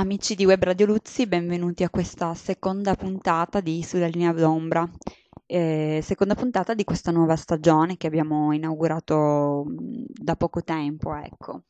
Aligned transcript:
Amici 0.00 0.34
di 0.34 0.46
Web 0.46 0.62
Radio 0.62 0.86
Luzzi, 0.86 1.26
benvenuti 1.26 1.84
a 1.84 1.90
questa 1.90 2.32
seconda 2.32 2.94
puntata 2.94 3.60
di 3.60 3.82
Sulla 3.82 4.06
linea 4.06 4.32
d'ombra, 4.32 4.88
eh, 5.44 6.00
seconda 6.02 6.34
puntata 6.34 6.72
di 6.72 6.84
questa 6.84 7.10
nuova 7.10 7.36
stagione 7.36 7.98
che 7.98 8.06
abbiamo 8.06 8.50
inaugurato 8.54 9.66
mm, 9.68 10.04
da 10.08 10.36
poco 10.36 10.62
tempo, 10.62 11.14
ecco. 11.14 11.64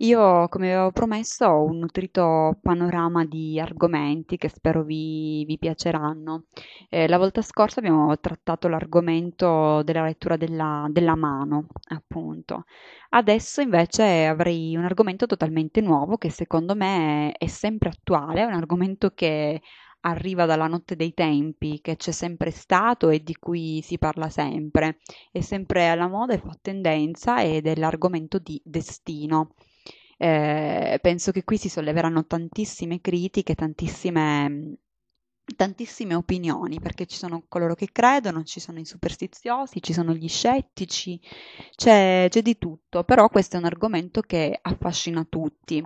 Io, 0.00 0.46
come 0.48 0.72
avevo 0.72 0.92
promesso, 0.92 1.44
ho 1.46 1.64
un 1.64 1.78
nutrito 1.78 2.56
panorama 2.62 3.24
di 3.24 3.58
argomenti 3.58 4.36
che 4.36 4.48
spero 4.48 4.84
vi, 4.84 5.44
vi 5.44 5.58
piaceranno. 5.58 6.44
Eh, 6.88 7.08
la 7.08 7.18
volta 7.18 7.42
scorsa 7.42 7.80
abbiamo 7.80 8.16
trattato 8.20 8.68
l'argomento 8.68 9.82
della 9.82 10.04
lettura 10.04 10.36
della, 10.36 10.86
della 10.88 11.16
mano, 11.16 11.66
appunto. 11.88 12.64
Adesso 13.10 13.60
invece 13.60 14.26
avrei 14.26 14.76
un 14.76 14.84
argomento 14.84 15.26
totalmente 15.26 15.80
nuovo 15.80 16.16
che 16.16 16.30
secondo 16.30 16.76
me 16.76 17.32
è 17.32 17.48
sempre 17.48 17.88
attuale, 17.88 18.42
è 18.42 18.44
un 18.44 18.54
argomento 18.54 19.10
che 19.14 19.60
arriva 20.02 20.44
dalla 20.46 20.68
notte 20.68 20.94
dei 20.94 21.12
tempi, 21.12 21.80
che 21.80 21.96
c'è 21.96 22.12
sempre 22.12 22.52
stato 22.52 23.08
e 23.10 23.20
di 23.22 23.34
cui 23.34 23.80
si 23.82 23.98
parla 23.98 24.28
sempre, 24.28 24.98
è 25.32 25.40
sempre 25.40 25.88
alla 25.88 26.06
moda 26.06 26.34
e 26.34 26.38
fa 26.38 26.56
tendenza 26.62 27.42
ed 27.42 27.66
è 27.66 27.74
l'argomento 27.74 28.38
di 28.38 28.60
destino. 28.64 29.54
Eh, 30.20 30.98
penso 31.00 31.30
che 31.32 31.44
qui 31.44 31.56
si 31.58 31.68
solleveranno 31.68 32.26
tantissime 32.26 33.00
critiche, 33.00 33.54
tantissime, 33.54 34.78
tantissime 35.56 36.14
opinioni, 36.14 36.80
perché 36.80 37.06
ci 37.06 37.16
sono 37.16 37.44
coloro 37.48 37.74
che 37.74 37.88
credono, 37.92 38.42
ci 38.42 38.58
sono 38.60 38.80
i 38.80 38.84
superstiziosi, 38.84 39.80
ci 39.82 39.92
sono 39.92 40.12
gli 40.14 40.28
scettici, 40.28 41.20
c'è, 41.76 42.26
c'è 42.28 42.42
di 42.42 42.58
tutto, 42.58 43.04
però 43.04 43.28
questo 43.28 43.56
è 43.56 43.58
un 43.60 43.66
argomento 43.66 44.20
che 44.22 44.58
affascina 44.60 45.24
tutti. 45.24 45.82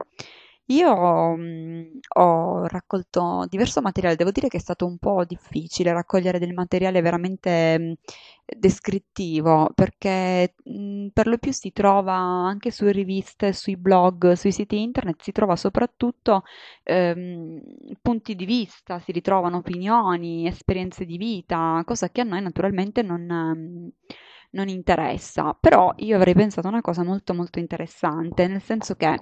Io, 0.68 1.34
mhmm, 1.36 1.98
ho 2.18 2.66
raccolto 2.66 3.44
diverso 3.48 3.80
materiale, 3.82 4.14
devo 4.14 4.30
dire 4.30 4.46
che 4.46 4.58
è 4.58 4.60
stato 4.60 4.86
un 4.86 4.96
po' 4.98 5.24
difficile 5.24 5.92
raccogliere 5.92 6.38
del 6.38 6.52
materiale 6.54 7.00
veramente, 7.00 7.76
mhmm, 7.78 7.92
descrittivo, 8.58 9.70
perché, 9.74 10.54
mhmm, 10.64 11.08
per 11.12 11.26
lo 11.26 11.38
più 11.38 11.50
si 11.52 11.72
trova 11.72 12.12
anche 12.14 12.70
su 12.70 12.86
riviste, 12.86 13.52
sui 13.52 13.76
blog, 13.76 14.32
sui 14.34 14.52
siti 14.52 14.80
internet, 14.80 15.20
si 15.20 15.32
trova 15.32 15.56
soprattutto, 15.56 16.44
ehm, 16.84 17.60
punti 18.00 18.36
di 18.36 18.44
vista, 18.44 19.00
si 19.00 19.10
ritrovano 19.10 19.56
opinioni, 19.58 20.46
esperienze 20.46 21.04
di 21.04 21.16
vita, 21.16 21.82
cosa 21.84 22.08
che 22.10 22.20
a 22.20 22.24
noi 22.24 22.40
naturalmente 22.40 23.02
non 23.02 23.22
mhmm, 23.22 23.88
non 24.52 24.68
interessa, 24.68 25.56
però 25.58 25.92
io 25.96 26.16
avrei 26.16 26.34
pensato 26.34 26.68
una 26.68 26.80
cosa 26.80 27.04
molto 27.04 27.34
molto 27.34 27.58
interessante, 27.58 28.46
nel 28.46 28.62
senso 28.62 28.94
che 28.94 29.20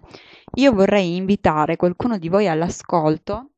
io 0.55 0.73
vorrei 0.73 1.17
invitare 1.17 1.77
qualcuno 1.77 2.19
di 2.19 2.29
voi 2.29 2.49
all'ascolto 2.49 3.51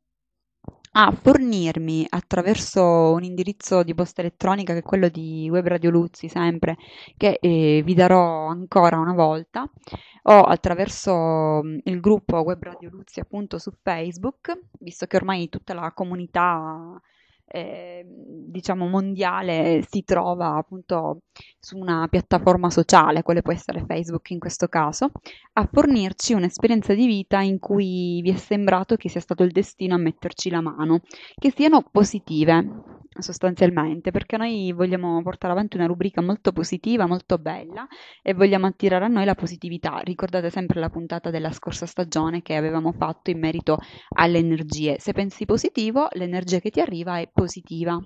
a 0.95 1.11
fornirmi 1.11 2.07
attraverso 2.09 3.13
un 3.13 3.23
indirizzo 3.25 3.83
di 3.83 3.95
posta 3.95 4.21
elettronica 4.21 4.75
che 4.75 4.81
è 4.81 4.83
quello 4.83 5.09
di 5.09 5.49
Web 5.51 5.67
Radio 5.67 5.91
Luzzi, 5.91 6.29
sempre, 6.29 6.77
che 7.17 7.39
eh, 7.41 7.83
vi 7.83 7.95
darò 7.95 8.47
ancora 8.47 8.99
una 8.99 9.15
volta, 9.15 9.67
o 10.25 10.43
attraverso 10.43 11.63
mm, 11.65 11.79
il 11.85 12.01
gruppo 12.01 12.41
Web 12.43 12.63
Radio 12.63 12.91
Luzzi 12.91 13.21
appunto 13.21 13.59
su 13.59 13.73
Facebook, 13.83 14.53
visto 14.81 15.07
che 15.07 15.17
ormai 15.17 15.49
tutta 15.49 15.73
la 15.73 15.93
comunità 15.93 17.01
eh, 17.55 18.05
diciamo 18.07 18.89
mondiale 18.89 19.85
si 19.87 20.05
trova 20.05 20.57
appunto 20.57 21.21
su 21.59 21.77
una 21.77 22.07
piattaforma 22.09 22.71
sociale, 22.71 23.23
quale 23.23 23.43
può 23.43 23.53
essere 23.53 23.85
Facebook 23.87 24.31
in 24.31 24.39
questo 24.39 24.69
caso, 24.69 25.11
a 25.53 25.69
fornirci 25.71 26.33
un'esperienza 26.33 26.95
di 26.95 27.07
vita 27.07 27.41
in 27.41 27.59
cui 27.59 28.21
vi 28.23 28.31
è 28.31 28.37
sembrato 28.37 28.97
che 28.97 29.11
sia 29.11 29.21
stato 29.21 29.43
il 29.43 29.53
destino 29.53 29.95
a 29.95 29.99
metterci 29.99 30.49
la 30.49 30.63
mano, 30.63 31.01
che 31.39 31.53
siano 31.55 31.85
positive 31.91 32.92
sostanzialmente, 33.19 34.11
perché 34.11 34.37
noi 34.37 34.73
vogliamo 34.73 35.23
portare 35.23 35.53
avanti 35.53 35.77
una 35.77 35.87
rubrica 35.87 36.21
molto 36.21 36.53
positiva, 36.53 37.07
molto 37.07 37.39
bella 37.39 37.87
e 38.23 38.35
vogliamo 38.35 38.67
attirare 38.67 39.05
a 39.05 39.09
noi 39.09 39.25
la 39.25 39.35
positività. 39.35 39.99
Ricordate 39.99 40.51
sempre 40.51 40.81
la 40.81 40.91
puntata 40.91 41.31
della 41.31 41.53
scorsa 41.53 41.87
stagione 41.87 42.43
che 42.43 42.57
avevamo 42.57 42.93
fatto 42.93 43.31
in 43.31 43.39
merito 43.39 43.79
alle 44.17 44.39
energie. 44.39 44.99
Se 44.99 45.13
pensi 45.13 45.45
positivo, 45.45 46.09
l'energia 46.13 46.59
che 46.59 46.71
ti 46.71 46.81
arriva 46.81 47.19
è 47.19 47.29
positiva. 47.33 48.01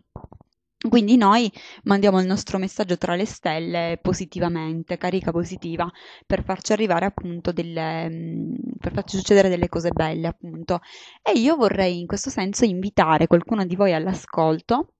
Quindi 0.89 1.17
noi 1.17 1.51
mandiamo 1.85 2.21
il 2.21 2.27
nostro 2.27 2.59
messaggio 2.59 2.97
tra 2.99 3.17
le 3.17 3.25
stelle 3.25 3.99
positivamente, 4.01 4.99
carica 4.99 5.33
positiva, 5.33 5.91
per 6.27 6.45
farci 6.45 6.73
arrivare 6.73 7.07
appunto 7.07 7.51
delle, 7.51 8.09
mm, 8.09 8.55
per 8.79 8.93
farci 8.93 9.17
succedere 9.17 9.49
delle 9.49 9.69
cose 9.69 9.91
belle 9.91 10.29
appunto. 10.29 10.81
E 11.23 11.39
io 11.39 11.57
vorrei 11.57 11.99
in 12.01 12.07
questo 12.07 12.31
senso 12.31 12.65
invitare 12.65 13.27
qualcuno 13.27 13.65
di 13.65 13.75
voi 13.75 13.95
all'ascolto 13.95 14.93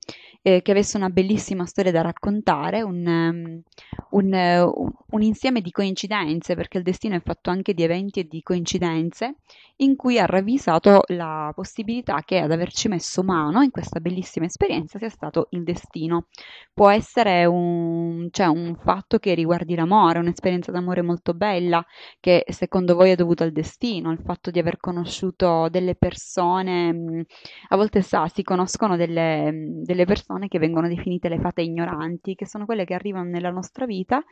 eh, 0.47 0.63
che 0.63 0.71
avesse 0.71 0.97
una 0.97 1.09
bellissima 1.09 1.67
storia 1.67 1.91
da 1.91 2.03
raccontare, 2.03 2.83
un, 2.83 3.05
um, 3.05 3.63
un, 4.11 4.33
uh, 4.33 4.95
un, 5.11 5.23
insieme 5.23 5.61
di 5.61 5.73
coincidenze, 5.73 6.55
perché 6.55 6.79
il 6.79 6.85
destino 6.85 7.17
è 7.17 7.21
fatto 7.21 7.51
anche 7.51 7.75
di 7.75 7.83
eventi 7.83 8.21
e 8.21 8.29
di 8.29 8.43
coincidenze, 8.43 9.39
in 9.79 9.97
cui 9.97 10.19
ha 10.19 10.25
ravvisato 10.25 11.03
la 11.09 11.51
possibilità 11.55 12.23
che 12.25 12.39
ad 12.39 12.53
averci 12.53 12.89
messo 12.89 13.25
mano 13.25 13.61
in 13.63 13.71
questa 13.71 13.99
bellissima 13.99 14.47
esperienza 14.47 14.99
sia 14.99 15.09
stato 15.09 15.49
il 15.51 15.65
destino. 15.65 16.27
Può 16.73 16.91
essere 16.91 17.45
un, 17.45 18.29
cioè, 18.31 18.47
un 18.47 18.77
fatto 18.77 19.19
che 19.19 19.35
riguardi 19.35 19.75
l'amore, 19.75 20.21
un'esperienza 20.21 20.71
d'amore 20.71 21.03
molto 21.03 21.35
bella, 21.35 21.85
che 22.21 22.45
secondo 22.51 22.95
voi 22.95 23.11
è 23.11 23.17
dovuta 23.17 23.43
al 23.43 23.53
destino, 23.53 24.13
il 24.13 24.21
fatto 24.25 24.51
di 24.53 24.61
aver 24.61 24.77
conosciuto 24.79 25.69
delle 25.71 25.97
persone, 25.97 27.27
a 27.69 27.77
volte 27.77 28.01
sa, 28.01 28.29
si 28.29 28.43
conoscono 28.45 28.97
delle, 28.97 29.51
delle 29.83 29.96
persone 30.05 30.27
persone 30.27 30.49
che 30.49 30.59
vengono 30.59 30.89
definite 30.89 31.29
le 31.29 31.39
fate 31.39 31.63
ignoranti, 31.63 32.35
che 32.35 32.47
sono 32.47 32.65
quelle 32.65 32.85
che 32.85 32.95
arrivano 32.95 33.29
nella 33.31 33.51
nostra 33.51 33.87
vita 33.87 34.23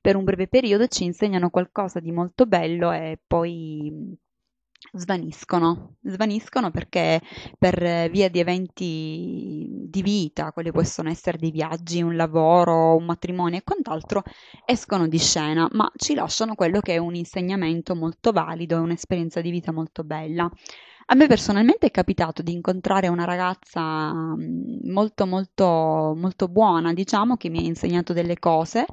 per 0.00 0.16
un 0.16 0.24
breve 0.24 0.48
periodo, 0.48 0.86
ci 0.88 1.04
insegnano 1.04 1.50
qualcosa 1.50 2.00
di 2.00 2.10
molto 2.10 2.46
bello 2.46 2.90
e 2.90 3.20
poi 3.24 4.16
svaniscono, 4.94 5.94
svaniscono 6.02 6.72
perché 6.72 7.20
per 7.56 8.10
via 8.10 8.28
di 8.28 8.40
eventi 8.40 9.86
di 9.88 10.02
vita, 10.02 10.50
quali 10.50 10.72
possono 10.72 11.08
essere 11.08 11.38
dei 11.38 11.52
viaggi, 11.52 12.02
un 12.02 12.16
lavoro, 12.16 12.96
un 12.96 13.04
matrimonio 13.04 13.58
e 13.58 13.62
quant'altro, 13.62 14.22
escono 14.64 15.06
di 15.06 15.18
scena, 15.18 15.68
ma 15.72 15.88
ci 15.96 16.14
lasciano 16.14 16.56
quello 16.56 16.80
che 16.80 16.94
è 16.94 16.98
un 16.98 17.14
insegnamento 17.14 17.94
molto 17.94 18.32
valido 18.32 18.76
e 18.76 18.80
un'esperienza 18.80 19.40
di 19.40 19.50
vita 19.50 19.70
molto 19.70 20.02
bella. 20.02 20.50
A 21.12 21.14
me 21.14 21.26
personalmente 21.26 21.88
è 21.88 21.90
capitato 21.90 22.40
di 22.40 22.52
incontrare 22.52 23.06
una 23.08 23.24
ragazza 23.26 24.14
mm, 24.14 24.90
molto 24.90 25.26
molto 25.26 26.14
molto 26.16 26.48
buona, 26.48 26.94
diciamo, 26.94 27.36
che 27.36 27.50
mi 27.50 27.58
ha 27.58 27.62
insegnato 27.62 28.14
delle 28.14 28.38
cose 28.38 28.86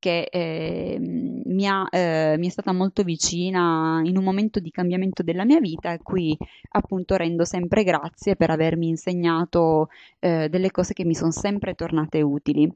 che 0.00 0.22
eh, 0.32 0.96
mi, 0.98 1.68
ha, 1.68 1.86
eh, 1.90 2.34
mi, 2.38 2.48
è 2.48 2.50
stata 2.50 2.72
molto 2.72 3.04
vicina 3.04 4.00
in 4.02 4.16
un 4.16 4.24
momento 4.24 4.58
di 4.58 4.70
cambiamento 4.70 5.22
della 5.22 5.44
mia 5.44 5.60
vita 5.60 5.92
e 5.92 5.98
qui 6.02 6.36
appunto 6.70 7.14
rendo 7.14 7.44
sempre 7.44 7.84
grazie 7.84 8.34
per 8.34 8.50
avermi 8.50 8.88
insegnato 8.88 9.90
eh, 10.18 10.48
delle 10.48 10.72
cose 10.72 10.92
che 10.92 11.04
mi 11.04 11.14
sono 11.14 11.30
sempre 11.30 11.74
tornate 11.74 12.20
utili. 12.20 12.68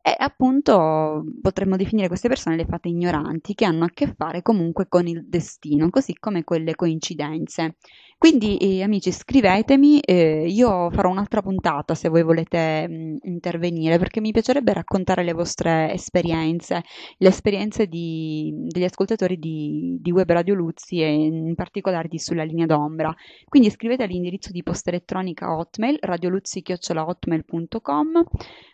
E 0.00 0.14
appunto 0.16 1.24
potremmo 1.42 1.76
definire 1.76 2.08
queste 2.08 2.28
persone 2.28 2.56
le 2.56 2.66
fate 2.66 2.88
ignoranti, 2.88 3.54
che 3.54 3.64
hanno 3.64 3.84
a 3.84 3.90
che 3.92 4.14
fare 4.16 4.42
comunque 4.42 4.86
con 4.88 5.06
il 5.06 5.26
destino, 5.28 5.90
così 5.90 6.14
come 6.18 6.44
quelle 6.44 6.74
coincidenze. 6.74 7.76
Quindi, 8.18 8.56
eh, 8.56 8.82
amici, 8.82 9.12
scrivetemi, 9.12 10.00
eh, 10.00 10.44
io 10.48 10.90
farò 10.90 11.08
un'altra 11.08 11.40
puntata 11.40 11.94
se 11.94 12.08
voi 12.08 12.24
volete 12.24 12.88
mh, 12.88 13.18
intervenire, 13.22 13.96
perché 13.96 14.20
mi 14.20 14.32
piacerebbe 14.32 14.72
raccontare 14.72 15.22
le 15.22 15.32
vostre 15.32 15.92
esperienze, 15.92 16.82
le 17.18 17.28
esperienze 17.28 17.86
di, 17.86 18.52
degli 18.52 18.82
ascoltatori 18.82 19.38
di, 19.38 19.98
di, 20.00 20.10
Web 20.10 20.32
Radio 20.32 20.54
Luzzi 20.54 21.00
e 21.00 21.12
in 21.12 21.54
particolare 21.54 22.08
di 22.08 22.18
Sulla 22.18 22.42
linea 22.42 22.66
d'ombra. 22.66 23.14
Quindi 23.48 23.70
scrivete 23.70 24.02
all'indirizzo 24.02 24.50
di 24.50 24.64
posta 24.64 24.90
elettronica 24.90 25.56
hotmail, 25.56 25.98
radioluzzi.hotmail.com 26.00 28.24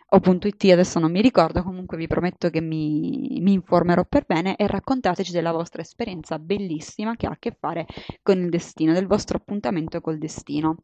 o 0.07 0.21
.it 0.43 0.63
adesso 0.71 0.99
non 0.99 1.11
mi 1.11 1.21
ricordo, 1.21 1.63
comunque 1.63 1.97
vi 1.97 2.07
prometto 2.07 2.49
che 2.49 2.61
mi, 2.61 3.39
mi, 3.41 3.53
informerò 3.53 4.05
per 4.05 4.25
bene 4.25 4.55
e 4.55 4.67
raccontateci 4.67 5.31
della 5.31 5.51
vostra 5.51 5.81
esperienza 5.81 6.37
bellissima 6.37 7.15
che 7.15 7.25
ha 7.25 7.31
a 7.31 7.37
che 7.39 7.55
fare 7.59 7.85
con 8.21 8.37
il 8.37 8.49
destino, 8.49 8.93
del 8.93 9.07
vostro 9.07 9.37
appuntamento 9.37 10.01
col 10.01 10.17
destino. 10.17 10.77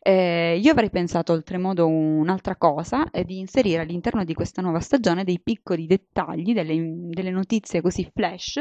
Eh, 0.00 0.60
io 0.62 0.70
avrei 0.70 0.90
pensato 0.90 1.32
oltremodo 1.32 1.86
un'altra 1.86 2.56
cosa, 2.56 3.10
eh, 3.10 3.24
di 3.24 3.38
inserire 3.38 3.82
all'interno 3.82 4.24
di 4.24 4.34
questa 4.34 4.60
nuova 4.60 4.80
stagione 4.80 5.24
dei 5.24 5.40
piccoli 5.40 5.86
dettagli, 5.86 6.52
delle, 6.52 6.74
delle 7.08 7.30
notizie 7.30 7.80
così 7.80 8.08
flash 8.14 8.60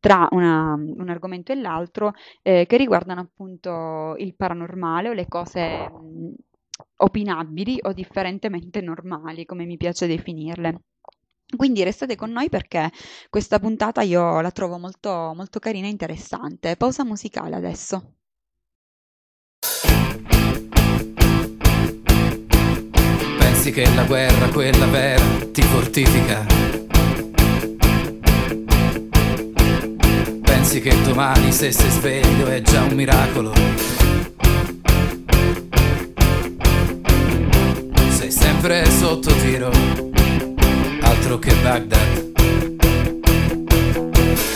tra 0.00 0.28
una, 0.32 0.74
un 0.74 1.08
argomento 1.08 1.52
e 1.52 1.56
l'altro 1.56 2.12
eh, 2.42 2.66
che 2.66 2.76
riguardano 2.76 3.20
appunto 3.20 4.14
il 4.18 4.34
paranormale 4.34 5.08
o 5.08 5.12
le 5.12 5.28
cose 5.28 5.88
opinabili 6.96 7.78
o 7.82 7.92
differentemente 7.92 8.80
normali, 8.80 9.44
come 9.44 9.64
mi 9.64 9.76
piace 9.76 10.06
definirle. 10.06 10.80
Quindi 11.56 11.84
restate 11.84 12.16
con 12.16 12.30
noi 12.30 12.48
perché 12.48 12.90
questa 13.30 13.58
puntata 13.58 14.02
io 14.02 14.40
la 14.40 14.50
trovo 14.50 14.78
molto, 14.78 15.32
molto 15.34 15.58
carina 15.58 15.86
e 15.86 15.90
interessante. 15.90 16.76
Pausa 16.76 17.04
musicale 17.04 17.54
adesso. 17.54 18.14
Pensi 23.38 23.70
che 23.70 23.94
la 23.94 24.04
guerra, 24.04 24.48
quella 24.48 24.86
vera, 24.86 25.24
ti 25.52 25.62
fortifica? 25.62 26.44
Pensi 30.42 30.80
che 30.80 31.02
domani 31.02 31.52
se 31.52 31.72
sei 31.72 31.90
sveglio 31.90 32.46
è 32.46 32.60
già 32.60 32.82
un 32.82 32.94
miracolo? 32.94 34.03
Sei 38.24 38.32
sempre 38.32 38.90
sotto 38.90 39.30
tiro, 39.34 39.70
altro 41.02 41.38
che 41.38 41.52
Baghdad. 41.56 42.32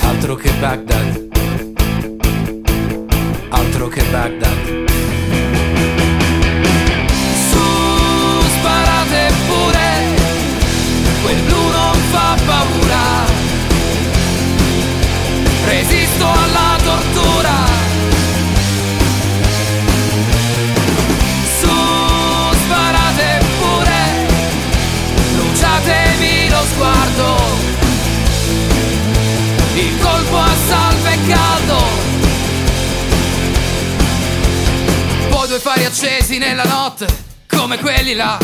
Altro 0.01 0.35
che 0.37 0.51
Baghdad. 0.59 1.29
Altro 3.51 3.89
che 3.89 4.03
Baghdad. 4.11 4.87
resisto 15.67 16.27
alla 16.27 16.68
due 35.59 35.71
fari 35.73 35.85
accesi 35.85 36.39
nella 36.39 36.63
notte, 36.63 37.07
come 37.49 37.79
quelli 37.79 38.15
là. 38.15 38.39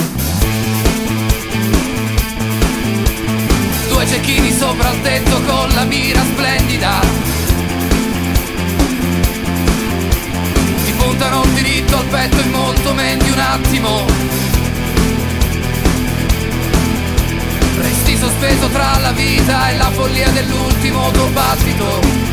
Due 3.89 4.07
cecchini 4.07 4.51
sopra 4.51 4.91
il 4.91 5.01
tetto 5.01 5.41
con 5.43 5.69
la 5.75 5.85
mira 5.85 6.21
splendida 6.23 7.33
puntano 10.97 11.45
diritto 11.53 11.99
al 11.99 12.05
petto 12.07 12.41
in 12.41 12.51
molto 12.51 12.95
meno 12.95 13.23
di 13.23 13.31
un 13.31 13.39
attimo. 13.39 14.07
Resti 17.77 18.17
sospeso 18.17 18.69
tra 18.69 18.99
la 19.01 19.13
vita 19.13 19.71
e 19.71 19.77
la 19.77 19.91
follia 19.91 20.31
dell'ultimo 20.31 21.11
tuo 21.11 21.27
battito. 21.29 22.24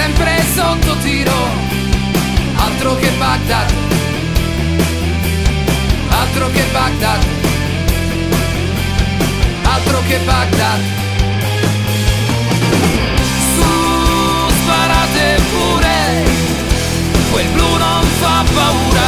Sempre 0.00 0.44
sotto 0.54 0.96
tiro, 0.98 1.38
altro 2.54 2.94
che 2.96 3.10
Baghdad. 3.18 3.72
Altro 6.08 6.50
che 6.50 6.64
Baghdad. 6.72 7.22
Altro 9.62 9.98
che 10.06 10.18
Baghdad. 10.24 10.80
sparate 14.60 15.40
pure, 15.50 15.96
quel 17.30 17.48
blu 17.54 17.76
non 17.76 18.04
fa 18.20 18.44
paura, 18.54 19.07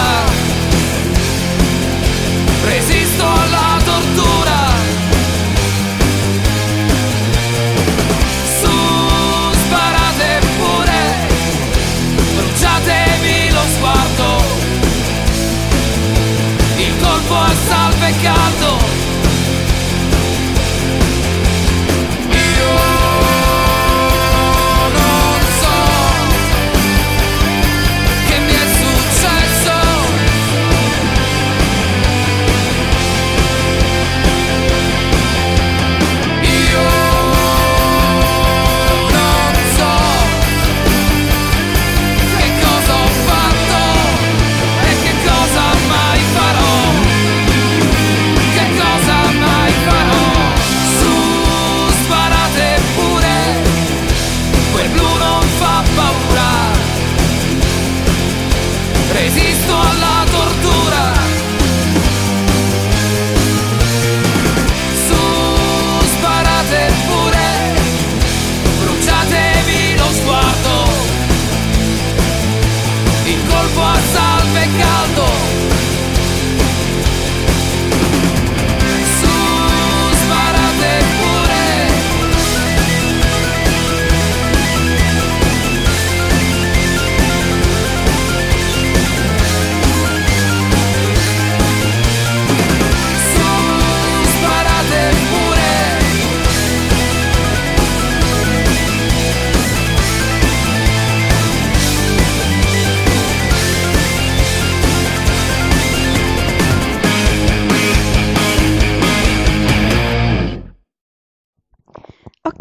salve 18.13 18.90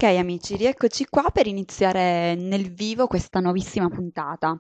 Ok 0.02 0.16
amici, 0.16 0.56
rieccoci 0.56 1.08
qua 1.10 1.30
per 1.30 1.46
iniziare 1.46 2.34
nel 2.34 2.72
vivo 2.72 3.06
questa 3.06 3.42
nuovissima 3.42 3.90
puntata. 3.90 4.58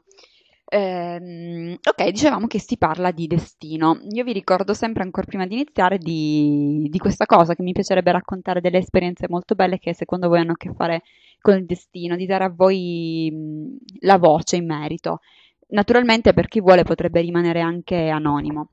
Ehm, 0.66 1.78
ok, 1.82 2.10
dicevamo 2.10 2.46
che 2.46 2.60
si 2.60 2.78
parla 2.78 3.12
di 3.12 3.26
destino. 3.26 4.02
Io 4.10 4.26
vi 4.26 4.34
ricordo 4.34 4.74
sempre, 4.74 5.04
ancora 5.04 5.26
prima 5.26 5.48
di 5.48 5.54
iniziare, 5.54 5.98
di, 5.98 6.90
di 6.92 6.98
questa 6.98 7.26
cosa 7.26 7.56
che 7.56 7.64
mi 7.64 7.72
piacerebbe 7.72 8.12
raccontare 8.12 8.60
delle 8.60 8.80
esperienze 8.80 9.28
molto 9.30 9.56
belle 9.56 9.80
che 9.80 9.94
secondo 9.94 10.28
voi 10.28 10.40
hanno 10.40 10.52
a 10.52 10.58
che 10.58 10.74
fare 10.76 11.04
con 11.40 11.56
il 11.56 11.66
destino, 11.66 12.18
di 12.18 12.26
dare 12.26 12.44
a 12.44 12.54
voi 12.54 13.32
mh, 13.32 13.78
la 14.02 14.18
voce 14.18 14.58
in 14.58 14.66
merito. 14.66 15.22
Naturalmente 15.70 16.34
per 16.34 16.50
chi 16.50 16.60
vuole 16.60 16.84
potrebbe 16.84 17.22
rimanere 17.22 17.62
anche 17.62 18.10
anonimo. 18.10 18.72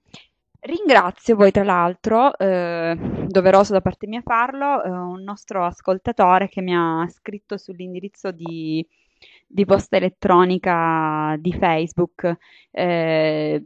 Ringrazio 0.66 1.37
voi 1.37 1.52
tra 1.52 1.62
l'altro, 1.62 2.37
eh, 2.37 2.96
doveroso 3.28 3.73
da 3.73 3.80
parte 3.80 4.08
mia 4.08 4.20
farlo, 4.20 4.82
eh, 4.82 4.88
un 4.88 5.23
nostro 5.23 5.64
ascoltatore 5.64 6.49
che 6.49 6.61
mi 6.61 6.75
ha 6.75 7.06
scritto 7.08 7.56
sull'indirizzo 7.56 8.32
di, 8.32 8.85
di 9.46 9.64
posta 9.64 9.96
elettronica 9.96 11.37
di 11.38 11.52
Facebook, 11.52 12.37
eh, 12.73 13.62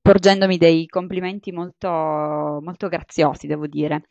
porgendomi 0.00 0.56
dei 0.56 0.86
complimenti 0.86 1.52
molto, 1.52 1.88
molto 1.90 2.88
graziosi, 2.88 3.46
devo 3.46 3.66
dire. 3.66 4.04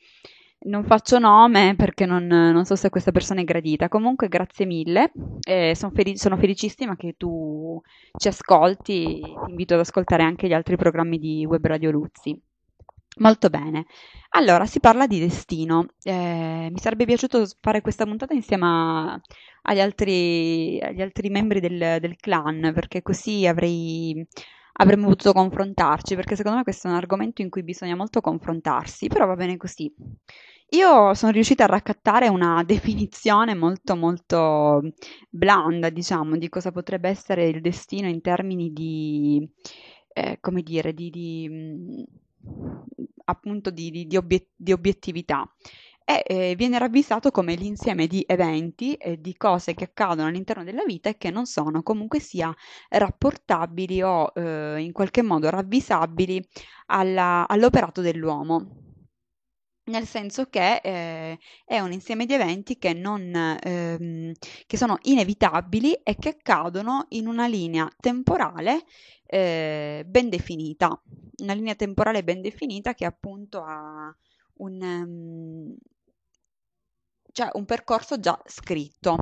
Non 0.59 0.83
faccio 0.83 1.19
nome 1.19 1.75
perché 1.75 2.05
non, 2.05 2.25
non, 2.25 2.65
so 2.65 2.75
se 2.75 2.89
questa 2.89 3.11
persona 3.11 3.41
è 3.41 3.43
gradita. 3.43 3.89
Comunque, 3.89 4.27
grazie 4.27 4.65
mille. 4.65 5.11
Eh, 5.41 5.75
son 5.75 5.91
felic- 5.91 6.17
sono 6.17 6.35
felicissima 6.37 6.95
che 6.95 7.13
tu 7.15 7.81
ci 8.17 8.27
ascolti. 8.27 9.21
Ti 9.21 9.49
invito 9.49 9.75
ad 9.75 9.81
ascoltare 9.81 10.23
anche 10.23 10.47
gli 10.47 10.53
altri 10.53 10.75
programmi 10.75 11.19
di 11.19 11.45
Web 11.45 11.65
Radio 11.65 11.91
Luzzi. 11.91 12.39
Molto 13.19 13.49
bene. 13.49 13.85
Allora, 14.29 14.65
si 14.65 14.79
parla 14.79 15.07
di 15.07 15.19
destino. 15.19 15.87
Eh, 16.03 16.69
mi 16.71 16.79
sarebbe 16.79 17.05
piaciuto 17.05 17.45
fare 17.61 17.81
questa 17.81 18.05
puntata 18.05 18.33
insieme 18.33 18.65
a, 18.65 19.21
agli, 19.63 19.79
altri, 19.79 20.79
agli, 20.81 21.01
altri, 21.01 21.29
membri 21.29 21.59
del, 21.59 21.97
del 21.99 22.15
clan, 22.17 22.71
perché 22.73 23.01
così 23.01 23.47
avrei 23.47 24.25
avremmo 24.77 25.07
potuto 25.07 25.33
confrontarci, 25.33 26.15
perché 26.15 26.35
secondo 26.35 26.57
me 26.57 26.63
questo 26.63 26.87
è 26.87 26.91
un 26.91 26.97
argomento 26.97 27.41
in 27.41 27.49
cui 27.49 27.63
bisogna 27.63 27.95
molto 27.95 28.21
confrontarsi, 28.21 29.07
però 29.07 29.25
va 29.25 29.35
bene 29.35 29.57
così. 29.57 29.91
Io 30.71 31.13
sono 31.13 31.31
riuscita 31.31 31.63
a 31.63 31.67
raccattare 31.67 32.27
una 32.27 32.63
definizione 32.65 33.55
molto 33.55 33.95
molto 33.95 34.81
blanda, 35.29 35.89
diciamo, 35.89 36.37
di 36.37 36.49
cosa 36.49 36.71
potrebbe 36.71 37.09
essere 37.09 37.47
il 37.47 37.61
destino 37.61 38.07
in 38.07 38.21
termini 38.21 38.71
di, 38.73 39.47
eh, 40.13 40.37
come 40.41 40.61
dire, 40.61 40.93
di, 40.93 41.09
di 41.09 41.49
mh, 41.49 42.03
appunto 43.25 43.69
di, 43.69 44.05
di, 44.07 44.17
obiet- 44.17 44.51
di 44.55 44.71
obiettività 44.71 45.47
e 46.09 46.23
eh, 46.25 46.55
viene 46.55 46.79
ravvisato 46.79 47.31
come 47.31 47.55
l'insieme 47.55 48.07
di 48.07 48.23
eventi 48.25 48.93
e 48.93 49.19
di 49.19 49.35
cose 49.35 49.73
che 49.73 49.83
accadono 49.83 50.29
all'interno 50.29 50.63
della 50.63 50.85
vita 50.85 51.09
e 51.09 51.17
che 51.17 51.29
non 51.31 51.45
sono 51.45 51.83
comunque 51.83 52.21
sia 52.21 52.55
rapportabili 52.87 54.01
o 54.01 54.31
eh, 54.33 54.79
in 54.79 54.93
qualche 54.93 55.21
modo 55.21 55.49
ravvisabili 55.49 56.41
alla, 56.85 57.45
all'operato 57.45 57.99
dell'uomo. 57.99 58.83
Nel 59.87 60.05
senso 60.05 60.45
che 60.45 60.79
eh, 60.81 61.39
è 61.65 61.79
un 61.79 61.91
insieme 61.91 62.25
di 62.25 62.33
eventi 62.33 62.77
che, 62.77 62.93
non, 62.93 63.57
ehm, 63.61 64.31
che, 64.65 64.77
sono 64.77 64.97
inevitabili 65.01 65.91
e 66.03 66.15
che 66.15 66.29
accadono 66.29 67.07
in 67.09 67.27
una 67.27 67.47
linea 67.47 67.89
temporale 67.99 68.85
eh, 69.25 70.05
ben 70.07 70.29
definita, 70.29 71.01
una 71.41 71.53
linea 71.53 71.75
temporale 71.75 72.23
ben 72.23 72.41
definita 72.41 72.93
che 72.93 73.03
appunto 73.03 73.61
ha 73.61 74.15
un, 74.59 74.81
um, 74.81 75.75
cioè 77.37 77.49
un 77.53 77.65
percorso 77.65 78.19
già 78.19 78.39
scritto. 78.47 79.15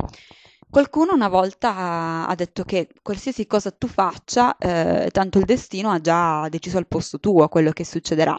Qualcuno 0.69 1.13
una 1.13 1.27
volta 1.27 2.25
ha 2.27 2.35
detto 2.35 2.63
che 2.63 2.87
qualsiasi 3.01 3.45
cosa 3.45 3.71
tu 3.71 3.87
faccia, 3.87 4.57
eh, 4.57 5.09
tanto 5.11 5.37
il 5.37 5.45
destino 5.45 5.91
ha 5.91 5.99
già 5.99 6.47
deciso 6.47 6.77
al 6.77 6.87
posto 6.87 7.19
tuo 7.19 7.49
quello 7.49 7.71
che 7.71 7.83
succederà 7.83 8.37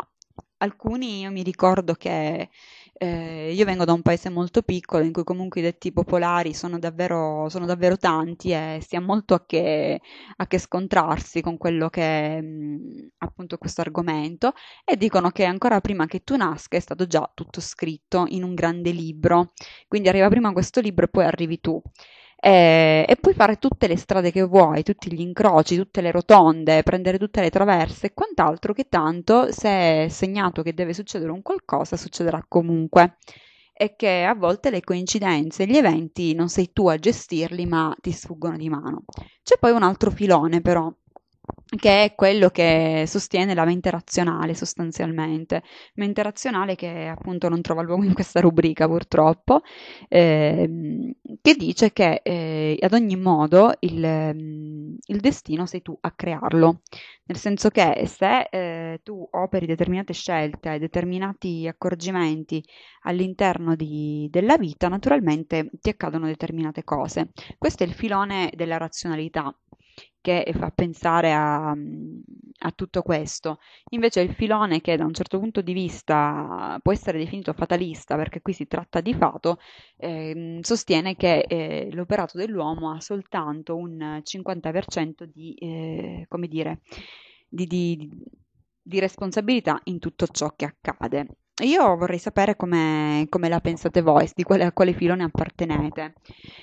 alcuni 0.58 1.20
io 1.20 1.30
mi 1.30 1.42
ricordo 1.42 1.94
che 1.94 2.48
eh, 2.98 3.52
io 3.52 3.64
vengo 3.64 3.84
da 3.84 3.92
un 3.92 4.02
paese 4.02 4.30
molto 4.30 4.62
piccolo 4.62 5.04
in 5.04 5.12
cui 5.12 5.24
comunque 5.24 5.60
i 5.60 5.64
detti 5.64 5.92
popolari 5.92 6.54
sono 6.54 6.78
davvero, 6.78 7.48
sono 7.48 7.66
davvero 7.66 7.96
tanti 7.96 8.50
e 8.52 8.78
si 8.86 8.96
ha 8.96 9.00
molto 9.00 9.34
a 9.34 9.44
che, 9.46 10.00
a 10.36 10.46
che 10.46 10.58
scontrarsi 10.58 11.40
con 11.42 11.58
quello 11.58 11.88
che 11.90 12.02
è 12.02 12.42
appunto 13.18 13.58
questo 13.58 13.80
argomento. 13.82 14.52
E 14.84 14.96
dicono 14.96 15.30
che 15.30 15.44
ancora 15.44 15.80
prima 15.80 16.06
che 16.06 16.20
tu 16.24 16.36
nasca 16.36 16.76
è 16.76 16.80
stato 16.80 17.06
già 17.06 17.30
tutto 17.34 17.60
scritto 17.60 18.24
in 18.28 18.42
un 18.42 18.54
grande 18.54 18.90
libro, 18.90 19.52
quindi 19.88 20.08
arriva 20.08 20.28
prima 20.28 20.52
questo 20.52 20.80
libro 20.80 21.04
e 21.06 21.08
poi 21.08 21.24
arrivi 21.24 21.60
tu 21.60 21.80
e, 22.46 23.04
e 23.08 23.16
puoi 23.16 23.34
fare 23.34 23.56
tutte 23.56 23.88
le 23.88 23.96
strade 23.96 24.30
che 24.30 24.44
vuoi, 24.44 24.84
tutti 24.84 25.12
gli 25.12 25.20
incroci, 25.20 25.74
tutte 25.74 26.00
le 26.00 26.12
rotonde, 26.12 26.84
prendere 26.84 27.18
tutte 27.18 27.40
le 27.40 27.50
traverse 27.50 28.06
e 28.06 28.14
quant'altro 28.14 28.72
che 28.72 28.86
tanto 28.88 29.50
se 29.50 29.68
è 30.04 30.06
segnato 30.08 30.62
che 30.62 30.72
deve 30.72 30.94
succedere 30.94 31.32
un 31.32 31.42
qualcosa 31.42 31.96
succederà 31.96 32.44
comunque 32.46 33.16
e 33.72 33.96
che 33.96 34.22
a 34.22 34.34
volte 34.34 34.70
le 34.70 34.80
coincidenze, 34.80 35.66
gli 35.66 35.76
eventi 35.76 36.34
non 36.34 36.48
sei 36.48 36.70
tu 36.72 36.86
a 36.86 36.96
gestirli 36.96 37.66
ma 37.66 37.92
ti 38.00 38.12
sfuggono 38.12 38.56
di 38.56 38.68
mano. 38.68 39.02
C'è 39.42 39.56
poi 39.58 39.72
un 39.72 39.82
altro 39.82 40.12
filone 40.12 40.60
però 40.60 40.88
che 41.76 42.04
è 42.04 42.14
quello 42.14 42.50
che 42.50 43.04
sostiene 43.06 43.54
la 43.54 43.64
mente 43.64 43.90
razionale 43.90 44.54
sostanzialmente, 44.54 45.62
mente 45.94 46.22
razionale 46.22 46.76
che 46.76 47.06
appunto 47.08 47.48
non 47.48 47.60
trova 47.60 47.82
luogo 47.82 48.04
in 48.04 48.14
questa 48.14 48.40
rubrica 48.40 48.86
purtroppo, 48.86 49.62
eh, 50.08 51.14
che 51.42 51.54
dice 51.54 51.92
che 51.92 52.20
eh, 52.22 52.78
ad 52.80 52.92
ogni 52.92 53.16
modo 53.16 53.74
il, 53.80 54.32
mm, 54.34 54.94
il, 55.06 55.20
destino 55.20 55.66
sei 55.66 55.82
tu 55.82 55.96
a 56.00 56.12
crearlo, 56.12 56.82
nel 57.24 57.36
senso 57.36 57.70
che 57.70 58.04
se 58.06 58.48
eh, 58.50 59.00
tu 59.02 59.26
operi 59.32 59.66
determinate 59.66 60.12
scelte, 60.12 60.78
determinati 60.78 61.66
accorgimenti 61.66 62.64
all'interno 63.02 63.74
di, 63.74 64.28
della 64.30 64.56
vita, 64.56 64.88
naturalmente 64.88 65.70
ti 65.80 65.88
accadono 65.90 66.26
determinate 66.26 66.84
cose. 66.84 67.30
Questo 67.58 67.82
è 67.82 67.86
il 67.86 67.92
filone 67.92 68.52
della 68.54 68.76
razionalità 68.76 69.52
che 70.26 70.52
fa 70.58 70.70
pensare 70.70 71.32
a, 71.32 71.70
a, 71.70 72.72
tutto 72.74 73.02
questo. 73.02 73.60
Invece 73.90 74.22
il 74.22 74.34
filone 74.34 74.80
che 74.80 74.96
da 74.96 75.04
un 75.04 75.14
certo 75.14 75.38
punto 75.38 75.60
di 75.60 75.72
vista 75.72 76.80
può 76.82 76.92
essere 76.92 77.18
definito 77.18 77.52
fatalista, 77.52 78.16
perché 78.16 78.40
qui 78.42 78.52
si 78.52 78.66
tratta 78.66 79.00
di 79.00 79.14
fato, 79.14 79.58
eh, 79.98 80.58
sostiene 80.62 81.14
che 81.14 81.44
eh, 81.48 81.90
l'operato 81.92 82.36
dell'uomo 82.38 82.90
ha 82.90 83.00
soltanto 83.00 83.76
un 83.76 84.20
50% 84.24 85.22
di, 85.32 85.54
eh, 85.54 86.26
come 86.28 86.48
dire, 86.48 86.80
di, 87.48 87.66
di, 87.66 88.10
di 88.82 88.98
responsabilità 88.98 89.80
in 89.84 90.00
tutto 90.00 90.26
ciò 90.26 90.52
che 90.56 90.64
accade. 90.64 91.28
Io 91.62 91.96
vorrei 91.96 92.18
sapere 92.18 92.54
come, 92.54 93.26
come 93.30 93.48
la 93.48 93.60
pensate 93.60 94.02
voi, 94.02 94.28
di 94.34 94.42
quale, 94.42 94.64
a 94.64 94.72
quale 94.72 94.92
filone 94.92 95.24
appartenete. 95.24 96.14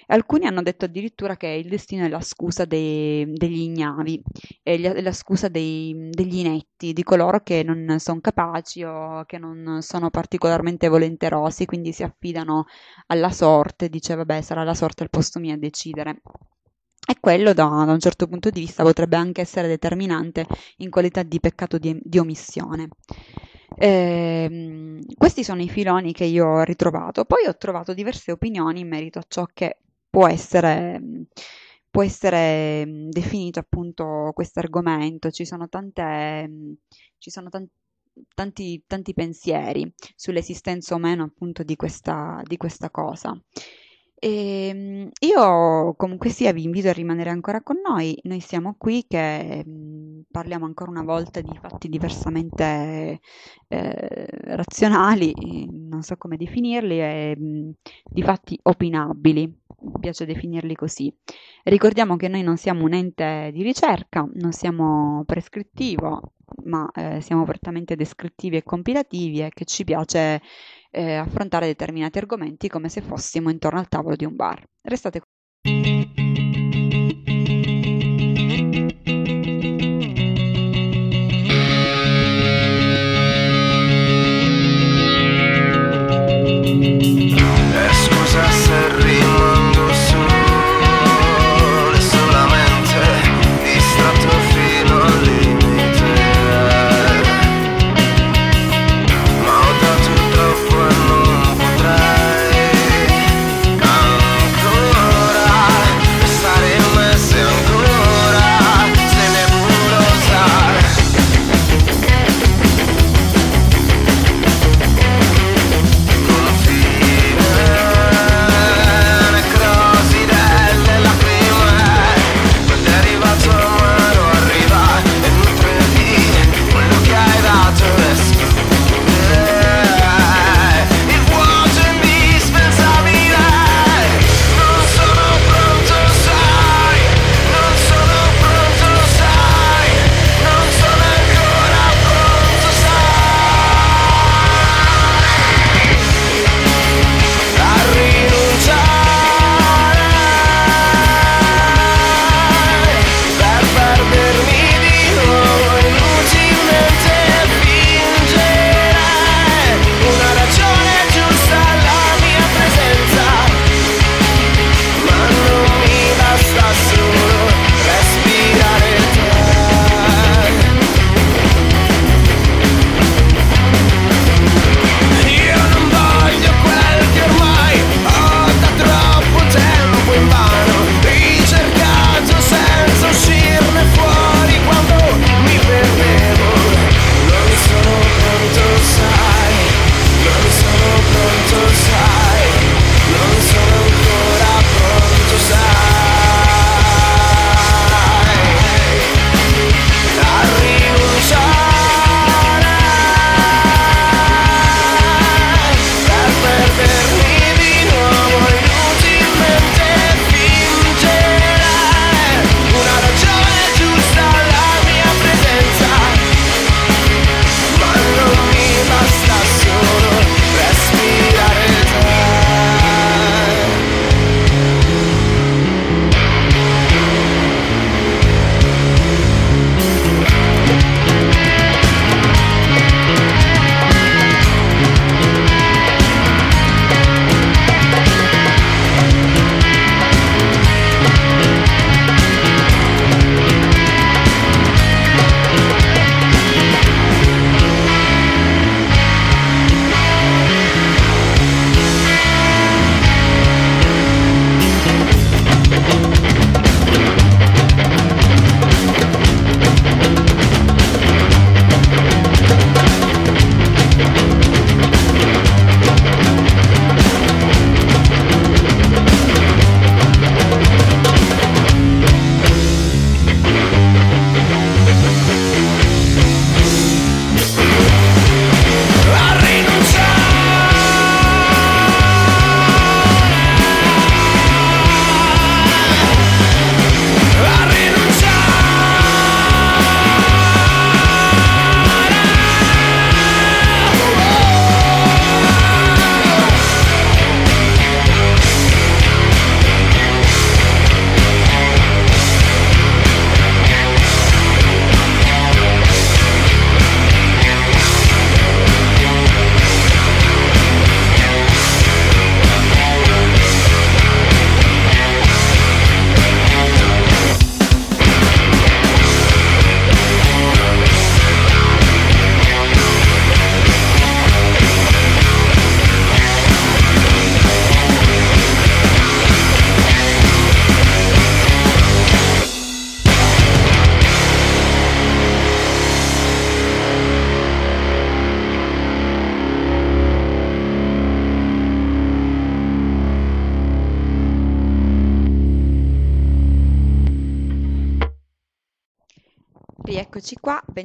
Alcuni 0.07 0.45
hanno 0.45 0.61
detto 0.61 0.85
addirittura 0.85 1.37
che 1.37 1.47
il 1.47 1.69
destino 1.69 2.05
è 2.05 2.09
la 2.09 2.21
scusa 2.21 2.65
dei, 2.65 3.31
degli 3.33 3.61
ignavi, 3.61 4.21
è 4.61 4.77
la 5.01 5.11
scusa 5.11 5.47
dei, 5.47 6.09
degli 6.09 6.37
inetti, 6.37 6.93
di 6.93 7.03
coloro 7.03 7.41
che 7.41 7.63
non 7.63 7.99
sono 7.99 8.19
capaci 8.19 8.83
o 8.83 9.23
che 9.25 9.37
non 9.37 9.81
sono 9.81 10.09
particolarmente 10.09 10.87
volenterosi, 10.87 11.65
quindi 11.65 11.91
si 11.91 12.03
affidano 12.03 12.65
alla 13.07 13.31
sorte, 13.31 13.89
dice 13.89 14.15
vabbè 14.15 14.41
sarà 14.41 14.63
la 14.63 14.73
sorte 14.73 15.03
al 15.03 15.09
posto 15.09 15.39
mio 15.39 15.53
a 15.53 15.57
decidere. 15.57 16.21
E 17.05 17.17
quello 17.19 17.53
da, 17.53 17.83
da, 17.85 17.91
un 17.91 17.99
certo 17.99 18.27
punto 18.27 18.49
di 18.49 18.61
vista 18.61 18.81
potrebbe 18.83 19.17
anche 19.17 19.41
essere 19.41 19.67
determinante 19.67 20.45
in 20.77 20.89
qualità 20.89 21.21
di 21.23 21.39
peccato 21.39 21.77
di, 21.77 21.99
di 22.01 22.17
omissione. 22.17 22.87
Eh, 23.75 24.99
questi 25.17 25.43
sono 25.43 25.61
i 25.61 25.69
filoni 25.69 26.13
che 26.13 26.23
io 26.23 26.47
ho 26.47 26.63
ritrovato. 26.63 27.25
Poi 27.25 27.45
ho 27.47 27.57
trovato 27.57 27.93
diverse 27.93 28.31
opinioni 28.31 28.81
in 28.81 28.87
merito 28.87 29.19
a 29.19 29.25
ciò 29.27 29.45
che 29.53 29.79
può 30.13 30.27
essere, 30.27 31.01
può 31.89 32.03
essere 32.03 32.85
definito 33.09 33.57
appunto 33.57 34.29
questo 34.35 34.59
argomento. 34.59 35.31
Ci 35.31 35.43
sono 35.43 35.67
tante, 35.67 36.77
ci 37.17 37.31
sono 37.31 37.49
tanti, 37.49 37.71
tanti, 38.35 38.83
tanti 38.85 39.13
pensieri 39.15 39.91
sull'esistenza 40.15 40.93
o 40.93 40.99
meno 40.99 41.23
appunto 41.23 41.63
di 41.63 41.75
questa, 41.75 42.43
di 42.45 42.57
questa 42.57 42.91
cosa. 42.91 43.35
E 44.23 44.67
ehm, 44.69 45.09
io 45.19 45.95
comunque 45.97 46.29
sia 46.29 46.53
vi 46.53 46.63
invito 46.63 46.87
a 46.87 46.93
rimanere 46.93 47.29
ancora 47.29 47.61
con 47.61 47.81
noi, 47.85 48.17
noi 48.23 48.39
siamo 48.39 48.75
qui 48.77 49.03
che 49.05 49.65
mh, 49.65 50.27
parliamo 50.31 50.63
ancora 50.63 50.91
una 50.91 51.03
volta 51.03 51.41
di 51.41 51.51
fatti 51.59 51.89
diversamente 51.89 53.19
eh, 53.67 54.25
razionali, 54.55 55.67
non 55.89 56.03
so 56.03 56.15
come 56.15 56.37
definirli, 56.37 56.99
e 57.01 57.35
mh, 57.37 57.71
di 58.05 58.21
fatti 58.21 58.57
opinabili, 58.63 59.45
mi 59.81 59.99
piace 59.99 60.25
definirli 60.25 60.73
così. 60.75 61.13
Ricordiamo 61.63 62.15
che 62.15 62.29
noi 62.29 62.43
non 62.43 62.55
siamo 62.55 62.85
un 62.85 62.93
ente 62.93 63.49
di 63.53 63.61
ricerca, 63.61 64.25
non 64.35 64.53
siamo 64.53 65.23
prescrittivo, 65.25 66.21
ma 66.63 66.89
eh, 66.95 67.19
siamo 67.19 67.43
prettamente 67.43 67.95
descrittivi 67.97 68.55
e 68.55 68.63
compilativi 68.63 69.41
e 69.41 69.49
che 69.49 69.65
ci 69.65 69.83
piace 69.83 70.41
eh, 70.93 71.15
affrontare 71.15 71.65
determinati 71.65 72.19
argomenti 72.19 72.67
come 72.69 72.87
se 72.89 73.01
fossimo 73.01 73.49
intorno 73.49 73.79
al 73.79 73.87
tavolo 73.87 74.15
di 74.15 74.25
un 74.25 74.35
bar. 74.35 74.63
Restate 74.81 75.21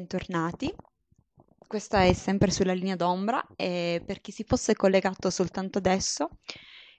bentornati. 0.09 0.75
Questa 1.67 2.03
è 2.03 2.15
sempre 2.15 2.51
sulla 2.51 2.73
linea 2.73 2.97
d'ombra 2.97 3.47
e 3.57 4.03
per 4.07 4.23
chi 4.23 4.33
si 4.33 4.43
fosse 4.43 4.75
collegato 4.75 5.29
soltanto 5.29 5.77
adesso, 5.77 6.31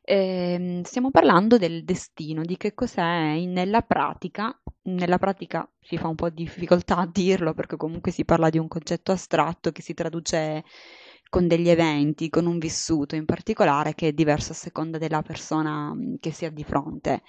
ehm, 0.03 0.83
stiamo 0.83 1.09
parlando 1.09 1.57
del 1.57 1.83
destino, 1.83 2.43
di 2.43 2.55
che 2.55 2.75
cos'è 2.75 3.43
nella 3.47 3.81
pratica. 3.81 4.55
Nella 4.83 5.17
pratica 5.17 5.67
si 5.81 5.97
fa 5.97 6.07
un 6.07 6.13
po' 6.15 6.29
di 6.29 6.43
difficoltà 6.43 6.97
a 6.97 7.09
dirlo 7.11 7.55
perché 7.55 7.77
comunque 7.77 8.11
si 8.11 8.25
parla 8.25 8.51
di 8.51 8.59
un 8.59 8.67
concetto 8.67 9.11
astratto 9.11 9.71
che 9.71 9.81
si 9.81 9.95
traduce 9.95 10.63
con 11.29 11.47
degli 11.47 11.69
eventi, 11.69 12.29
con 12.29 12.45
un 12.45 12.59
vissuto 12.59 13.15
in 13.15 13.25
particolare 13.25 13.95
che 13.95 14.09
è 14.09 14.13
diverso 14.13 14.51
a 14.51 14.55
seconda 14.55 14.99
della 14.99 15.23
persona 15.23 15.95
che 16.19 16.31
si 16.31 16.45
ha 16.45 16.51
di 16.51 16.63
fronte. 16.63 17.23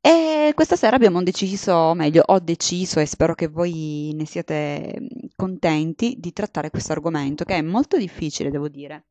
E 0.00 0.52
questa 0.54 0.76
sera 0.76 0.96
abbiamo 0.96 1.22
deciso, 1.22 1.72
o 1.72 1.94
meglio, 1.94 2.22
ho 2.24 2.38
deciso 2.38 3.00
e 3.00 3.06
spero 3.06 3.34
che 3.34 3.48
voi 3.48 4.12
ne 4.14 4.24
siate 4.26 5.08
contenti 5.34 6.16
di 6.18 6.32
trattare 6.32 6.70
questo 6.70 6.92
argomento 6.92 7.44
che 7.44 7.56
è 7.56 7.62
molto 7.62 7.96
difficile, 7.96 8.50
devo 8.50 8.68
dire, 8.68 9.06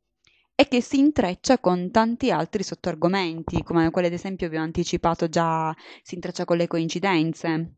e 0.56 0.68
che 0.68 0.82
si 0.82 0.98
intreccia 1.00 1.60
con 1.60 1.92
tanti 1.92 2.32
altri 2.32 2.64
sottoargomenti, 2.64 3.64
come 3.64 3.92
quelli 3.92 4.08
ad 4.08 4.14
esempio 4.14 4.50
vi 4.50 4.58
ho 4.58 4.62
anticipato 4.62 5.28
già, 5.28 5.76
si 6.02 6.16
intreccia 6.16 6.46
con 6.46 6.58
le 6.58 6.68
coincidenze. 6.68 7.74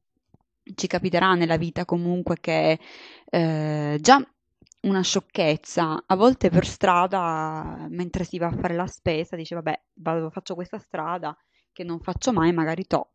Ci 0.76 0.88
capiterà 0.88 1.34
nella 1.34 1.58
vita 1.58 1.84
comunque 1.86 2.38
che 2.39 2.80
eh, 3.26 3.98
già 4.00 4.34
una 4.82 5.02
sciocchezza, 5.02 6.04
a 6.06 6.15
volte 6.15 6.50
per 6.50 6.65
strada, 6.65 7.88
mentre 7.89 8.24
si 8.24 8.38
va 8.38 8.48
a 8.48 8.58
fare 8.58 8.76
la 8.76 8.88
spesa, 8.88 9.36
dice 9.36 9.56
vabbè, 9.56 9.82
vado, 9.95 10.30
faccio 10.30 10.54
questa 10.56 10.78
strada 10.78 11.36
che 11.71 11.84
non 11.84 11.99
faccio 11.99 12.32
mai, 12.34 12.51
magari 12.53 12.86
to, 12.86 13.12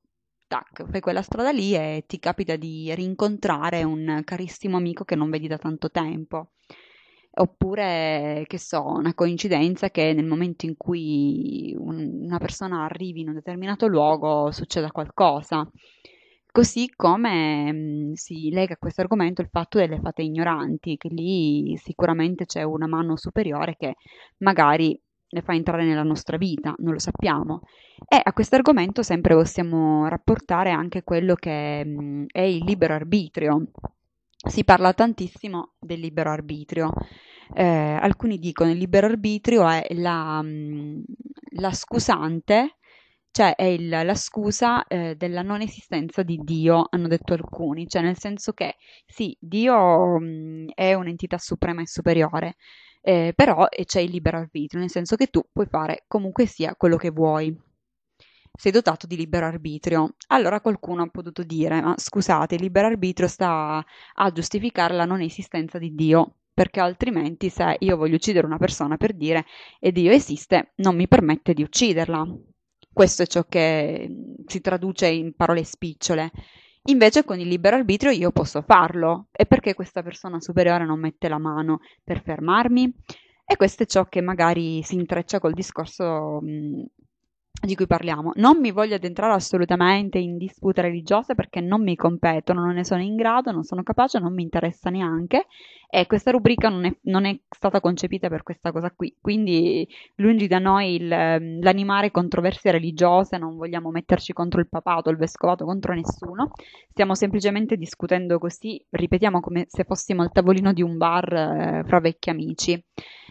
tac, 0.46 0.88
fai 0.88 1.00
quella 1.00 1.22
strada 1.22 1.50
lì 1.50 1.74
e 1.74 2.04
ti 2.06 2.18
capita 2.18 2.56
di 2.56 2.94
rincontrare 2.94 3.82
un 3.82 4.22
carissimo 4.24 4.76
amico 4.76 5.04
che 5.04 5.16
non 5.16 5.30
vedi 5.30 5.46
da 5.48 5.58
tanto 5.58 5.90
tempo. 5.90 6.50
Oppure, 7.36 8.44
che 8.46 8.58
so, 8.58 8.84
una 8.84 9.12
coincidenza 9.12 9.90
che 9.90 10.12
nel 10.12 10.24
momento 10.24 10.66
in 10.66 10.76
cui 10.76 11.74
un, 11.76 12.20
una 12.22 12.38
persona 12.38 12.84
arrivi 12.84 13.22
in 13.22 13.28
un 13.28 13.34
determinato 13.34 13.88
luogo 13.88 14.52
succeda 14.52 14.90
qualcosa. 14.92 15.68
Così 16.52 16.88
come 16.94 17.72
mh, 17.72 18.10
mm, 18.10 18.12
si 18.12 18.50
lega 18.50 18.74
a 18.74 18.76
questo 18.76 19.00
argomento 19.00 19.42
il 19.42 19.48
fatto 19.50 19.78
delle 19.78 19.98
fate 20.00 20.22
ignoranti, 20.22 20.96
che 20.96 21.08
lì 21.08 21.76
sicuramente 21.76 22.46
c'è 22.46 22.62
una 22.62 22.86
mano 22.86 23.16
superiore 23.16 23.74
che 23.76 23.96
magari 24.38 24.96
le 25.34 25.42
fa 25.42 25.52
entrare 25.52 25.84
nella 25.84 26.04
nostra 26.04 26.36
vita, 26.36 26.74
non 26.78 26.92
lo 26.92 27.00
sappiamo. 27.00 27.62
E 28.08 28.20
a 28.22 28.32
questo 28.32 28.54
argomento 28.54 29.02
sempre 29.02 29.34
possiamo 29.34 30.06
rapportare 30.06 30.70
anche 30.70 31.02
quello 31.02 31.34
che 31.34 31.84
mh, 31.84 32.26
è 32.28 32.40
il 32.42 32.64
libero 32.64 32.94
arbitrio. 32.94 33.70
Si 34.46 34.62
parla 34.62 34.92
tantissimo 34.92 35.72
del 35.80 35.98
libero 35.98 36.30
arbitrio. 36.30 36.92
Eh, 37.52 37.64
alcuni 37.64 38.38
dicono 38.38 38.68
che 38.68 38.74
il 38.76 38.80
libero 38.80 39.06
arbitrio 39.06 39.68
è 39.68 39.84
la, 39.94 40.40
mh, 40.40 41.02
la 41.56 41.72
scusante, 41.72 42.76
cioè 43.32 43.56
è 43.56 43.64
il, 43.64 43.88
la 43.88 44.14
scusa 44.14 44.86
eh, 44.86 45.16
della 45.16 45.42
non 45.42 45.62
esistenza 45.62 46.22
di 46.22 46.38
Dio, 46.44 46.86
hanno 46.90 47.08
detto 47.08 47.32
alcuni, 47.32 47.88
cioè 47.88 48.02
nel 48.02 48.18
senso 48.18 48.52
che 48.52 48.76
sì, 49.04 49.36
Dio 49.40 50.18
mh, 50.20 50.72
è 50.74 50.94
un'entità 50.94 51.38
suprema 51.38 51.82
e 51.82 51.88
superiore, 51.88 52.54
eh, 53.06 53.34
però 53.36 53.66
eh, 53.68 53.84
c'è 53.84 54.00
il 54.00 54.10
libero 54.10 54.38
arbitrio, 54.38 54.80
nel 54.80 54.90
senso 54.90 55.14
che 55.16 55.26
tu 55.26 55.42
puoi 55.52 55.66
fare 55.66 56.04
comunque 56.08 56.46
sia 56.46 56.74
quello 56.74 56.96
che 56.96 57.10
vuoi. 57.10 57.54
Sei 58.56 58.72
dotato 58.72 59.06
di 59.06 59.16
libero 59.16 59.44
arbitrio. 59.44 60.14
Allora 60.28 60.60
qualcuno 60.60 61.02
ha 61.02 61.08
potuto 61.08 61.42
dire, 61.42 61.82
ma 61.82 61.94
scusate, 61.98 62.54
il 62.54 62.62
libero 62.62 62.86
arbitrio 62.86 63.28
sta 63.28 63.84
a 64.14 64.30
giustificare 64.32 64.94
la 64.94 65.04
non 65.04 65.20
esistenza 65.20 65.78
di 65.78 65.94
Dio, 65.94 66.36
perché 66.54 66.80
altrimenti 66.80 67.50
se 67.50 67.76
io 67.80 67.96
voglio 67.96 68.14
uccidere 68.14 68.46
una 68.46 68.58
persona 68.58 68.96
per 68.96 69.12
dire 69.12 69.44
e 69.80 69.92
Dio 69.92 70.10
esiste, 70.10 70.72
non 70.76 70.96
mi 70.96 71.06
permette 71.06 71.52
di 71.52 71.62
ucciderla. 71.62 72.26
Questo 72.90 73.22
è 73.24 73.26
ciò 73.26 73.44
che 73.44 74.08
si 74.46 74.60
traduce 74.62 75.08
in 75.08 75.34
parole 75.34 75.64
spicciole. 75.64 76.30
Invece 76.86 77.24
con 77.24 77.40
il 77.40 77.48
libero 77.48 77.76
arbitrio 77.76 78.10
io 78.10 78.30
posso 78.30 78.60
farlo. 78.62 79.28
E 79.32 79.46
perché 79.46 79.74
questa 79.74 80.02
persona 80.02 80.40
superiore 80.40 80.84
non 80.84 81.00
mette 81.00 81.28
la 81.28 81.38
mano 81.38 81.80
per 82.02 82.22
fermarmi? 82.22 82.92
E 83.46 83.56
questo 83.56 83.84
è 83.84 83.86
ciò 83.86 84.06
che 84.06 84.20
magari 84.20 84.82
si 84.82 84.94
intreccia 84.94 85.38
col 85.38 85.54
discorso 85.54 86.40
mh, 86.42 86.84
di 87.64 87.74
cui 87.74 87.86
parliamo. 87.86 88.32
Non 88.36 88.58
mi 88.58 88.70
voglio 88.70 88.94
addentrare 88.94 89.32
assolutamente 89.34 90.18
in 90.18 90.36
dispute 90.36 90.80
religiose 90.82 91.34
perché 91.34 91.60
non 91.60 91.82
mi 91.82 91.96
competono, 91.96 92.60
non 92.64 92.74
ne 92.74 92.84
sono 92.84 93.02
in 93.02 93.16
grado, 93.16 93.50
non 93.50 93.64
sono 93.64 93.82
capace, 93.82 94.18
non 94.18 94.34
mi 94.34 94.42
interessa 94.42 94.90
neanche 94.90 95.46
e 95.88 96.06
questa 96.06 96.32
rubrica 96.32 96.68
non 96.68 96.84
è, 96.86 96.96
non 97.02 97.24
è 97.24 97.38
stata 97.48 97.80
concepita 97.80 98.28
per 98.28 98.42
questa 98.42 98.72
cosa 98.72 98.90
qui. 98.90 99.16
Quindi 99.20 99.88
lungi 100.16 100.48
da 100.48 100.58
noi 100.58 100.96
il, 100.96 101.08
l'animare 101.08 102.10
controversie 102.10 102.72
religiose, 102.72 103.38
non 103.38 103.56
vogliamo 103.56 103.90
metterci 103.90 104.32
contro 104.32 104.60
il 104.60 104.68
papato, 104.68 105.10
il 105.10 105.16
vescovato, 105.16 105.64
contro 105.64 105.94
nessuno. 105.94 106.50
Stiamo 106.90 107.14
semplicemente 107.14 107.76
discutendo 107.76 108.38
così, 108.38 108.84
ripetiamo 108.90 109.40
come 109.40 109.66
se 109.68 109.84
fossimo 109.84 110.22
al 110.22 110.32
tavolino 110.32 110.72
di 110.72 110.82
un 110.82 110.96
bar 110.96 111.32
eh, 111.32 111.84
fra 111.86 112.00
vecchi 112.00 112.30
amici. 112.30 112.84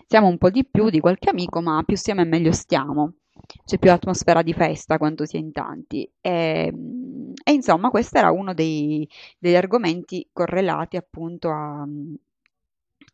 Siamo 0.06 0.28
un 0.28 0.38
po' 0.38 0.50
di 0.50 0.66
più 0.66 0.90
di 0.90 1.00
qualche 1.00 1.30
amico, 1.30 1.62
ma 1.62 1.84
più 1.86 1.98
siamo 1.98 2.22
e 2.22 2.26
meglio 2.26 2.52
stiamo 2.52 3.16
c'è 3.66 3.78
più 3.80 3.92
atmosfera 3.92 4.42
di 4.42 4.54
festa 4.54 4.98
quando 4.98 5.26
si 5.26 5.38
è 5.38 5.40
in 5.40 5.52
tanti. 5.52 6.10
E, 6.22 6.66
ehm, 6.68 7.34
e 7.44 7.52
insomma, 7.52 7.90
questo 7.90 8.18
era 8.18 8.32
uno 8.32 8.54
dei, 8.54 9.08
degli 9.38 9.56
argomenti 9.56 10.28
correlati 10.32 10.98
appunto 10.98 11.50
a, 11.50 11.86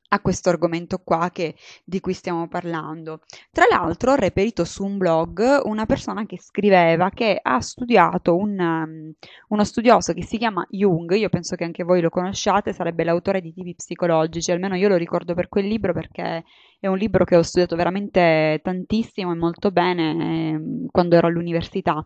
a 0.09 0.19
questo 0.21 0.49
argomento 0.49 0.99
qua 1.03 1.29
che, 1.31 1.55
di 1.83 1.99
cui 1.99 2.13
stiamo 2.13 2.47
parlando. 2.47 3.21
Tra 3.51 3.65
l'altro 3.69 4.11
ho 4.11 4.15
reperito 4.15 4.65
su 4.65 4.83
un 4.83 4.97
blog 4.97 5.61
una 5.65 5.85
persona 5.85 6.25
che 6.25 6.39
scriveva 6.39 7.09
che 7.09 7.39
ha 7.41 7.61
studiato 7.61 8.35
un, 8.35 8.59
um, 8.59 9.13
uno 9.49 9.63
studioso 9.63 10.13
che 10.13 10.23
si 10.23 10.37
chiama 10.37 10.65
Jung, 10.69 11.11
io 11.13 11.29
penso 11.29 11.55
che 11.55 11.63
anche 11.63 11.83
voi 11.83 12.01
lo 12.01 12.09
conosciate, 12.09 12.73
sarebbe 12.73 13.03
l'autore 13.03 13.41
di 13.41 13.53
tipi 13.53 13.75
psicologici, 13.75 14.51
almeno 14.51 14.75
io 14.75 14.87
lo 14.89 14.95
ricordo 14.95 15.33
per 15.33 15.47
quel 15.49 15.67
libro 15.67 15.93
perché 15.93 16.43
è 16.79 16.87
un 16.87 16.97
libro 16.97 17.25
che 17.25 17.35
ho 17.35 17.41
studiato 17.41 17.75
veramente 17.75 18.59
tantissimo 18.63 19.31
e 19.33 19.35
molto 19.35 19.69
bene 19.71 20.53
eh, 20.53 20.87
quando 20.91 21.15
ero 21.15 21.27
all'università 21.27 22.05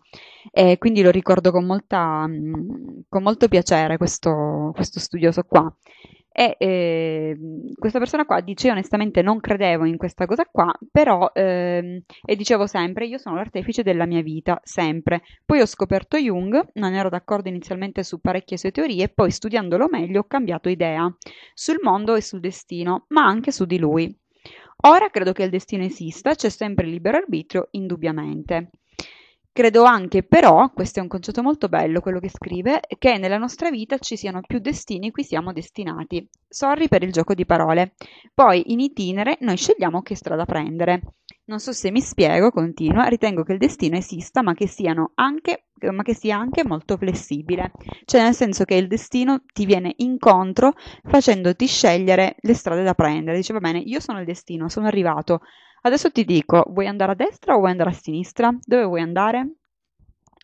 e 0.52 0.78
quindi 0.80 1.02
lo 1.04 1.12
ricordo 1.12 1.52
con, 1.52 1.66
molta, 1.66 2.28
mm, 2.28 3.02
con 3.08 3.24
molto 3.24 3.48
piacere 3.48 3.98
questo, 3.98 4.72
questo 4.74 5.00
studioso 5.00 5.44
qua. 5.44 5.74
E 6.36 6.56
eh, 6.58 7.38
questa 7.78 8.00
persona 8.00 8.26
qua 8.26 8.42
dice: 8.42 8.72
onestamente 8.72 9.22
non 9.22 9.40
credevo 9.40 9.86
in 9.86 9.98
questa 9.98 10.26
cosa 10.26 10.46
qua, 10.52 10.74
però, 10.92 11.32
ehm, 11.32 12.02
e 12.26 12.36
dicevo 12.36 12.66
sempre: 12.66 13.06
Io 13.06 13.20
sono 13.20 13.36
l'artefice 13.36 13.84
della 13.84 14.08
mia 14.08 14.24
vita, 14.24 14.60
sempre. 14.64 15.22
Poi 15.46 15.62
ho 15.62 15.68
scoperto 15.68 16.18
Jung, 16.18 16.70
non 16.74 16.94
ero 16.94 17.10
d'accordo 17.10 17.50
inizialmente 17.50 18.04
su 18.04 18.20
parecchie 18.20 18.58
sue 18.58 18.72
teorie, 18.72 19.10
poi 19.10 19.30
studiandolo 19.30 19.88
meglio 19.92 20.22
ho 20.22 20.24
cambiato 20.28 20.70
idea 20.70 21.08
sul 21.54 21.78
mondo 21.84 22.16
e 22.16 22.22
sul 22.22 22.40
destino, 22.40 23.06
ma 23.10 23.26
anche 23.26 23.52
su 23.52 23.66
di 23.66 23.78
lui. 23.78 24.18
Ora 24.86 25.10
credo 25.10 25.34
che 25.34 25.44
il 25.44 25.50
destino 25.52 25.84
esista, 25.84 26.34
c'è 26.34 26.50
sempre 26.50 26.86
il 26.86 26.94
libero 26.94 27.18
arbitrio, 27.18 27.68
indubbiamente. 27.72 28.72
Credo 29.56 29.84
anche 29.84 30.24
però, 30.24 30.72
questo 30.74 30.98
è 30.98 31.04
un 31.04 31.08
concetto 31.08 31.44
molto 31.44 31.70
bello 31.70 32.02
quello 32.02 32.20
che 32.20 32.28
scrive, 32.28 32.80
che 32.98 33.20
nella 33.20 33.38
nostra 33.38 33.70
vita 33.70 34.00
ci 34.00 34.18
siano 34.18 34.42
più 34.42 34.58
destini 34.58 35.12
cui 35.12 35.24
siamo 35.24 35.54
destinati. 35.54 36.28
Sorry 36.50 36.88
per 36.88 37.04
il 37.04 37.12
gioco 37.12 37.36
di 37.36 37.46
parole. 37.46 37.94
Poi 38.34 38.72
in 38.72 38.80
itinere 38.80 39.38
noi 39.42 39.56
scegliamo 39.56 40.02
che 40.02 40.16
strada 40.16 40.46
prendere. 40.46 41.02
Non 41.46 41.60
so 41.60 41.72
se 41.72 41.92
mi 41.92 42.02
spiego, 42.02 42.50
continua, 42.50 43.04
ritengo 43.06 43.44
che 43.44 43.52
il 43.52 43.60
destino 43.60 43.96
esista 43.96 44.42
ma 44.42 44.56
che, 44.56 44.68
anche, 45.14 45.66
ma 45.92 46.02
che 46.02 46.16
sia 46.16 46.36
anche 46.36 46.64
molto 46.66 46.98
flessibile, 46.98 47.74
cioè 48.06 48.24
nel 48.24 48.34
senso 48.34 48.64
che 48.64 48.74
il 48.74 48.88
destino 48.88 49.44
ti 49.54 49.68
viene 49.68 49.94
incontro 49.98 50.74
facendoti 51.04 51.68
scegliere 51.68 52.38
le 52.40 52.54
strade 52.56 52.82
da 52.82 52.96
prendere. 52.96 53.38
Dice 53.38 53.54
va 53.54 53.60
bene, 53.60 53.78
io 53.78 54.00
sono 54.00 54.18
il 54.18 54.26
destino, 54.26 54.68
sono 54.68 54.88
arrivato, 54.88 55.42
Adesso 55.86 56.12
ti 56.12 56.24
dico, 56.24 56.64
vuoi 56.70 56.88
andare 56.88 57.12
a 57.12 57.16
destra 57.16 57.56
o 57.56 57.60
vuoi 57.60 57.72
andare 57.72 57.90
a 57.90 57.94
sinistra? 57.94 58.56
Dove 58.64 58.84
vuoi 58.86 59.02
andare? 59.02 59.56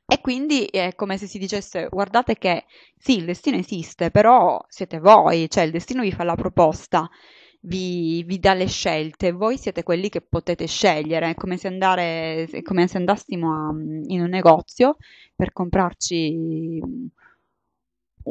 E 0.06 0.20
quindi 0.22 0.66
è 0.66 0.96
come 0.96 1.18
se 1.18 1.28
si 1.28 1.38
dicesse, 1.38 1.88
guardate 1.90 2.36
che 2.38 2.66
sì, 2.98 3.18
il 3.20 3.26
destino 3.26 3.56
esiste, 3.56 4.12
però 4.12 4.60
siete 4.68 5.00
voi, 5.00 5.50
cioè 5.50 5.64
il 5.64 5.72
destino 5.72 6.02
vi 6.02 6.12
fa 6.12 6.24
la 6.24 6.36
proposta, 6.36 7.08
vi, 7.62 8.24
vi 8.24 8.40
dà 8.40 8.54
le 8.54 8.68
scelte, 8.68 9.32
voi 9.32 9.58
siete 9.58 9.84
quelli 9.84 10.10
che 10.10 10.22
potete 10.22 10.66
scegliere, 10.68 11.30
è 11.30 11.36
come 11.36 11.58
se, 11.58 11.68
andare, 11.68 12.46
è 12.46 12.62
come 12.62 12.88
se 12.88 12.98
andassimo 12.98 13.52
a, 13.52 13.70
in 14.08 14.22
un 14.22 14.30
negozio 14.30 14.98
per 15.36 15.54
comprarci 15.54 16.82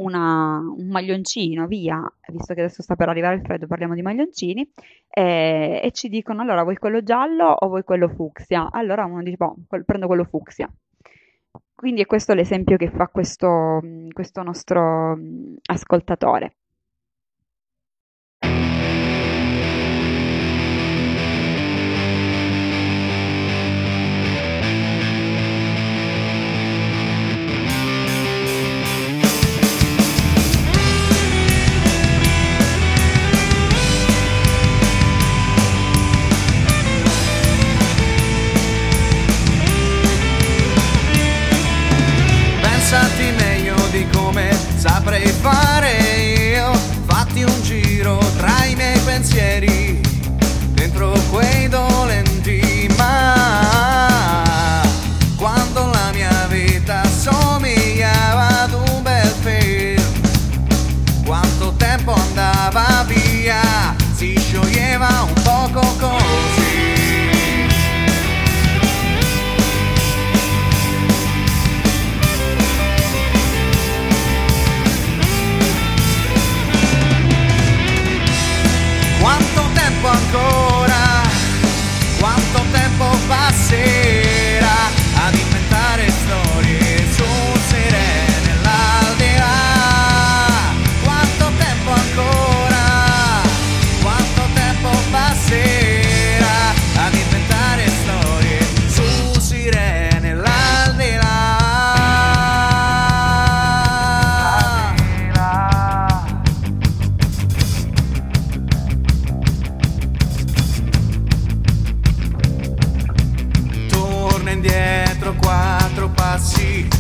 una, 0.03 0.59
un 0.59 0.89
maglioncino, 0.89 1.67
via, 1.67 2.01
visto 2.29 2.55
che 2.55 2.61
adesso 2.61 2.83
sta 2.83 2.97
per 2.97 3.09
arrivare 3.09 3.37
il 3.37 3.43
freddo, 3.43 3.67
parliamo 3.67 3.95
di 3.95 4.03
maglioncini, 4.03 4.71
e, 5.09 5.81
e 5.83 5.91
ci 5.93 6.09
dicono 6.09 6.43
allora 6.43 6.63
vuoi 6.63 6.77
quello 6.77 7.03
giallo 7.03 7.47
o 7.47 7.69
vuoi 7.69 7.85
quello 7.85 8.09
fucsia? 8.09 8.71
Allora 8.71 9.05
uno 9.05 9.23
dice, 9.23 9.37
boh, 9.37 9.57
prendo 9.85 10.07
quello 10.07 10.25
fucsia. 10.25 10.71
Quindi 11.75 12.03
è 12.03 12.07
questo 12.07 12.35
l'esempio 12.35 12.77
che 12.77 12.91
fa 12.91 13.07
questo, 13.07 13.81
questo 14.13 14.43
nostro 14.43 15.17
ascoltatore. 15.67 16.57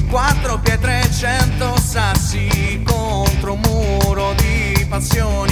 Quattro 0.09 0.59
pietre 0.59 1.03
e 1.03 1.11
cento 1.11 1.77
sassi 1.79 2.83
contro 2.85 3.53
un 3.53 3.61
muro 3.61 4.35
di 4.35 4.85
passioni 4.89 5.48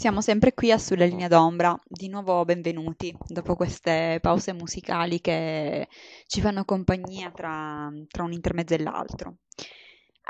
Siamo 0.00 0.22
sempre 0.22 0.54
qui 0.54 0.72
a 0.72 0.78
Sulla 0.78 1.04
linea 1.04 1.28
d'ombra, 1.28 1.78
di 1.86 2.08
nuovo 2.08 2.42
benvenuti 2.46 3.14
dopo 3.26 3.54
queste 3.54 4.16
pause 4.22 4.54
musicali 4.54 5.20
che 5.20 5.88
ci 6.26 6.40
fanno 6.40 6.64
compagnia 6.64 7.30
tra, 7.30 7.92
tra 8.08 8.22
un 8.22 8.32
intermezzo 8.32 8.72
e 8.72 8.78
l'altro. 8.82 9.34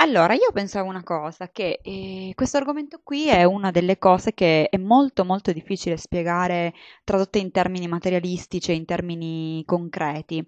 Allora, 0.01 0.35
io 0.35 0.51
pensavo 0.53 0.89
una 0.89 1.05
cosa, 1.05 1.51
che 1.51 1.79
eh, 1.85 2.33
questo 2.35 2.57
argomento 2.57 3.01
qui 3.05 3.29
è 3.29 3.45
una 3.45 3.71
delle 3.71 3.97
cose 3.97 4.35
che 4.35 4.69
è 4.69 4.77
molto 4.77 5.25
molto 5.25 5.53
difficile 5.53 5.97
spiegare 5.97 6.75
tradotte 7.05 7.39
in 7.39 7.53
termini 7.53 7.87
materialistici 7.87 8.73
e 8.73 8.75
in 8.75 8.85
termini 8.85 9.63
concreti. 9.67 10.39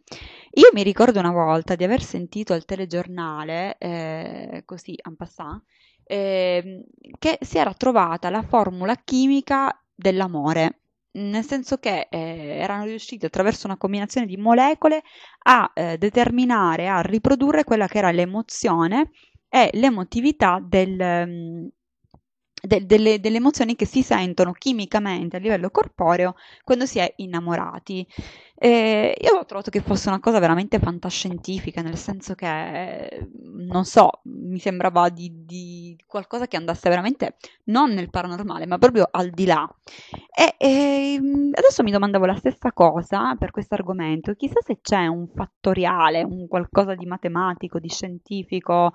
Io 0.55 0.69
mi 0.73 0.83
ricordo 0.83 1.21
una 1.21 1.31
volta 1.31 1.77
di 1.77 1.85
aver 1.85 2.03
sentito 2.03 2.55
al 2.55 2.65
telegiornale, 2.65 3.77
eh, 3.79 4.63
così 4.65 4.99
en 5.01 5.15
passant, 5.15 5.63
ehm, 6.05 6.83
che 7.19 7.39
si 7.41 7.59
era 7.59 7.73
trovata 7.75 8.31
la 8.31 8.43
formula 8.43 8.95
chimica 8.97 9.77
dell'amore, 9.95 10.81
nel 11.13 11.45
senso 11.45 11.79
che 11.79 12.09
eh, 12.11 12.19
erano 12.59 12.85
riusciti 12.85 13.27
attraverso 13.27 13.67
una 13.67 13.77
combinazione 13.77 14.27
di 14.27 14.37
molecole 14.37 15.03
a 15.45 15.71
eh, 15.75 15.99
determinare, 15.99 16.89
a 16.89 17.01
riprodurre 17.03 17.65
quella 17.65 17.87
che 17.87 17.99
era 17.99 18.11
l'emozione 18.11 19.11
e 19.49 19.71
l'emotività 19.75 20.59
del, 20.63 21.27
mm, 21.27 21.67
de- 22.65 22.87
delle, 22.87 23.21
delle 23.21 23.37
emozioni 23.37 23.75
che 23.77 23.87
si 23.87 24.03
sentono 24.03 24.53
chimicamente 24.53 25.37
a 25.37 25.41
livello 25.41 25.71
corporeo 25.71 26.35
quando 26.63 26.87
si 26.87 26.99
è 26.99 27.13
innamorati. 27.17 28.07
E 28.65 29.17
io 29.21 29.39
ho 29.39 29.45
trovato 29.45 29.71
che 29.71 29.81
fosse 29.81 30.07
una 30.07 30.21
cosa 30.21 30.39
veramente 30.39 30.79
fantascientifica, 30.79 31.83
nel 31.83 31.97
senso 31.97 32.37
che, 32.37 33.29
non 33.43 33.85
so, 33.85 34.21
mi 34.27 34.61
sembrava 34.61 35.09
di, 35.09 35.45
di 35.45 36.01
qualcosa 36.07 36.47
che 36.47 36.57
andasse 36.57 36.89
veramente 36.89 37.35
non 37.65 37.91
nel 37.91 38.09
paranormale, 38.09 38.67
ma 38.67 38.79
proprio 38.79 39.09
al 39.11 39.31
di 39.31 39.47
là. 39.47 39.69
E, 40.33 40.55
e 40.65 41.21
adesso 41.53 41.83
mi 41.83 41.91
domandavo 41.91 42.25
la 42.25 42.37
stessa 42.37 42.71
cosa 42.73 43.35
per 43.37 43.51
questo 43.51 43.75
argomento, 43.75 44.35
chissà 44.35 44.61
se 44.65 44.79
c'è 44.81 45.09
un 45.09 45.27
fattoriale, 45.35 46.23
un 46.23 46.47
qualcosa 46.47 46.95
di 46.95 47.05
matematico, 47.05 47.81
di 47.81 47.89
scientifico, 47.89 48.93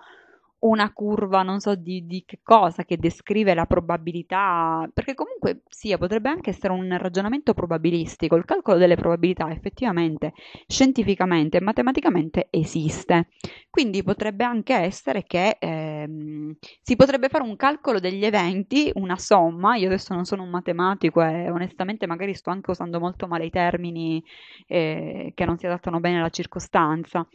una 0.59 0.91
curva, 0.91 1.43
non 1.43 1.59
so 1.59 1.75
di, 1.75 2.05
di 2.07 2.23
che 2.25 2.39
cosa, 2.41 2.83
che 2.83 2.97
descrive 2.97 3.53
la 3.53 3.65
probabilità, 3.65 4.89
perché 4.91 5.13
comunque 5.13 5.61
sì, 5.67 5.95
potrebbe 5.97 6.29
anche 6.29 6.49
essere 6.49 6.73
un 6.73 6.97
ragionamento 6.97 7.53
probabilistico, 7.53 8.35
il 8.35 8.45
calcolo 8.45 8.77
delle 8.77 8.95
probabilità 8.95 9.51
effettivamente, 9.51 10.33
scientificamente 10.65 11.57
e 11.57 11.61
matematicamente 11.61 12.47
esiste, 12.49 13.27
quindi 13.69 14.01
potrebbe 14.01 14.43
anche 14.43 14.73
essere 14.73 15.23
che 15.23 15.57
ehm, 15.59 16.55
si 16.81 16.95
potrebbe 16.95 17.29
fare 17.29 17.43
un 17.43 17.55
calcolo 17.55 17.99
degli 17.99 18.25
eventi, 18.25 18.89
una 18.95 19.17
somma, 19.17 19.75
io 19.75 19.87
adesso 19.87 20.13
non 20.13 20.25
sono 20.25 20.43
un 20.43 20.49
matematico 20.49 21.21
e 21.21 21.49
onestamente 21.51 22.07
magari 22.07 22.33
sto 22.33 22.49
anche 22.49 22.71
usando 22.71 22.99
molto 22.99 23.27
male 23.27 23.45
i 23.45 23.49
termini 23.51 24.23
eh, 24.67 25.31
che 25.35 25.45
non 25.45 25.57
si 25.57 25.67
adattano 25.67 25.99
bene 25.99 26.17
alla 26.19 26.29
circostanza, 26.29 27.27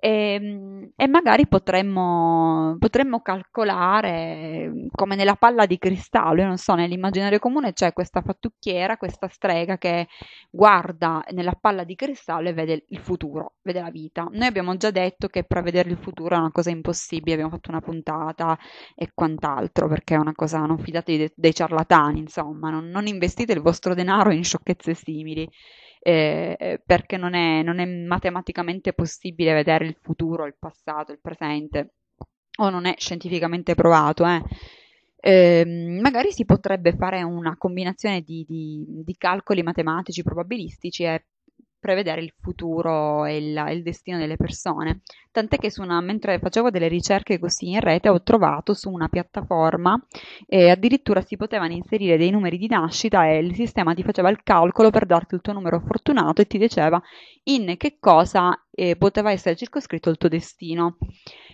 e, 0.00 0.08
ehm, 0.08 0.92
e 0.96 1.06
magari 1.06 1.46
potremmo, 1.46 2.76
potremmo 2.78 3.20
calcolare 3.20 4.88
come 4.90 5.14
nella 5.14 5.36
palla 5.36 5.66
di 5.66 5.78
cristallo, 5.78 6.40
io 6.40 6.46
non 6.46 6.56
so, 6.56 6.74
nell'immaginario 6.74 7.38
comune 7.38 7.72
c'è 7.72 7.92
questa 7.92 8.22
fattucchiera, 8.22 8.96
questa 8.96 9.28
strega 9.28 9.76
che 9.78 10.08
guarda 10.50 11.22
nella 11.32 11.52
palla 11.52 11.84
di 11.84 11.94
cristallo 11.94 12.48
e 12.48 12.52
vede 12.54 12.84
il 12.88 12.98
futuro, 12.98 13.54
vede 13.62 13.80
la 13.80 13.90
vita. 13.90 14.26
Noi 14.32 14.46
abbiamo 14.46 14.76
già 14.76 14.90
detto 14.90 15.28
che 15.28 15.44
prevedere 15.44 15.90
il 15.90 15.98
futuro 15.98 16.34
è 16.34 16.38
una 16.38 16.50
cosa 16.50 16.70
impossibile, 16.70 17.34
abbiamo 17.34 17.52
fatto 17.52 17.70
una 17.70 17.80
puntata 17.80 18.58
e 18.94 19.10
quant'altro, 19.14 19.86
perché 19.88 20.14
è 20.14 20.18
una 20.18 20.34
cosa, 20.34 20.60
non 20.60 20.78
fidatevi 20.78 21.18
dei, 21.18 21.32
dei 21.34 21.54
ciarlatani, 21.54 22.18
insomma, 22.20 22.70
non, 22.70 22.88
non 22.88 23.06
investite 23.06 23.52
il 23.52 23.60
vostro 23.60 23.94
denaro 23.94 24.32
in 24.32 24.44
sciocchezze 24.44 24.94
simili 24.94 25.48
eh, 26.00 26.80
perché 26.84 27.16
non 27.16 27.34
è, 27.34 27.62
non 27.62 27.78
è 27.78 27.84
matematicamente 27.84 28.92
possibile 28.92 29.52
vedere 29.52 29.84
il 29.84 29.96
futuro, 30.00 30.46
il 30.46 30.56
passato, 30.58 31.12
il 31.12 31.20
presente, 31.20 31.94
o 32.58 32.70
non 32.70 32.86
è 32.86 32.94
scientificamente 32.98 33.74
provato. 33.74 34.26
Eh. 34.26 34.42
Eh, 35.22 35.98
magari 36.00 36.32
si 36.32 36.46
potrebbe 36.46 36.94
fare 36.96 37.22
una 37.22 37.56
combinazione 37.58 38.22
di, 38.22 38.44
di, 38.48 38.84
di 39.04 39.16
calcoli 39.18 39.62
matematici 39.62 40.22
probabilistici 40.22 41.04
e 41.04 41.26
prevedere 41.80 42.20
il 42.20 42.32
futuro 42.38 43.24
e 43.24 43.38
il, 43.38 43.64
il 43.70 43.82
destino 43.82 44.18
delle 44.18 44.36
persone. 44.36 45.00
Tant'è 45.32 45.56
che 45.56 45.72
una, 45.78 46.00
mentre 46.00 46.38
facevo 46.38 46.70
delle 46.70 46.88
ricerche 46.88 47.38
così 47.38 47.70
in 47.70 47.80
rete 47.80 48.08
ho 48.08 48.22
trovato 48.22 48.74
su 48.74 48.90
una 48.90 49.08
piattaforma 49.08 50.00
e 50.46 50.64
eh, 50.64 50.70
addirittura 50.70 51.22
si 51.22 51.36
potevano 51.36 51.72
inserire 51.72 52.16
dei 52.16 52.30
numeri 52.30 52.58
di 52.58 52.68
nascita 52.68 53.26
e 53.26 53.38
il 53.38 53.54
sistema 53.54 53.94
ti 53.94 54.02
faceva 54.02 54.28
il 54.28 54.42
calcolo 54.42 54.90
per 54.90 55.06
darti 55.06 55.36
il 55.36 55.40
tuo 55.40 55.52
numero 55.52 55.80
fortunato 55.80 56.42
e 56.42 56.46
ti 56.46 56.58
diceva 56.58 57.00
in 57.44 57.76
che 57.76 57.96
cosa 57.98 58.56
eh, 58.80 58.96
poteva 58.96 59.30
essere 59.30 59.56
circoscritto 59.56 60.08
il 60.08 60.16
tuo 60.16 60.28
destino. 60.30 60.96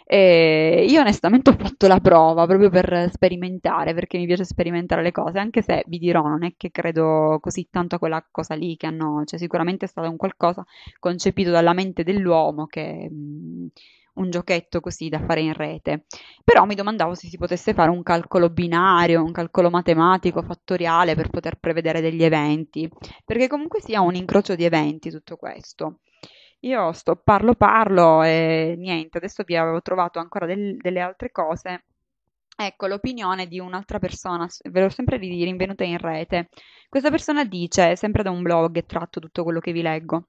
E 0.08 0.86
io 0.88 1.00
onestamente 1.00 1.50
ho 1.50 1.56
fatto 1.58 1.88
la 1.88 1.98
prova 1.98 2.46
proprio 2.46 2.70
per 2.70 3.10
sperimentare, 3.12 3.92
perché 3.94 4.18
mi 4.18 4.26
piace 4.26 4.44
sperimentare 4.44 5.02
le 5.02 5.10
cose, 5.10 5.40
anche 5.40 5.62
se 5.62 5.82
vi 5.88 5.98
dirò, 5.98 6.22
non 6.22 6.44
è 6.44 6.54
che 6.56 6.70
credo 6.70 7.38
così 7.40 7.66
tanto 7.68 7.96
a 7.96 7.98
quella 7.98 8.24
cosa 8.30 8.54
lì 8.54 8.76
che 8.76 8.86
hanno, 8.86 9.24
cioè 9.24 9.38
sicuramente 9.40 9.86
è 9.86 9.88
stato 9.88 10.08
un 10.08 10.16
qualcosa 10.16 10.64
concepito 11.00 11.50
dalla 11.50 11.72
mente 11.72 12.04
dell'uomo 12.04 12.66
che 12.66 13.08
mh, 13.10 13.66
un 14.14 14.30
giochetto 14.30 14.80
così 14.80 15.08
da 15.08 15.18
fare 15.24 15.40
in 15.40 15.52
rete. 15.52 16.04
Però 16.44 16.64
mi 16.64 16.76
domandavo 16.76 17.14
se 17.14 17.26
si 17.26 17.36
potesse 17.36 17.74
fare 17.74 17.90
un 17.90 18.02
calcolo 18.04 18.48
binario, 18.50 19.24
un 19.24 19.32
calcolo 19.32 19.70
matematico, 19.70 20.42
fattoriale 20.42 21.16
per 21.16 21.30
poter 21.30 21.58
prevedere 21.58 22.00
degli 22.00 22.22
eventi, 22.22 22.88
perché 23.24 23.48
comunque 23.48 23.80
sia 23.80 24.00
un 24.00 24.14
incrocio 24.14 24.54
di 24.54 24.64
eventi 24.64 25.10
tutto 25.10 25.36
questo. 25.36 25.98
Io 26.66 26.92
sto 26.92 27.14
parlo 27.16 27.54
parlo 27.54 28.22
e 28.22 28.74
niente, 28.76 29.18
adesso 29.18 29.44
vi 29.44 29.56
avevo 29.56 29.80
trovato 29.82 30.18
ancora 30.18 30.46
del- 30.46 30.76
delle 30.76 31.00
altre 31.00 31.30
cose. 31.30 31.84
Ecco 32.58 32.86
l'opinione 32.86 33.46
di 33.46 33.60
un'altra 33.60 33.98
persona, 33.98 34.48
ve 34.70 34.80
l'ho 34.80 34.88
sempre 34.88 35.18
rinvenuta 35.18 35.84
in 35.84 35.98
rete. 35.98 36.48
Questa 36.88 37.10
persona 37.10 37.44
dice, 37.44 37.94
sempre 37.96 38.22
da 38.22 38.30
un 38.30 38.42
blog, 38.42 38.84
tratto 38.86 39.20
tutto 39.20 39.42
quello 39.44 39.60
che 39.60 39.72
vi 39.72 39.82
leggo, 39.82 40.26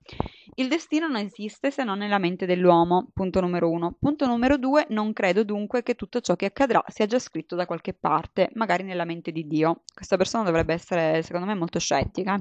il 0.56 0.68
destino 0.68 1.08
non 1.08 1.22
esiste 1.22 1.72
se 1.72 1.84
non 1.84 2.00
nella 2.00 2.18
mente 2.18 2.46
dell'uomo, 2.46 3.08
punto 3.14 3.40
numero 3.40 3.70
uno. 3.70 3.96
Punto 3.98 4.28
numero 4.28 4.58
due, 4.58 4.86
non 4.90 5.14
credo 5.14 5.44
dunque 5.44 5.84
che 5.84 5.96
tutto 5.96 6.20
ciò 6.20 6.36
che 6.36 6.48
accadrà 6.48 6.84
sia 6.88 7.06
già 7.06 7.20
scritto 7.20 7.56
da 7.56 7.66
qualche 7.66 7.94
parte, 7.94 8.50
magari 8.56 8.84
nella 8.84 9.06
mente 9.06 9.32
di 9.32 9.48
Dio. 9.48 9.84
Questa 9.94 10.18
persona 10.18 10.44
dovrebbe 10.44 10.74
essere, 10.74 11.22
secondo 11.24 11.48
me, 11.48 11.56
molto 11.56 11.80
scettica. 11.80 12.38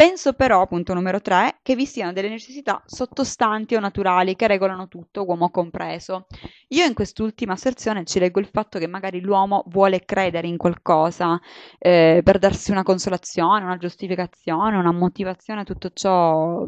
Penso 0.00 0.32
però, 0.32 0.64
punto 0.68 0.94
numero 0.94 1.20
tre, 1.20 1.58
che 1.60 1.74
vi 1.74 1.84
siano 1.84 2.12
delle 2.12 2.28
necessità 2.28 2.80
sottostanti 2.86 3.74
o 3.74 3.80
naturali 3.80 4.36
che 4.36 4.46
regolano 4.46 4.86
tutto, 4.86 5.24
uomo 5.24 5.50
compreso. 5.50 6.26
Io 6.68 6.84
in 6.84 6.94
quest'ultima 6.94 7.54
asserzione 7.54 8.04
ci 8.04 8.20
leggo 8.20 8.38
il 8.38 8.46
fatto 8.46 8.78
che 8.78 8.86
magari 8.86 9.20
l'uomo 9.20 9.64
vuole 9.66 10.04
credere 10.04 10.46
in 10.46 10.56
qualcosa 10.56 11.40
eh, 11.80 12.20
per 12.22 12.38
darsi 12.38 12.70
una 12.70 12.84
consolazione, 12.84 13.64
una 13.64 13.76
giustificazione, 13.76 14.76
una 14.76 14.92
motivazione 14.92 15.62
a 15.62 15.64
tutto 15.64 15.90
ciò 15.92 16.64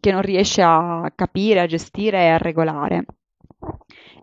che 0.00 0.10
non 0.10 0.22
riesce 0.22 0.62
a 0.62 1.12
capire, 1.14 1.60
a 1.60 1.66
gestire 1.66 2.18
e 2.18 2.28
a 2.30 2.38
regolare. 2.38 3.04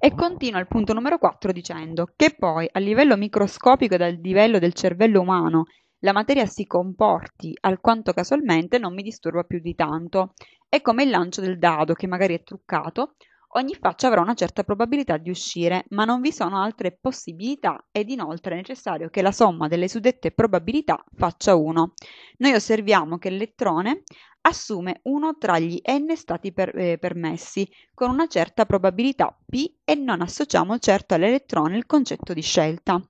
E 0.02 0.14
continua 0.14 0.60
il 0.60 0.68
punto 0.68 0.92
numero 0.92 1.18
4 1.18 1.54
dicendo 1.54 2.10
che 2.14 2.36
poi 2.38 2.68
a 2.70 2.80
livello 2.80 3.16
microscopico 3.16 3.94
e 3.94 3.98
dal 3.98 4.20
livello 4.22 4.60
del 4.60 4.74
cervello 4.74 5.22
umano 5.22 5.64
la 6.00 6.14
materia 6.14 6.46
si 6.46 6.66
comporti 6.66 7.56
alquanto 7.62 8.14
casualmente 8.14 8.78
non 8.78 8.94
mi 8.94 9.02
disturba 9.02 9.44
più 9.44 9.60
di 9.60 9.76
tanto. 9.76 10.34
È 10.68 10.82
come 10.82 11.04
il 11.04 11.10
lancio 11.10 11.42
del 11.42 11.58
dado, 11.58 11.94
che 11.94 12.08
magari 12.08 12.36
è 12.36 12.44
truccato, 12.44 13.16
ogni 13.54 13.74
faccia 13.74 14.08
avrà 14.08 14.22
una 14.22 14.34
certa 14.34 14.64
probabilità 14.64 15.18
di 15.18 15.30
uscire, 15.30 15.86
ma 15.90 16.06
non 16.06 16.22
vi 16.22 16.32
sono 16.32 16.62
altre 16.62 16.98
possibilità 17.00 17.88
ed 17.92 18.10
inoltre 18.10 18.54
è 18.54 18.58
necessario 18.58 19.10
che 19.10 19.22
la 19.22 19.32
somma 19.32 19.68
delle 19.68 19.88
suddette 19.88 20.32
probabilità 20.32 21.04
faccia 21.16 21.56
1. 21.56 21.94
Noi 22.38 22.54
osserviamo 22.54 23.18
che 23.18 23.30
l'elettrone 23.30 24.04
assume 24.42 25.00
uno 25.04 25.38
tra 25.38 25.60
gli 25.60 25.82
n 25.86 26.16
stati 26.16 26.52
per, 26.52 26.76
eh, 26.78 26.98
permessi, 26.98 27.70
con 27.94 28.10
una 28.10 28.28
certa 28.28 28.66
probabilità 28.66 29.36
p 29.46 29.74
e 29.84 29.96
non 29.96 30.22
associamo 30.22 30.78
certo 30.78 31.16
all'elettrone 31.16 31.76
il 31.76 31.86
concetto 31.86 32.34
di 32.34 32.42
scelta. 32.42 33.02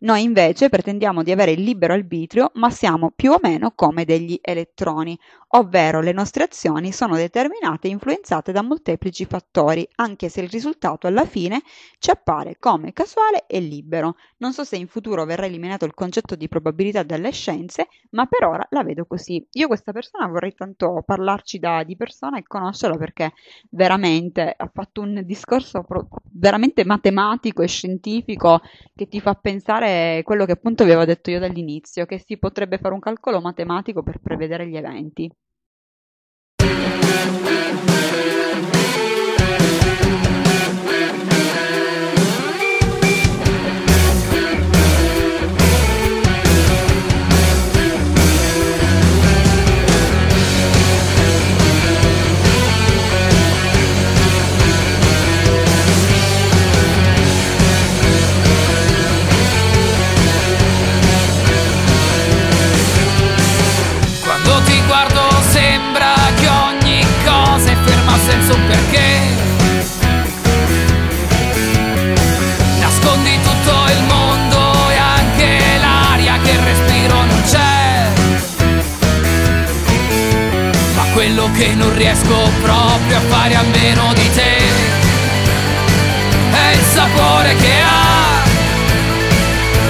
Noi 0.00 0.22
invece 0.22 0.68
pretendiamo 0.68 1.22
di 1.22 1.30
avere 1.30 1.52
il 1.52 1.62
libero 1.62 1.94
arbitrio, 1.94 2.50
ma 2.54 2.70
siamo 2.70 3.10
più 3.10 3.32
o 3.32 3.38
meno 3.40 3.72
come 3.74 4.04
degli 4.04 4.38
elettroni, 4.42 5.18
ovvero 5.56 6.00
le 6.00 6.12
nostre 6.12 6.44
azioni 6.44 6.92
sono 6.92 7.16
determinate 7.16 7.88
e 7.88 7.92
influenzate 7.92 8.52
da 8.52 8.62
molteplici 8.62 9.24
fattori, 9.24 9.88
anche 9.94 10.28
se 10.28 10.42
il 10.42 10.48
risultato 10.48 11.06
alla 11.06 11.24
fine 11.24 11.62
ci 11.98 12.10
appare 12.10 12.56
come 12.58 12.92
casuale 12.92 13.44
e 13.46 13.60
libero. 13.60 14.16
Non 14.38 14.52
so 14.52 14.64
se 14.64 14.76
in 14.76 14.88
futuro 14.88 15.24
verrà 15.24 15.46
eliminato 15.46 15.84
il 15.86 15.94
concetto 15.94 16.34
di 16.34 16.48
probabilità 16.48 17.02
dalle 17.02 17.30
scienze, 17.30 17.88
ma 18.10 18.26
per 18.26 18.44
ora 18.44 18.66
la 18.70 18.82
vedo 18.82 19.06
così. 19.06 19.46
Io 19.52 19.68
questa 19.68 19.92
persona 19.92 20.26
vorrei 20.26 20.52
tanto 20.74 21.02
parlarci 21.04 21.58
da, 21.58 21.82
di 21.84 21.96
persona 21.96 22.38
e 22.38 22.42
conoscerla 22.42 22.96
perché 22.96 23.32
veramente 23.70 24.54
ha 24.56 24.70
fatto 24.72 25.00
un 25.00 25.22
discorso 25.24 25.82
pro- 25.82 26.08
veramente 26.32 26.84
matematico 26.84 27.62
e 27.62 27.68
scientifico 27.68 28.60
che 28.94 29.08
ti 29.08 29.20
fa 29.20 29.34
pensare 29.34 30.22
quello 30.24 30.44
che 30.44 30.52
appunto 30.52 30.82
avevo 30.82 31.04
detto 31.04 31.30
io 31.30 31.38
dall'inizio, 31.38 32.06
che 32.06 32.18
si 32.18 32.36
potrebbe 32.36 32.78
fare 32.78 32.94
un 32.94 33.00
calcolo 33.00 33.40
matematico 33.40 34.02
per 34.02 34.20
prevedere 34.20 34.66
gli 34.66 34.76
eventi. 34.76 35.30
Non 81.74 81.94
riesco 81.94 82.50
proprio 82.60 83.16
a 83.16 83.20
fare 83.20 83.54
a 83.54 83.62
meno 83.62 84.12
di 84.14 84.30
te. 84.32 84.56
È 86.50 86.70
il 86.72 86.84
sapore 86.92 87.54
che 87.56 87.72
ha 87.80 88.42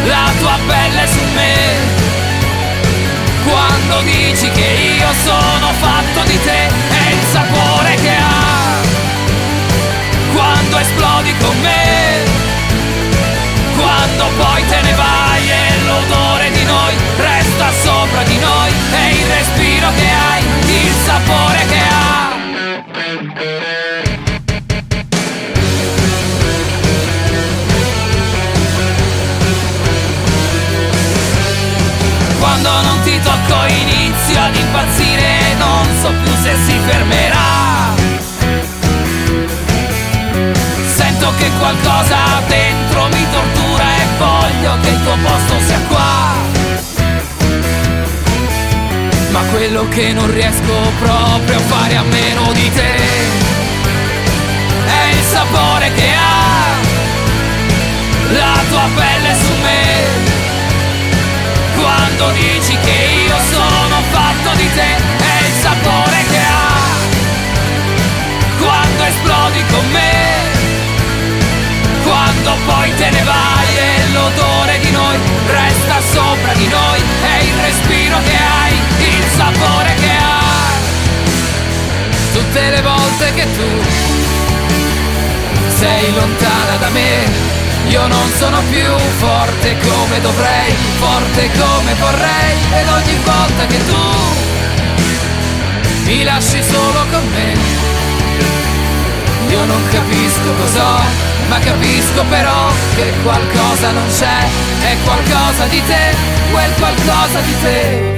la 0.06 0.32
tua 0.38 0.58
pelle 0.66 1.06
su 1.06 1.20
me. 1.34 2.02
Quando 3.44 4.00
dici 4.02 4.50
che 4.50 4.96
io 4.98 5.12
sono 5.24 5.72
fatto 5.78 6.22
di 6.24 6.40
te 6.42 6.66
è 6.66 7.12
il 7.12 7.24
sapore 7.30 7.94
che 7.96 8.14
ha. 8.16 8.82
Quando 10.32 10.78
esplodi 10.78 11.34
con 11.38 11.60
me 11.60 12.44
quando 13.76 14.24
poi 14.36 14.66
te 14.66 14.80
ne 14.82 14.92
vai 14.94 15.48
e 15.50 15.84
l'odore 15.84 16.50
di 16.52 16.64
noi 16.64 16.94
resta 17.16 17.70
sopra 17.82 18.22
di 18.22 18.38
noi 18.38 18.72
è 18.92 19.10
il 19.10 19.26
respiro 19.26 19.88
che 19.94 20.08
hai 20.08 20.44
il 20.84 20.92
sapore 21.04 21.43
so 36.04 36.12
più 36.22 36.32
se 36.42 36.54
si 36.66 36.78
fermerà. 36.86 37.94
Sento 40.96 41.32
che 41.38 41.50
qualcosa 41.58 42.18
dentro 42.46 43.08
mi 43.08 43.26
tortura 43.32 43.84
e 44.00 44.04
voglio 44.18 44.80
che 44.82 44.88
il 44.90 45.02
tuo 45.02 45.16
posto 45.22 45.54
sia 45.66 45.80
qua. 45.88 46.32
Ma 49.30 49.40
quello 49.50 49.88
che 49.88 50.12
non 50.12 50.30
riesco 50.30 50.74
proprio 51.00 51.56
a 51.56 51.60
fare 51.60 51.96
a 51.96 52.02
meno 52.02 52.52
di 52.52 52.70
te 52.70 52.94
è 55.00 55.04
il 55.10 55.24
sapore 55.32 55.90
che 55.94 56.08
ha 56.12 56.52
la 58.30 58.62
tua 58.68 58.88
pelle 58.94 59.34
su 59.42 59.52
me 59.62 60.32
quando 61.76 62.30
dici 62.32 62.76
che 62.84 62.98
io 63.26 63.36
sono 63.50 63.83
poi 72.66 72.94
te 72.96 73.10
ne 73.10 73.22
vai 73.22 73.76
e 73.76 74.12
l'odore 74.12 74.78
di 74.80 74.90
noi 74.90 75.16
resta 75.46 76.00
sopra 76.12 76.52
di 76.54 76.66
noi. 76.68 77.00
È 77.22 77.42
il 77.42 77.54
respiro 77.60 78.18
che 78.22 78.36
hai 78.36 78.74
il 79.16 79.24
sapore 79.36 79.94
che 79.94 80.10
ha 80.10 80.42
tutte 82.32 82.70
le 82.70 82.82
volte 82.82 83.32
che 83.34 83.46
tu 83.56 83.68
sei 85.78 86.12
lontana 86.12 86.76
da 86.78 86.88
me 86.90 87.52
io 87.88 88.06
non 88.06 88.28
sono 88.38 88.60
più 88.70 88.96
forte 89.18 89.76
come 89.78 90.20
dovrei, 90.20 90.72
forte 90.98 91.50
come 91.50 91.94
vorrei. 91.94 92.56
Ed 92.80 92.88
ogni 92.88 93.18
volta 93.24 93.66
che 93.66 93.78
tu 93.86 94.52
mi 96.04 96.24
lasci 96.24 96.62
solo 96.62 97.04
con 97.10 97.28
me, 97.32 97.54
io 99.48 99.64
non 99.64 99.82
capisco 99.90 100.52
cos'ho, 100.60 101.00
ma 101.48 101.58
capisco 101.58 102.24
però 102.28 102.72
che 102.94 103.12
qualcosa 103.22 103.90
non 103.90 104.06
c'è, 104.08 104.46
è 104.82 104.96
qualcosa 105.04 105.66
di 105.66 105.82
te, 105.86 106.14
quel 106.50 106.72
qualcosa 106.78 107.40
di 107.40 107.54
te. 107.62 108.12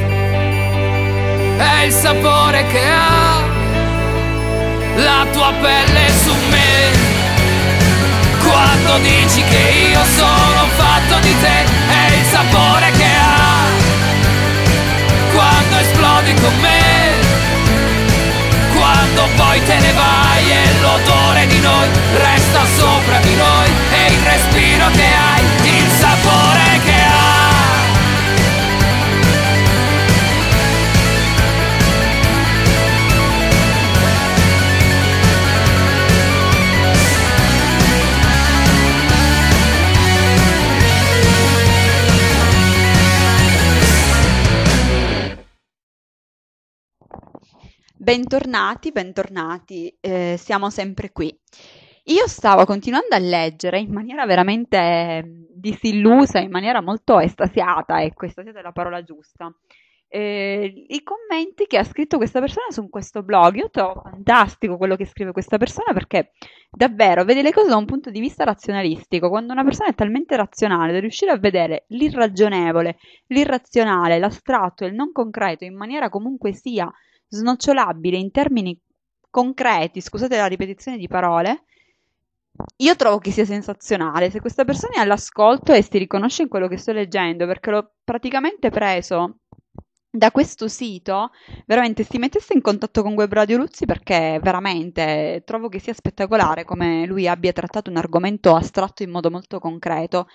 È 1.56 1.82
il 1.84 1.92
sapore 1.92 2.66
che 2.66 2.82
ha 2.88 3.44
la 4.96 5.26
tua 5.32 5.52
pelle 5.60 6.10
su 6.22 6.34
me 6.50 7.14
quando 8.42 8.98
dici 8.98 9.42
che 9.42 9.90
io 9.90 10.04
sono 10.16 10.66
fatto 10.76 11.18
di 11.20 11.34
te 11.40 11.64
è 11.88 12.16
il 12.16 12.24
sapore 12.30 12.90
che 12.92 13.04
ha 13.04 13.66
quando 15.34 15.76
esplodi 15.76 16.34
con 16.34 16.52
me 16.60 16.75
Bentornati, 48.06 48.92
bentornati, 48.92 49.92
eh, 50.00 50.36
siamo 50.38 50.70
sempre 50.70 51.10
qui. 51.10 51.36
Io 52.04 52.28
stavo 52.28 52.64
continuando 52.64 53.16
a 53.16 53.18
leggere 53.18 53.80
in 53.80 53.90
maniera 53.90 54.24
veramente 54.24 54.76
ehm, 54.76 55.46
disillusa, 55.52 56.38
in 56.38 56.52
maniera 56.52 56.80
molto 56.80 57.18
estasiata, 57.18 58.00
ecco, 58.04 58.26
estasiata 58.26 58.60
è 58.60 58.62
la 58.62 58.70
parola 58.70 59.02
giusta, 59.02 59.52
eh, 60.06 60.84
i 60.86 61.02
commenti 61.02 61.66
che 61.66 61.78
ha 61.78 61.82
scritto 61.82 62.16
questa 62.16 62.38
persona 62.38 62.66
su 62.70 62.88
questo 62.88 63.24
blog. 63.24 63.56
Io 63.56 63.70
trovo 63.70 64.02
fantastico 64.02 64.76
quello 64.76 64.94
che 64.94 65.04
scrive 65.04 65.32
questa 65.32 65.58
persona 65.58 65.92
perché 65.92 66.30
davvero 66.70 67.24
vede 67.24 67.42
le 67.42 67.52
cose 67.52 67.70
da 67.70 67.76
un 67.76 67.86
punto 67.86 68.10
di 68.10 68.20
vista 68.20 68.44
razionalistico. 68.44 69.28
Quando 69.28 69.52
una 69.52 69.64
persona 69.64 69.88
è 69.88 69.94
talmente 69.96 70.36
razionale 70.36 70.92
da 70.92 71.00
riuscire 71.00 71.32
a 71.32 71.38
vedere 71.38 71.86
l'irragionevole, 71.88 72.98
l'irrazionale, 73.26 74.20
l'astratto 74.20 74.84
e 74.84 74.86
il 74.86 74.94
non 74.94 75.10
concreto 75.10 75.64
in 75.64 75.74
maniera 75.74 76.08
comunque 76.08 76.52
sia 76.52 76.88
snocciolabile 77.28 78.16
in 78.16 78.30
termini 78.30 78.78
concreti, 79.30 80.00
scusate 80.00 80.36
la 80.36 80.46
ripetizione 80.46 80.96
di 80.96 81.08
parole, 81.08 81.64
io 82.78 82.96
trovo 82.96 83.18
che 83.18 83.30
sia 83.30 83.44
sensazionale. 83.44 84.30
Se 84.30 84.40
questa 84.40 84.64
persona 84.64 84.94
è 84.96 85.00
all'ascolto 85.00 85.72
e 85.72 85.82
si 85.82 85.98
riconosce 85.98 86.42
in 86.42 86.48
quello 86.48 86.68
che 86.68 86.78
sto 86.78 86.92
leggendo, 86.92 87.46
perché 87.46 87.70
l'ho 87.70 87.92
praticamente 88.02 88.70
preso 88.70 89.40
da 90.10 90.30
questo 90.30 90.66
sito, 90.68 91.30
veramente 91.66 92.02
si 92.02 92.16
mettesse 92.18 92.54
in 92.54 92.62
contatto 92.62 93.02
con 93.02 93.12
Web 93.12 93.32
Radio 93.32 93.58
Luzzi 93.58 93.84
perché 93.84 94.40
veramente 94.42 95.42
trovo 95.44 95.68
che 95.68 95.78
sia 95.78 95.92
spettacolare 95.92 96.64
come 96.64 97.04
lui 97.06 97.28
abbia 97.28 97.52
trattato 97.52 97.90
un 97.90 97.98
argomento 97.98 98.54
astratto 98.54 99.02
in 99.02 99.10
modo 99.10 99.30
molto 99.30 99.58
concreto. 99.58 100.26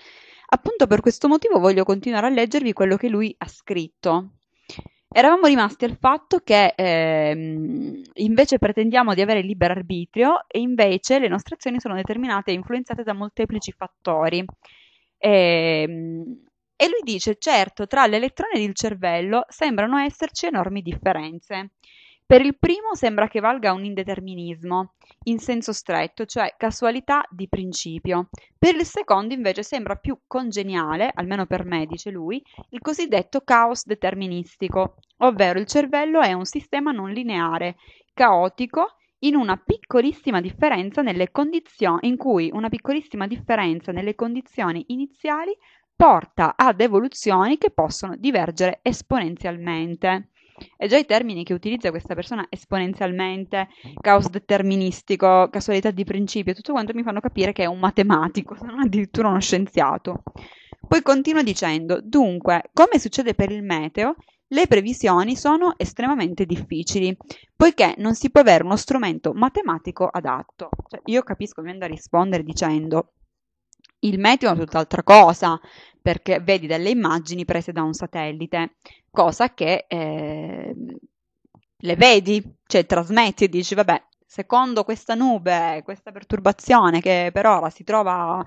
Appunto 0.50 0.86
per 0.86 1.00
questo 1.00 1.26
motivo 1.28 1.58
voglio 1.58 1.82
continuare 1.84 2.26
a 2.26 2.30
leggervi 2.30 2.72
quello 2.72 2.96
che 2.96 3.08
lui 3.08 3.34
ha 3.38 3.48
scritto. 3.48 4.34
Eravamo 5.14 5.46
rimasti 5.46 5.84
al 5.84 5.96
fatto 6.00 6.38
che 6.42 6.72
ehm, 6.74 8.00
invece 8.14 8.58
pretendiamo 8.58 9.12
di 9.14 9.20
avere 9.20 9.42
libero 9.42 9.74
arbitrio 9.74 10.44
e 10.48 10.58
invece 10.60 11.18
le 11.18 11.28
nostre 11.28 11.56
azioni 11.56 11.80
sono 11.80 11.94
determinate 11.94 12.50
e 12.50 12.54
influenzate 12.54 13.02
da 13.02 13.12
molteplici 13.12 13.72
fattori. 13.72 14.42
E, 15.18 15.84
ehm, 15.86 16.44
e 16.76 16.88
lui 16.88 17.00
dice, 17.04 17.36
certo, 17.38 17.86
tra 17.86 18.06
l'elettrone 18.06 18.54
ed 18.54 18.62
il 18.62 18.74
cervello 18.74 19.44
sembrano 19.48 19.98
esserci 19.98 20.46
enormi 20.46 20.80
differenze. 20.82 21.72
Per 22.32 22.40
il 22.40 22.56
primo 22.58 22.94
sembra 22.94 23.28
che 23.28 23.40
valga 23.40 23.74
un 23.74 23.84
indeterminismo, 23.84 24.94
in 25.24 25.38
senso 25.38 25.74
stretto, 25.74 26.24
cioè 26.24 26.54
casualità 26.56 27.22
di 27.28 27.46
principio. 27.46 28.30
Per 28.58 28.74
il 28.74 28.86
secondo 28.86 29.34
invece 29.34 29.62
sembra 29.62 29.96
più 29.96 30.18
congeniale, 30.26 31.10
almeno 31.12 31.44
per 31.44 31.66
me, 31.66 31.84
dice 31.84 32.10
lui, 32.10 32.42
il 32.70 32.80
cosiddetto 32.80 33.42
caos 33.42 33.84
deterministico, 33.84 34.94
ovvero 35.18 35.58
il 35.58 35.66
cervello 35.66 36.22
è 36.22 36.32
un 36.32 36.46
sistema 36.46 36.90
non 36.90 37.10
lineare, 37.10 37.76
caotico, 38.14 38.94
in 39.24 39.34
una 39.34 39.58
piccolissima 39.62 40.40
differenza 40.40 41.02
nelle 41.02 41.30
condizioni 41.30 42.08
in 42.08 42.16
cui 42.16 42.48
una 42.50 42.70
piccolissima 42.70 43.26
differenza 43.26 43.92
nelle 43.92 44.14
condizioni 44.14 44.82
iniziali 44.86 45.54
porta 45.94 46.54
ad 46.56 46.80
evoluzioni 46.80 47.58
che 47.58 47.70
possono 47.72 48.16
divergere 48.16 48.78
esponenzialmente. 48.80 50.30
E 50.76 50.86
già 50.86 50.98
i 50.98 51.06
termini 51.06 51.44
che 51.44 51.54
utilizza 51.54 51.90
questa 51.90 52.14
persona 52.14 52.46
esponenzialmente, 52.48 53.68
caos 54.00 54.28
deterministico, 54.28 55.48
casualità 55.50 55.90
di 55.90 56.04
principio, 56.04 56.54
tutto 56.54 56.72
quanto 56.72 56.92
mi 56.94 57.02
fanno 57.02 57.20
capire 57.20 57.52
che 57.52 57.62
è 57.62 57.66
un 57.66 57.78
matematico, 57.78 58.54
se 58.56 58.66
non 58.66 58.80
addirittura 58.80 59.28
uno 59.28 59.40
scienziato. 59.40 60.22
Poi 60.86 61.02
continua 61.02 61.42
dicendo, 61.42 62.00
dunque, 62.02 62.70
come 62.72 62.98
succede 62.98 63.34
per 63.34 63.50
il 63.50 63.62
meteo, 63.62 64.16
le 64.48 64.66
previsioni 64.66 65.34
sono 65.34 65.74
estremamente 65.78 66.44
difficili, 66.44 67.16
poiché 67.56 67.94
non 67.96 68.14
si 68.14 68.30
può 68.30 68.42
avere 68.42 68.64
uno 68.64 68.76
strumento 68.76 69.32
matematico 69.32 70.06
adatto. 70.06 70.68
Cioè, 70.88 71.00
io 71.06 71.22
capisco, 71.22 71.62
mi 71.62 71.68
viene 71.68 71.86
da 71.86 71.90
rispondere 71.90 72.42
dicendo, 72.42 73.14
il 74.00 74.18
meteo 74.18 74.52
è 74.52 74.56
tutt'altra 74.56 75.02
cosa, 75.02 75.58
perché 76.02 76.40
vedi 76.40 76.66
delle 76.66 76.90
immagini 76.90 77.44
prese 77.44 77.72
da 77.72 77.82
un 77.82 77.94
satellite, 77.94 78.74
cosa 79.10 79.54
che 79.54 79.86
eh, 79.88 80.74
le 81.76 81.96
vedi, 81.96 82.42
cioè 82.66 82.84
trasmetti 82.86 83.44
e 83.44 83.48
dici, 83.48 83.74
vabbè, 83.74 84.02
secondo 84.26 84.82
questa 84.84 85.14
nube, 85.14 85.82
questa 85.84 86.10
perturbazione 86.10 87.00
che 87.00 87.30
per 87.32 87.46
ora 87.46 87.70
si 87.70 87.84
trova 87.84 88.42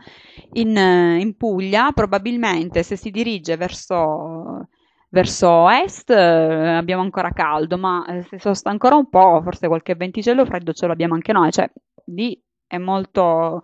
in, 0.53 0.75
in 0.75 1.35
Puglia, 1.37 1.91
probabilmente 1.91 2.83
se 2.83 2.95
si 2.95 3.11
dirige 3.11 3.55
verso, 3.55 4.67
verso 5.09 5.69
est 5.69 6.09
eh, 6.09 6.15
abbiamo 6.15 7.03
ancora 7.03 7.31
caldo, 7.31 7.77
ma 7.77 8.05
eh, 8.07 8.23
se 8.23 8.39
sosta 8.39 8.69
ancora 8.69 8.95
un 8.95 9.09
po', 9.09 9.41
forse 9.43 9.67
qualche 9.67 9.95
venticello 9.95 10.45
freddo 10.45 10.73
ce 10.73 10.87
l'abbiamo 10.87 11.13
anche 11.13 11.33
noi, 11.33 11.51
cioè 11.51 11.69
lì 12.05 12.41
è 12.67 12.77
molto 12.77 13.63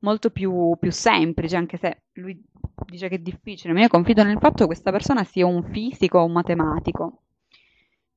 molto 0.00 0.30
più, 0.30 0.76
più 0.78 0.90
semplice, 0.90 1.56
anche 1.56 1.76
se 1.76 2.02
lui 2.14 2.42
dice 2.86 3.08
che 3.08 3.16
è 3.16 3.18
difficile, 3.18 3.72
ma 3.72 3.80
io 3.80 3.88
confido 3.88 4.22
nel 4.22 4.38
fatto 4.38 4.58
che 4.58 4.66
questa 4.66 4.90
persona 4.90 5.24
sia 5.24 5.46
un 5.46 5.62
fisico 5.72 6.18
o 6.18 6.24
un 6.24 6.32
matematico. 6.32 7.22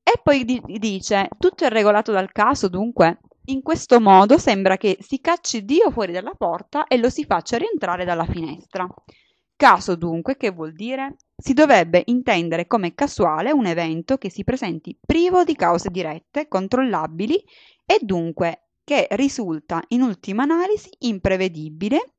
E 0.02 0.20
poi 0.22 0.44
di- 0.44 0.62
dice, 0.78 1.28
tutto 1.38 1.64
è 1.64 1.68
regolato 1.68 2.12
dal 2.12 2.30
caso, 2.30 2.68
dunque 2.68 3.20
in 3.46 3.62
questo 3.62 4.00
modo 4.00 4.38
sembra 4.38 4.76
che 4.76 4.96
si 5.00 5.20
cacci 5.20 5.64
Dio 5.64 5.90
fuori 5.90 6.12
dalla 6.12 6.34
porta 6.34 6.86
e 6.86 6.96
lo 6.96 7.10
si 7.10 7.24
faccia 7.24 7.58
rientrare 7.58 8.04
dalla 8.04 8.24
finestra. 8.24 8.86
Caso 9.56 9.96
dunque, 9.96 10.36
che 10.36 10.50
vuol 10.50 10.72
dire? 10.72 11.16
Si 11.36 11.52
dovrebbe 11.52 12.02
intendere 12.06 12.66
come 12.66 12.94
casuale 12.94 13.52
un 13.52 13.66
evento 13.66 14.16
che 14.16 14.30
si 14.30 14.44
presenti 14.44 14.96
privo 14.98 15.44
di 15.44 15.54
cause 15.56 15.90
dirette, 15.90 16.48
controllabili 16.48 17.42
e 17.84 17.98
dunque 18.00 18.68
che 18.84 19.06
risulta 19.12 19.82
in 19.88 20.02
ultima 20.02 20.42
analisi 20.42 20.90
imprevedibile 21.00 22.12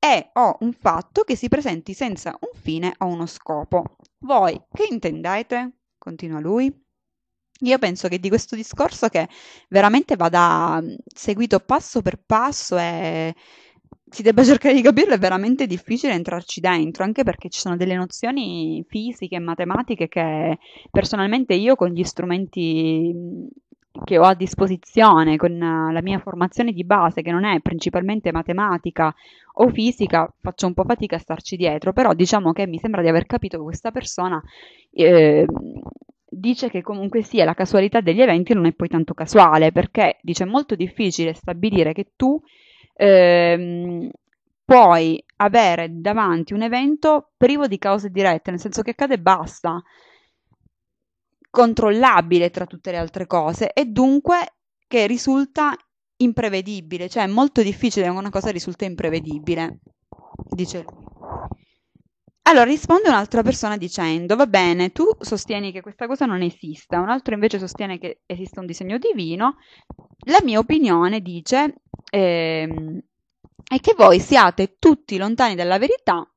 è 0.00 0.30
o 0.32 0.56
un 0.60 0.72
fatto 0.72 1.22
che 1.22 1.36
si 1.36 1.48
presenti 1.48 1.92
senza 1.92 2.36
un 2.40 2.58
fine 2.58 2.94
o 2.98 3.06
uno 3.06 3.26
scopo. 3.26 3.96
Voi 4.20 4.60
che 4.72 4.86
intendete? 4.90 5.80
Continua 5.98 6.40
lui. 6.40 6.74
Io 7.62 7.78
penso 7.78 8.08
che 8.08 8.18
di 8.18 8.28
questo 8.30 8.56
discorso 8.56 9.08
che 9.08 9.28
veramente 9.68 10.16
vada 10.16 10.80
mm, 10.80 10.94
seguito 11.14 11.60
passo 11.60 12.00
per 12.00 12.22
passo 12.24 12.78
e 12.78 13.34
si 14.08 14.22
debba 14.22 14.42
cercare 14.44 14.74
di 14.74 14.80
capirlo 14.82 15.14
è 15.14 15.18
veramente 15.18 15.66
difficile 15.66 16.14
entrarci 16.14 16.60
dentro, 16.60 17.04
anche 17.04 17.22
perché 17.22 17.50
ci 17.50 17.60
sono 17.60 17.76
delle 17.76 17.94
nozioni 17.94 18.82
fisiche 18.88 19.36
e 19.36 19.40
matematiche 19.40 20.08
che 20.08 20.58
personalmente 20.90 21.52
io 21.54 21.76
con 21.76 21.90
gli 21.90 22.04
strumenti 22.04 23.12
mm, 23.14 23.46
che 24.04 24.18
ho 24.18 24.22
a 24.22 24.34
disposizione, 24.34 25.36
con 25.36 25.58
la 25.58 26.00
mia 26.02 26.18
formazione 26.18 26.72
di 26.72 26.84
base, 26.84 27.22
che 27.22 27.32
non 27.32 27.44
è 27.44 27.60
principalmente 27.60 28.30
matematica 28.32 29.14
o 29.54 29.68
fisica, 29.68 30.32
faccio 30.40 30.66
un 30.66 30.74
po' 30.74 30.84
fatica 30.84 31.16
a 31.16 31.18
starci 31.18 31.56
dietro, 31.56 31.92
però 31.92 32.12
diciamo 32.14 32.52
che 32.52 32.66
mi 32.66 32.78
sembra 32.78 33.02
di 33.02 33.08
aver 33.08 33.26
capito 33.26 33.58
che 33.58 33.64
questa 33.64 33.90
persona 33.90 34.40
eh, 34.92 35.44
dice 36.28 36.70
che 36.70 36.82
comunque 36.82 37.22
sia 37.22 37.44
la 37.44 37.54
casualità 37.54 38.00
degli 38.00 38.22
eventi 38.22 38.54
non 38.54 38.66
è 38.66 38.72
poi 38.72 38.88
tanto 38.88 39.12
casuale, 39.12 39.72
perché 39.72 40.18
dice 40.22 40.44
è 40.44 40.46
molto 40.46 40.76
difficile 40.76 41.34
stabilire 41.34 41.92
che 41.92 42.12
tu 42.16 42.40
ehm, 42.94 44.08
puoi 44.64 45.22
avere 45.36 45.88
davanti 45.90 46.52
un 46.52 46.62
evento 46.62 47.30
privo 47.36 47.66
di 47.66 47.78
cause 47.78 48.10
dirette, 48.10 48.50
nel 48.50 48.60
senso 48.60 48.82
che 48.82 48.90
accade 48.90 49.14
e 49.14 49.18
basta, 49.18 49.82
controllabile 51.50 52.50
tra 52.50 52.66
tutte 52.66 52.90
le 52.90 52.98
altre 52.98 53.26
cose 53.26 53.72
e 53.72 53.84
dunque 53.86 54.54
che 54.86 55.06
risulta 55.06 55.74
imprevedibile, 56.16 57.08
cioè 57.08 57.24
è 57.24 57.26
molto 57.26 57.62
difficile 57.62 58.06
che 58.06 58.10
una 58.10 58.30
cosa 58.30 58.50
risulta 58.50 58.84
imprevedibile, 58.84 59.80
dice 60.48 60.82
lui. 60.82 61.08
Allora 62.42 62.64
risponde 62.64 63.08
un'altra 63.08 63.42
persona 63.42 63.76
dicendo: 63.76 64.34
Va 64.34 64.46
bene, 64.46 64.90
tu 64.90 65.04
sostieni 65.20 65.70
che 65.70 65.82
questa 65.82 66.06
cosa 66.06 66.26
non 66.26 66.42
esista, 66.42 66.98
un 66.98 67.08
altro 67.08 67.34
invece 67.34 67.58
sostiene 67.58 67.98
che 67.98 68.22
esiste 68.26 68.58
un 68.58 68.66
disegno 68.66 68.98
divino. 68.98 69.56
La 70.26 70.40
mia 70.42 70.58
opinione 70.58 71.20
dice 71.20 71.82
ehm, 72.10 73.00
è 73.68 73.78
che 73.78 73.94
voi 73.96 74.18
siate 74.18 74.76
tutti 74.78 75.16
lontani 75.16 75.54
dalla 75.54 75.78
verità 75.78 76.28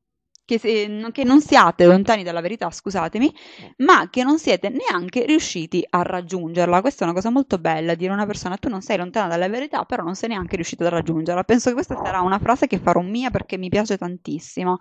che, 0.46 0.60
se, 0.60 1.10
che, 1.12 1.24
non 1.24 1.42
siate 1.42 1.86
lontani 1.86 2.24
dalla 2.24 2.42
verità, 2.42 2.70
scusatemi, 2.70 3.34
ma 3.78 4.10
che 4.10 4.24
non 4.24 4.40
siete 4.40 4.70
neanche 4.70 5.26
riusciti 5.26 5.86
a 5.90 6.02
raggiungerla. 6.02 6.82
Questa 6.82 7.02
è 7.02 7.08
una 7.08 7.16
cosa 7.16 7.30
molto 7.30 7.58
bella, 7.58 7.96
dire 7.96 8.12
a 8.12 8.16
una 8.16 8.26
persona 8.26 8.58
tu 8.58 8.70
non 8.70 8.82
sei 8.82 8.98
lontana 8.98 9.28
dalla 9.28 9.48
verità, 9.50 9.84
però 9.86 10.04
non 10.04 10.16
sei 10.16 10.30
neanche 10.30 10.56
riuscito 10.56 10.84
a 10.86 10.90
raggiungerla. 10.90 11.44
Penso 11.44 11.70
che 11.70 11.76
questa 11.76 11.96
sarà 11.96 12.22
una 12.22 12.40
frase 12.40 12.68
che 12.68 12.80
farò 12.80 13.02
mia 13.02 13.30
perché 13.30 13.58
mi 13.58 13.70
piace 13.70 13.98
tantissimo. 13.98 14.80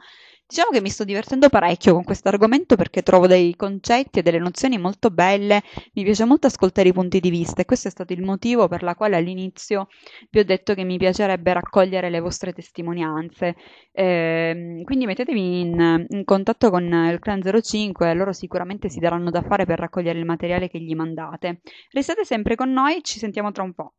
Diciamo 0.53 0.69
che 0.71 0.83
mi 0.83 0.91
sto 0.91 1.05
divertendo 1.05 1.49
parecchio 1.49 1.95
con 1.95 2.05
questo 2.05 2.29
argomento 2.29 2.77
perché 2.77 3.01
trovo 3.01 3.27
dei 3.27 3.57
concetti 3.57 4.19
e 4.19 4.23
delle 4.23 4.39
nozioni 4.39 4.77
molto 4.77 5.09
belle, 5.09 5.63
mi 5.95 6.05
piace 6.05 6.27
molto 6.27 6.47
ascoltare 6.47 6.91
i 6.91 6.93
punti 6.93 7.21
di 7.21 7.31
vista 7.31 7.63
e 7.63 7.65
questo 7.65 7.89
è 7.89 7.91
stato 7.91 8.13
il 8.13 8.21
motivo 8.21 8.69
per 8.69 8.83
la 8.83 8.95
quale 8.95 9.17
all'inizio 9.17 9.89
vi 10.29 10.41
ho 10.41 10.45
detto 10.45 10.75
che 10.75 10.85
mi 10.85 10.99
piacerebbe 10.99 11.55
raccogliere 11.55 12.11
le 12.11 12.21
vostre 12.21 12.53
testimonianze. 12.53 13.57
Eh, 13.93 14.83
quindi 14.85 15.07
mettetevi 15.07 15.61
in, 15.61 16.07
in, 16.07 16.25
contatto 16.27 16.69
con 16.69 16.85
il 16.85 17.19
Clan 17.19 17.41
05 17.41 18.11
e 18.11 18.13
loro 18.13 18.35
sicuramente 18.35 18.91
si 18.91 18.99
daranno 18.99 19.31
da 19.31 19.41
fare 19.41 19.65
per 19.65 19.79
raccogliere 19.79 20.19
il 20.19 20.27
materiale 20.27 20.69
che 20.69 20.79
gli 20.79 20.95
mandate. 20.95 21.63
Restate 21.93 22.27
sempre 22.27 22.57
con 22.57 22.71
noi, 22.71 23.03
ci 23.03 23.19
sentiamo 23.19 23.53
tra 23.53 23.63
un 23.63 23.73
po'. 23.73 23.95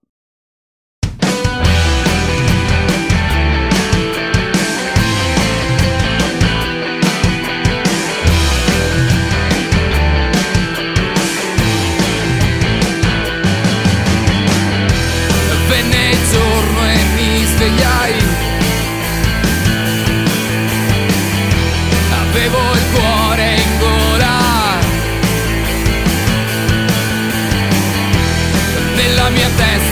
Nella 29.34 29.83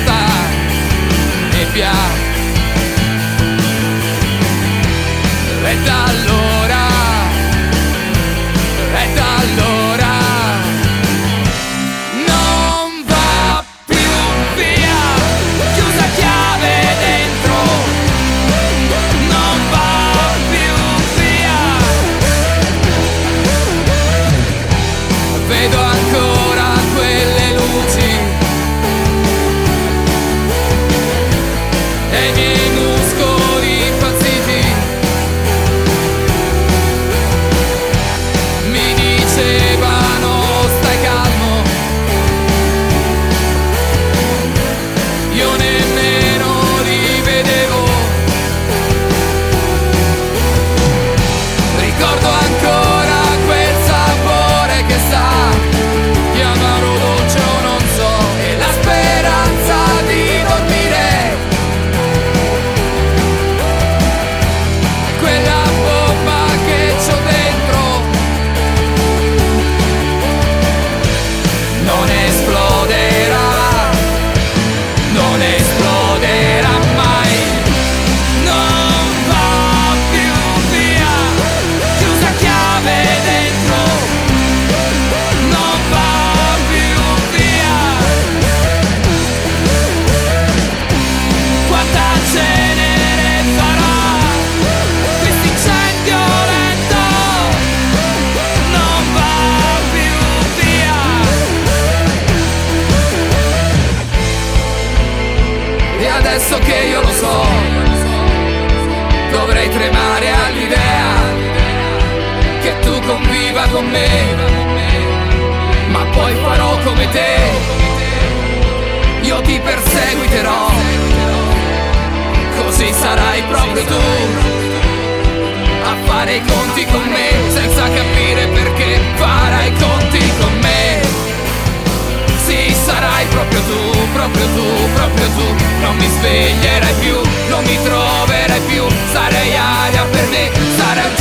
per 140.12 140.28
me, 140.30 140.52
sarei 140.78 141.06
un 141.06 141.21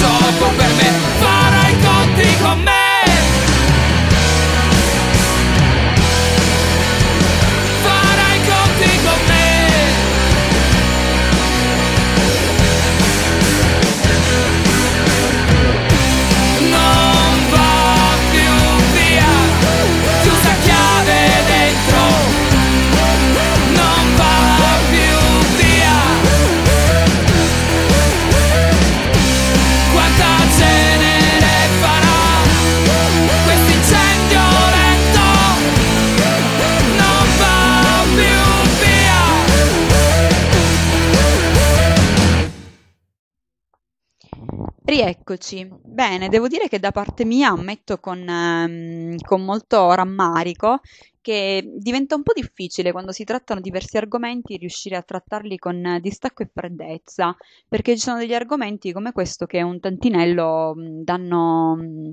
Rieccoci. 45.31 45.69
Bene, 45.85 46.29
devo 46.29 46.49
dire 46.49 46.69
che 46.69 46.79
da 46.81 46.91
parte 46.93 47.25
mia 47.25 47.51
ammetto 47.51 47.99
con, 47.99 48.19
ehm, 48.29 49.17
con 49.19 49.45
molto 49.45 49.93
rammarico 49.93 50.81
che 51.21 51.63
diventa 51.77 52.15
un 52.17 52.23
po' 52.23 52.33
difficile 52.33 52.91
quando 52.93 53.13
si 53.13 53.25
trattano 53.25 53.61
diversi 53.61 53.97
argomenti 53.97 54.57
riuscire 54.57 54.97
a 54.97 55.03
trattarli 55.03 55.57
con 55.59 55.99
distacco 56.01 56.43
e 56.43 56.51
freddezza, 56.53 57.37
perché 57.69 57.93
ci 57.95 58.01
sono 58.01 58.19
degli 58.19 58.35
argomenti 58.35 58.93
come 58.93 59.13
questo 59.13 59.47
che 59.47 59.63
un 59.63 59.79
tantinello 59.81 60.75
mh, 60.75 61.03
danno, 61.05 61.77
mh, 61.77 62.13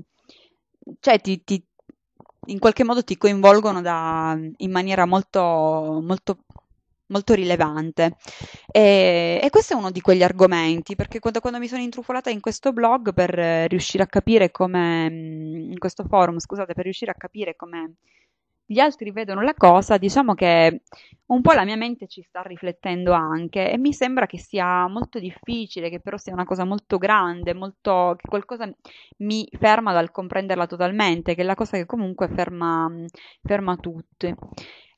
cioè 1.00 1.20
ti, 1.20 1.42
ti- 1.44 1.64
in 2.46 2.58
qualche 2.58 2.84
modo 2.84 3.02
ti 3.04 3.16
coinvolgono 3.16 3.80
da- 3.82 4.36
in 4.56 4.70
maniera 4.70 5.04
molto, 5.06 5.40
molto 6.02 6.38
molto 7.08 7.34
rilevante. 7.34 8.16
E, 8.70 9.40
e 9.42 9.50
questo 9.50 9.74
è 9.74 9.76
uno 9.76 9.90
di 9.90 10.00
quegli 10.00 10.22
argomenti, 10.22 10.94
perché 10.94 11.18
quando, 11.18 11.40
quando 11.40 11.58
mi 11.58 11.68
sono 11.68 11.82
intrufolata 11.82 12.30
in 12.30 12.40
questo 12.40 12.72
blog 12.72 13.12
per 13.12 13.30
riuscire 13.68 14.02
a 14.02 14.06
capire 14.06 14.50
come, 14.50 15.10
mm, 15.10 15.70
in 15.72 15.78
questo 15.78 16.04
forum, 16.04 16.38
scusate, 16.38 16.74
per 16.74 16.84
riuscire 16.84 17.10
a 17.10 17.14
capire 17.14 17.56
come 17.56 17.94
gli 18.70 18.80
altri 18.80 19.12
vedono 19.12 19.40
la 19.40 19.54
cosa, 19.54 19.96
diciamo 19.96 20.34
che 20.34 20.82
un 21.28 21.40
po' 21.40 21.52
la 21.52 21.64
mia 21.64 21.76
mente 21.76 22.06
ci 22.06 22.20
sta 22.20 22.42
riflettendo 22.42 23.12
anche 23.12 23.70
e 23.70 23.78
mi 23.78 23.94
sembra 23.94 24.26
che 24.26 24.38
sia 24.38 24.86
molto 24.88 25.18
difficile, 25.18 25.88
che 25.88 26.00
però 26.00 26.18
sia 26.18 26.34
una 26.34 26.44
cosa 26.44 26.64
molto 26.64 26.98
grande, 26.98 27.54
molto, 27.54 28.14
che 28.18 28.28
qualcosa 28.28 28.70
mi 29.18 29.48
ferma 29.58 29.94
dal 29.94 30.10
comprenderla 30.10 30.66
totalmente, 30.66 31.34
che 31.34 31.40
è 31.40 31.44
la 31.44 31.54
cosa 31.54 31.78
che 31.78 31.86
comunque 31.86 32.28
ferma, 32.28 32.90
ferma 33.42 33.76
tutti. 33.76 34.34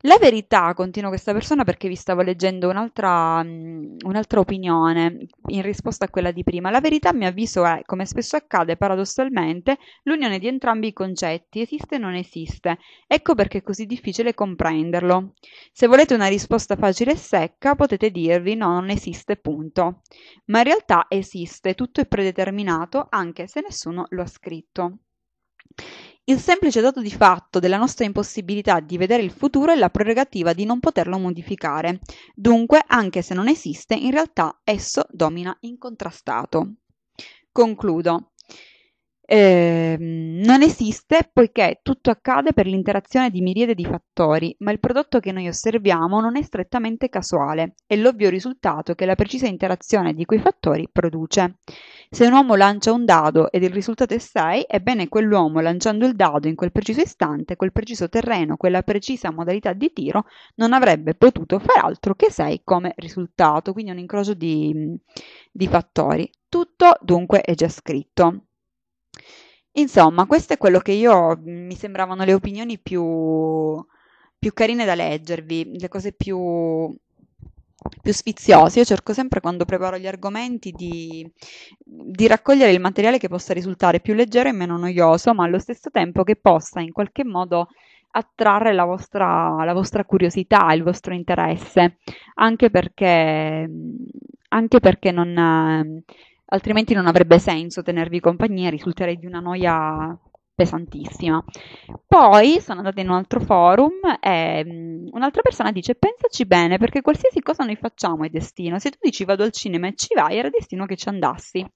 La 0.05 0.17
verità, 0.19 0.73
continua 0.73 1.11
questa 1.11 1.33
persona 1.35 1.63
perché 1.63 1.87
vi 1.87 1.95
stavo 1.95 2.23
leggendo 2.23 2.71
un'altra, 2.71 3.41
un'altra 3.43 4.41
opinione 4.41 5.27
in 5.49 5.61
risposta 5.61 6.07
a 6.07 6.09
quella 6.09 6.31
di 6.31 6.43
prima. 6.43 6.71
La 6.71 6.81
verità, 6.81 7.11
a 7.11 7.13
mio 7.13 7.29
avviso, 7.29 7.67
è, 7.67 7.83
come 7.85 8.07
spesso 8.07 8.35
accade 8.37 8.79
paradossalmente, 8.79 9.77
l'unione 10.05 10.39
di 10.39 10.47
entrambi 10.47 10.87
i 10.89 10.93
concetti, 10.95 11.61
esiste 11.61 11.97
e 11.97 11.99
non 11.99 12.15
esiste. 12.15 12.79
Ecco 13.07 13.35
perché 13.35 13.59
è 13.59 13.63
così 13.63 13.85
difficile 13.85 14.33
comprenderlo. 14.33 15.35
Se 15.71 15.87
volete 15.87 16.15
una 16.15 16.29
risposta 16.29 16.77
facile 16.77 17.13
e 17.13 17.17
secca, 17.17 17.75
potete 17.75 18.11
dirvi 18.11 18.55
no, 18.55 18.73
non 18.73 18.89
esiste, 18.89 19.37
punto. 19.37 20.01
Ma 20.47 20.59
in 20.61 20.65
realtà 20.65 21.07
esiste, 21.09 21.75
tutto 21.75 22.01
è 22.01 22.07
predeterminato, 22.07 23.07
anche 23.11 23.47
se 23.47 23.61
nessuno 23.61 24.07
lo 24.09 24.23
ha 24.23 24.27
scritto. 24.27 25.01
Il 26.25 26.39
semplice 26.39 26.81
dato 26.81 27.01
di 27.01 27.11
fatto 27.11 27.59
della 27.59 27.77
nostra 27.77 28.05
impossibilità 28.05 28.81
di 28.81 28.97
vedere 28.97 29.23
il 29.23 29.31
futuro 29.31 29.73
è 29.73 29.77
la 29.77 29.91
prerogativa 29.91 30.53
di 30.53 30.65
non 30.65 30.79
poterlo 30.79 31.19
modificare. 31.19 31.99
Dunque, 32.35 32.83
anche 32.87 33.23
se 33.23 33.35
non 33.35 33.49
esiste, 33.49 33.95
in 33.95 34.13
realtà 34.13 34.61
esso 34.63 35.05
domina 35.11 35.57
incontrastato. 35.61 36.75
Concludo. 37.51 38.33
Eh, 39.33 39.97
non 39.99 40.63
esiste 40.63 41.31
poiché 41.33 41.79
tutto 41.83 42.11
accade 42.11 42.53
per 42.53 42.67
l'interazione 42.67 43.31
di 43.31 43.41
miriade 43.41 43.75
di 43.75 43.85
fattori, 43.85 44.55
ma 44.59 44.73
il 44.73 44.81
prodotto 44.81 45.21
che 45.21 45.31
noi 45.31 45.47
osserviamo 45.47 46.21
non 46.21 46.37
è 46.37 46.43
strettamente 46.43 47.09
casuale, 47.09 47.75
è 47.87 47.95
l'ovvio 47.95 48.29
risultato 48.29 48.95
che 48.97 49.07
la 49.07 49.15
precisa 49.15 49.47
interazione 49.47 50.15
di 50.15 50.25
quei 50.25 50.41
fattori 50.41 50.89
produce. 50.91 51.59
Se 52.13 52.27
un 52.27 52.33
uomo 52.33 52.57
lancia 52.57 52.93
un 52.93 53.05
dado 53.05 53.53
ed 53.53 53.63
il 53.63 53.71
risultato 53.71 54.15
è 54.15 54.19
6, 54.19 54.65
ebbene 54.69 55.09
quell'uomo 55.09 55.61
lanciando 55.61 56.07
il 56.07 56.17
dado 56.17 56.49
in 56.49 56.57
quel 56.57 56.73
preciso 56.73 57.01
istante, 57.03 57.55
quel 57.55 57.71
preciso 57.71 58.09
terreno, 58.09 58.57
quella 58.57 58.83
precisa 58.83 59.31
modalità 59.31 59.73
di 59.73 59.93
tiro, 59.93 60.25
non 60.57 60.73
avrebbe 60.73 61.15
potuto 61.15 61.61
far 61.61 61.85
altro 61.85 62.15
che 62.17 62.31
6 62.33 62.63
come 62.65 62.95
risultato, 62.97 63.73
quindi 63.73 63.93
un 63.93 63.99
incrocio 63.99 64.35
di, 64.35 64.93
di 65.53 65.69
fattori. 65.69 66.29
Tutto 66.49 66.97
dunque 67.01 67.43
è 67.43 67.55
già 67.55 67.69
scritto. 67.69 68.47
Insomma, 69.75 70.27
questo 70.27 70.55
è 70.55 70.59
quello 70.59 70.81
che 70.81 70.93
io 70.93 71.39
mi 71.45 71.75
sembravano 71.77 72.25
le 72.25 72.35
opinioni 72.35 72.79
più, 72.81 73.85
più 74.39 74.53
carine 74.53 74.85
da 74.85 74.95
leggervi, 74.97 75.79
le 75.79 75.89
cose 75.89 76.13
più, 76.13 76.93
più 78.03 78.13
sfiziose. 78.13 78.81
Io 78.81 78.85
cerco 78.85 79.13
sempre 79.13 79.41
quando 79.41 79.65
preparo 79.65 79.99
gli 79.99 80.07
argomenti 80.07 80.73
di, 80.73 81.29
di 81.85 82.27
raccogliere 82.27 82.73
il 82.73 82.81
materiale 82.81 83.19
che 83.19 83.29
possa 83.29 83.53
risultare 83.53 84.01
più 84.01 84.15
leggero 84.15 84.49
e 84.49 84.53
meno 84.53 84.77
noioso, 84.77 85.35
ma 85.35 85.45
allo 85.45 85.59
stesso 85.59 85.91
tempo 85.91 86.23
che 86.25 86.37
possa 86.37 86.81
in 86.81 86.93
qualche 86.93 87.25
modo 87.25 87.69
attrarre 88.13 88.73
la 88.73 88.85
vostra, 88.85 89.63
la 89.65 89.73
vostra 89.73 90.05
curiosità, 90.05 90.73
il 90.73 90.83
vostro 90.83 91.15
interesse, 91.15 91.99
anche 92.35 92.71
perché, 92.71 93.71
anche 94.49 94.81
perché 94.81 95.13
non 95.13 96.03
altrimenti 96.53 96.95
non 96.95 97.07
avrebbe 97.07 97.39
senso 97.39 97.83
tenervi 97.83 98.19
compagnia, 98.21 98.71
risulterei 98.71 99.17
di 99.17 99.27
una 99.27 99.41
noia 99.41 100.19
pesantissima. 100.55 101.43
Poi 102.07 102.61
sono 102.61 102.79
andata 102.79 103.01
in 103.01 103.09
un 103.09 103.17
altro 103.17 103.41
forum 103.41 103.93
e 104.21 104.63
um, 104.67 105.09
un'altra 105.13 105.43
persona 105.43 105.73
dice 105.73 105.95
pensaci 105.95 106.47
bene 106.47 106.79
perché 106.79 107.01
qualsiasi 107.03 107.41
cosa 107.41 107.65
noi 107.65 107.77
facciamo 107.77 108.25
è 108.25 108.29
destino. 108.29 108.79
Se 108.79 108.91
tu 108.91 108.99
dici 109.01 109.25
vado 109.25 109.43
al 109.43 109.53
cinema 109.53 109.89
e 109.89 109.95
ci 109.95 110.15
vai, 110.15 110.37
era 110.37 110.51
destino 110.51 110.87
che 110.87 110.97
ci 110.97 111.09
andassi. 111.09 111.67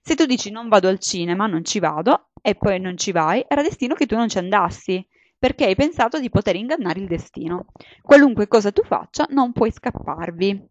Se 0.00 0.14
tu 0.14 0.26
dici 0.26 0.50
non 0.50 0.68
vado 0.68 0.88
al 0.88 0.98
cinema, 0.98 1.46
non 1.46 1.64
ci 1.64 1.78
vado 1.78 2.28
e 2.40 2.54
poi 2.54 2.80
non 2.80 2.96
ci 2.96 3.12
vai, 3.12 3.44
era 3.46 3.62
destino 3.62 3.94
che 3.94 4.06
tu 4.06 4.16
non 4.16 4.28
ci 4.28 4.38
andassi 4.38 5.06
perché 5.38 5.66
hai 5.66 5.76
pensato 5.76 6.18
di 6.18 6.30
poter 6.30 6.56
ingannare 6.56 6.98
il 6.98 7.06
destino. 7.06 7.66
Qualunque 8.02 8.48
cosa 8.48 8.72
tu 8.72 8.82
faccia, 8.82 9.26
non 9.30 9.52
puoi 9.52 9.70
scapparvi. 9.70 10.68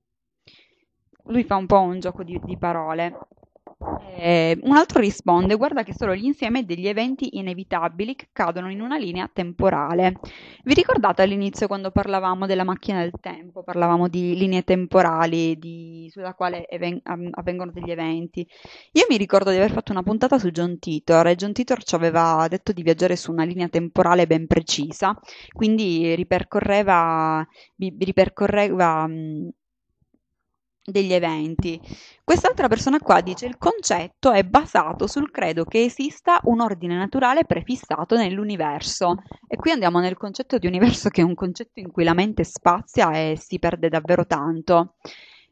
Lui 1.29 1.43
fa 1.43 1.55
un 1.55 1.65
po' 1.65 1.79
un 1.79 1.99
gioco 1.99 2.23
di, 2.23 2.39
di 2.43 2.57
parole. 2.57 3.17
Eh, 4.19 4.57
un 4.63 4.75
altro 4.75 4.99
risponde: 4.99 5.55
Guarda 5.55 5.83
che 5.83 5.93
sono 5.93 6.11
l'insieme 6.13 6.65
degli 6.65 6.87
eventi 6.87 7.37
inevitabili 7.37 8.15
che 8.15 8.29
cadono 8.31 8.71
in 8.71 8.81
una 8.81 8.97
linea 8.97 9.29
temporale. 9.31 10.13
Vi 10.63 10.73
ricordate 10.73 11.21
all'inizio 11.21 11.67
quando 11.67 11.91
parlavamo 11.91 12.47
della 12.47 12.63
macchina 12.63 13.01
del 13.01 13.11
tempo? 13.21 13.61
Parlavamo 13.63 14.07
di 14.07 14.35
linee 14.35 14.63
temporali 14.63 15.57
di, 15.59 16.07
sulla 16.11 16.33
quale 16.33 16.67
even- 16.67 17.01
avvengono 17.03 17.71
degli 17.71 17.91
eventi. 17.91 18.47
Io 18.93 19.05
mi 19.09 19.17
ricordo 19.17 19.51
di 19.51 19.57
aver 19.57 19.71
fatto 19.71 19.91
una 19.91 20.03
puntata 20.03 20.39
su 20.39 20.49
John 20.49 20.79
Titor 20.79 21.27
e 21.27 21.35
John 21.35 21.53
Titor 21.53 21.83
ci 21.83 21.93
aveva 21.93 22.47
detto 22.49 22.71
di 22.71 22.81
viaggiare 22.81 23.15
su 23.15 23.31
una 23.31 23.43
linea 23.43 23.67
temporale 23.69 24.25
ben 24.25 24.47
precisa, 24.47 25.15
quindi 25.53 26.15
ripercorreva, 26.15 27.45
ripercorreva 27.77 29.07
degli 30.89 31.11
eventi. 31.11 31.79
Quest'altra 32.23 32.69
persona 32.69 32.99
qua 32.99 33.19
dice 33.19 33.45
il 33.45 33.57
concetto 33.57 34.31
è 34.31 34.43
basato 34.43 35.05
sul 35.05 35.31
credo 35.31 35.65
che 35.65 35.83
esista 35.83 36.39
un 36.43 36.61
ordine 36.61 36.95
naturale 36.95 37.43
prefissato 37.43 38.15
nell'universo. 38.15 39.15
E 39.47 39.57
qui 39.57 39.71
andiamo 39.71 39.99
nel 39.99 40.15
concetto 40.15 40.57
di 40.57 40.65
universo 40.65 41.09
che 41.09 41.21
è 41.21 41.25
un 41.25 41.35
concetto 41.35 41.81
in 41.81 41.91
cui 41.91 42.05
la 42.05 42.13
mente 42.13 42.45
spazia 42.45 43.11
e 43.11 43.37
si 43.37 43.59
perde 43.59 43.89
davvero 43.89 44.25
tanto. 44.25 44.95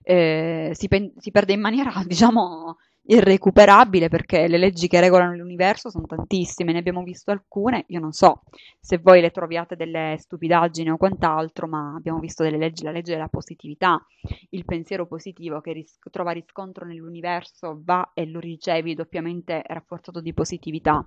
Eh, 0.01 0.71
si, 0.73 0.87
pe- 0.87 1.13
si, 1.17 1.31
perde 1.31 1.53
in 1.53 1.59
maniera, 1.59 1.91
diciamo, 2.07 2.77
irrecuperabile 3.07 4.09
perché 4.09 4.47
le 4.47 4.57
leggi 4.57 4.87
che 4.87 4.99
regolano 4.99 5.35
l'universo 5.35 5.89
sono 5.89 6.05
tantissime, 6.05 6.71
ne 6.71 6.79
abbiamo 6.79 7.03
visto 7.03 7.31
alcune, 7.31 7.85
io 7.87 7.99
non 7.99 8.11
so 8.11 8.43
se 8.79 8.97
voi 8.97 9.21
le 9.21 9.31
troviate 9.31 9.75
delle 9.75 10.15
stupidaggini 10.17 10.89
o 10.91 10.97
quant'altro, 10.97 11.67
ma 11.67 11.93
abbiamo 11.95 12.19
visto 12.19 12.43
delle 12.43 12.57
leggi, 12.57 12.83
la 12.83 12.91
legge 12.91 13.13
della 13.13 13.27
positività, 13.27 14.03
il 14.51 14.65
pensiero 14.65 15.05
positivo 15.07 15.61
che 15.61 15.73
ris- 15.73 15.99
trova 16.11 16.31
riscontro 16.31 16.85
nell'universo 16.85 17.81
va 17.83 18.11
e 18.13 18.25
lo 18.25 18.39
ricevi 18.39 18.95
doppiamente 18.95 19.61
rafforzato 19.65 20.21
di 20.21 20.33
positività, 20.33 21.03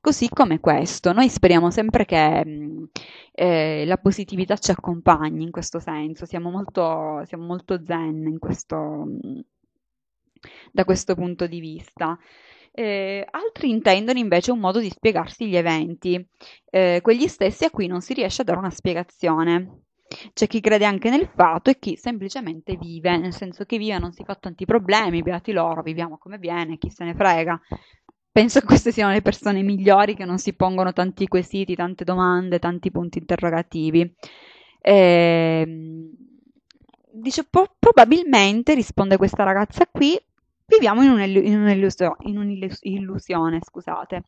così 0.00 0.28
come 0.28 0.60
questo, 0.60 1.12
noi 1.12 1.28
speriamo 1.28 1.70
sempre 1.70 2.04
che 2.04 2.44
mh, 2.44 2.88
eh, 3.32 3.84
la 3.86 3.96
positività 3.98 4.56
ci 4.56 4.70
accompagni 4.70 5.42
in 5.44 5.50
questo 5.50 5.80
senso, 5.80 6.26
siamo 6.26 6.50
molto, 6.50 7.22
siamo 7.26 7.44
molto 7.44 7.80
zen 7.84 8.26
in 8.26 8.38
questo... 8.38 8.76
Mh, 8.76 9.40
da 10.70 10.84
questo 10.84 11.14
punto 11.14 11.46
di 11.46 11.60
vista. 11.60 12.18
Eh, 12.74 13.26
altri 13.30 13.68
intendono 13.68 14.18
invece 14.18 14.50
un 14.50 14.58
modo 14.58 14.78
di 14.80 14.88
spiegarsi 14.88 15.46
gli 15.46 15.56
eventi, 15.56 16.26
eh, 16.70 17.00
quegli 17.02 17.28
stessi 17.28 17.64
a 17.64 17.70
cui 17.70 17.86
non 17.86 18.00
si 18.00 18.14
riesce 18.14 18.42
a 18.42 18.44
dare 18.44 18.58
una 18.58 18.70
spiegazione. 18.70 19.82
C'è 20.34 20.46
chi 20.46 20.60
crede 20.60 20.84
anche 20.84 21.10
nel 21.10 21.28
fatto 21.34 21.70
e 21.70 21.78
chi 21.78 21.96
semplicemente 21.96 22.76
vive, 22.76 23.16
nel 23.16 23.32
senso 23.32 23.64
che 23.64 23.78
vive 23.78 23.98
non 23.98 24.12
si 24.12 24.24
fa 24.24 24.34
tanti 24.34 24.64
problemi, 24.64 25.22
beati 25.22 25.52
loro, 25.52 25.82
viviamo 25.82 26.18
come 26.18 26.38
viene, 26.38 26.78
chi 26.78 26.90
se 26.90 27.04
ne 27.04 27.14
frega. 27.14 27.60
Penso 28.30 28.60
che 28.60 28.66
queste 28.66 28.92
siano 28.92 29.12
le 29.12 29.20
persone 29.20 29.62
migliori 29.62 30.14
che 30.14 30.24
non 30.24 30.38
si 30.38 30.54
pongono 30.54 30.92
tanti 30.92 31.28
quesiti, 31.28 31.74
tante 31.74 32.04
domande, 32.04 32.58
tanti 32.58 32.90
punti 32.90 33.18
interrogativi. 33.18 34.10
Eh, 34.80 35.66
dice, 37.12 37.44
po- 37.44 37.74
probabilmente, 37.78 38.74
risponde 38.74 39.18
questa 39.18 39.44
ragazza 39.44 39.86
qui, 39.86 40.18
viviamo 40.72 41.02
in, 41.02 41.10
un'illu- 41.10 41.44
in, 41.44 41.60
un'illusio- 41.60 42.16
in 42.20 42.38
un'illusione, 42.38 43.58
scusate. 43.62 44.24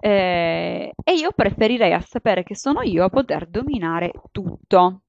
Eh, 0.00 0.92
e 1.04 1.12
io 1.14 1.30
preferirei 1.34 1.92
a 1.92 2.00
sapere 2.00 2.42
che 2.42 2.56
sono 2.56 2.82
io 2.82 3.04
a 3.04 3.08
poter 3.10 3.46
dominare 3.46 4.12
tutto. 4.32 5.02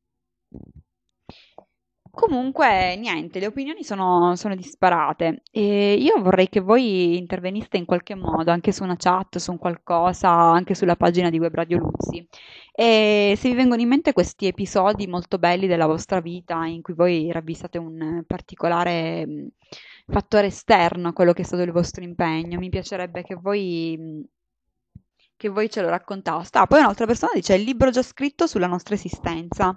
Comunque, 2.17 2.95
niente, 2.95 3.39
le 3.39 3.45
opinioni 3.45 3.83
sono, 3.83 4.35
sono 4.35 4.55
disparate 4.55 5.43
e 5.51 5.93
io 5.93 6.19
vorrei 6.19 6.49
che 6.49 6.61
voi 6.61 7.15
interveniste 7.15 7.77
in 7.77 7.85
qualche 7.85 8.15
modo, 8.15 8.49
anche 8.49 8.71
su 8.71 8.81
una 8.83 8.95
chat, 8.97 9.37
su 9.37 9.51
un 9.51 9.59
qualcosa, 9.59 10.27
anche 10.29 10.73
sulla 10.73 10.95
pagina 10.95 11.29
di 11.29 11.37
Web 11.37 11.53
Radio 11.53 11.77
Luzzi. 11.77 12.27
E 12.71 13.35
se 13.37 13.49
vi 13.49 13.55
vengono 13.55 13.81
in 13.81 13.87
mente 13.87 14.13
questi 14.13 14.47
episodi 14.47 15.05
molto 15.05 15.37
belli 15.37 15.67
della 15.67 15.85
vostra 15.85 16.19
vita 16.19 16.65
in 16.65 16.81
cui 16.81 16.95
voi 16.95 17.31
ravvisate 17.31 17.77
un 17.77 18.23
particolare 18.25 19.51
fattore 20.07 20.47
esterno 20.47 21.09
a 21.09 21.13
quello 21.13 21.33
che 21.33 21.41
è 21.41 21.45
stato 21.45 21.63
il 21.63 21.71
vostro 21.71 22.03
impegno, 22.03 22.59
mi 22.59 22.69
piacerebbe 22.69 23.23
che 23.23 23.35
voi, 23.35 24.25
che 25.35 25.49
voi 25.49 25.69
ce 25.69 25.81
lo 25.81 25.89
raccontaste. 25.89 26.57
Ah, 26.57 26.67
poi 26.67 26.79
un'altra 26.79 27.05
persona 27.05 27.31
dice 27.33 27.55
il 27.55 27.63
libro 27.63 27.89
già 27.89 28.01
scritto 28.01 28.47
sulla 28.47 28.67
nostra 28.67 28.95
esistenza. 28.95 29.73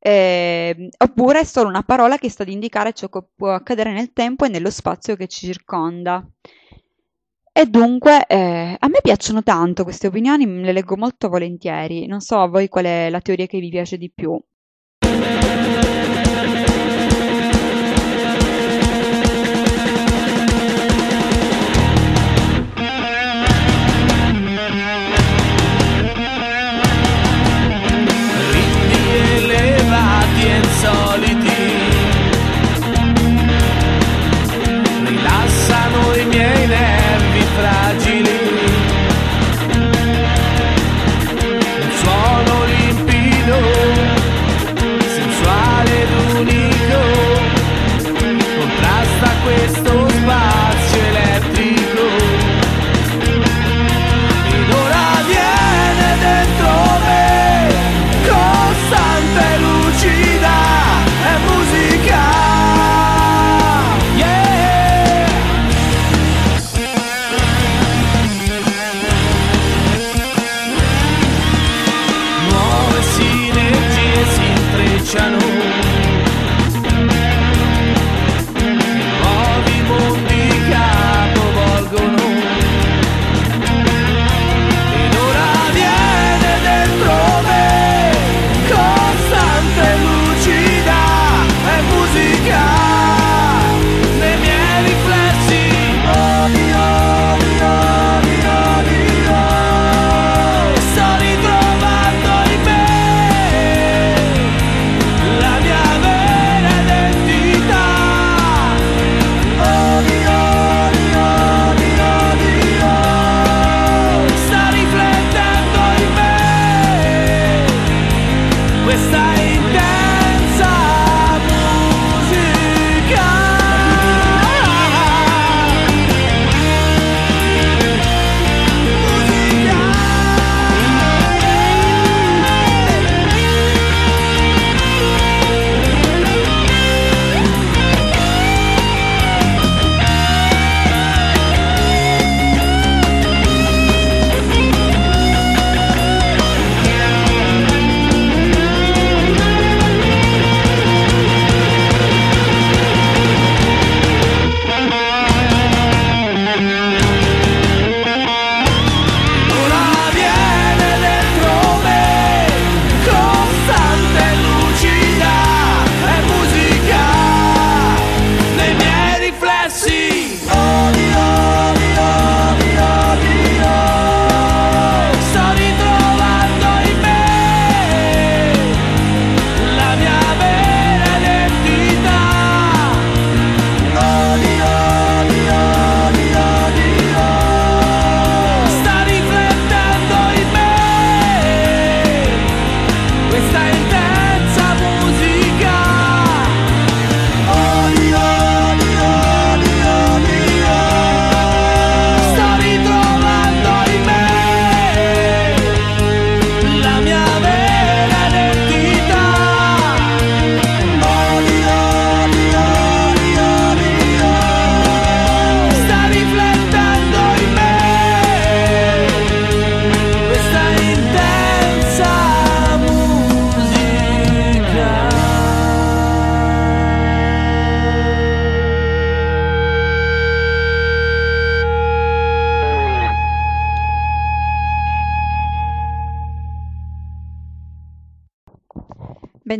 Eh, 0.00 0.88
oppure 0.96 1.40
è 1.40 1.44
solo 1.44 1.68
una 1.68 1.82
parola 1.82 2.18
che 2.18 2.30
sta 2.30 2.44
ad 2.44 2.48
indicare 2.50 2.92
ciò 2.92 3.08
che 3.08 3.20
può 3.34 3.50
accadere 3.50 3.92
nel 3.92 4.12
tempo 4.12 4.44
e 4.44 4.48
nello 4.48 4.70
spazio 4.70 5.16
che 5.16 5.26
ci 5.26 5.46
circonda. 5.46 6.24
E 7.52 7.66
dunque, 7.66 8.24
eh, 8.26 8.76
a 8.78 8.88
me 8.88 9.00
piacciono 9.02 9.42
tanto 9.42 9.82
queste 9.82 10.06
opinioni, 10.06 10.46
le 10.46 10.72
leggo 10.72 10.96
molto 10.96 11.28
volentieri. 11.28 12.06
Non 12.06 12.20
so 12.20 12.38
a 12.40 12.46
voi 12.46 12.68
qual 12.68 12.84
è 12.84 13.10
la 13.10 13.20
teoria 13.20 13.46
che 13.46 13.58
vi 13.58 13.68
piace 13.68 13.98
di 13.98 14.10
più. 14.14 14.40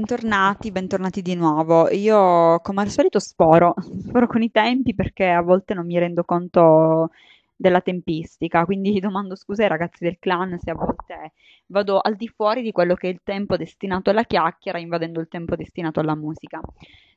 Bentornati, 0.09 0.73
bentornati 0.73 1.21
di 1.21 1.35
nuovo. 1.35 1.91
Io, 1.91 2.61
come 2.61 2.81
al 2.81 2.89
solito, 2.89 3.19
sporo, 3.19 3.75
sporo 4.09 4.27
con 4.27 4.41
i 4.41 4.51
tempi 4.51 4.95
perché 4.95 5.29
a 5.29 5.43
volte 5.43 5.75
non 5.75 5.85
mi 5.85 5.99
rendo 5.99 6.25
conto 6.25 7.11
della 7.55 7.83
tempistica, 7.83 8.65
quindi 8.65 8.99
domando 9.01 9.37
scusa 9.37 9.65
ai 9.65 9.69
ragazzi 9.69 10.05
del 10.05 10.17
clan 10.19 10.59
se 10.59 10.71
a 10.71 10.75
volte 10.75 11.33
vado 11.67 11.99
al 12.01 12.17
di 12.17 12.27
fuori 12.27 12.63
di 12.63 12.73
quello 12.73 12.95
che 12.95 13.09
è 13.09 13.11
il 13.11 13.21
tempo 13.23 13.59
destinato 13.59 14.09
alla 14.09 14.25
chiacchiera, 14.25 14.79
invadendo 14.79 15.21
il 15.21 15.29
tempo 15.29 15.57
destinato 15.57 16.01
alla 16.01 16.17
musica. 16.17 16.59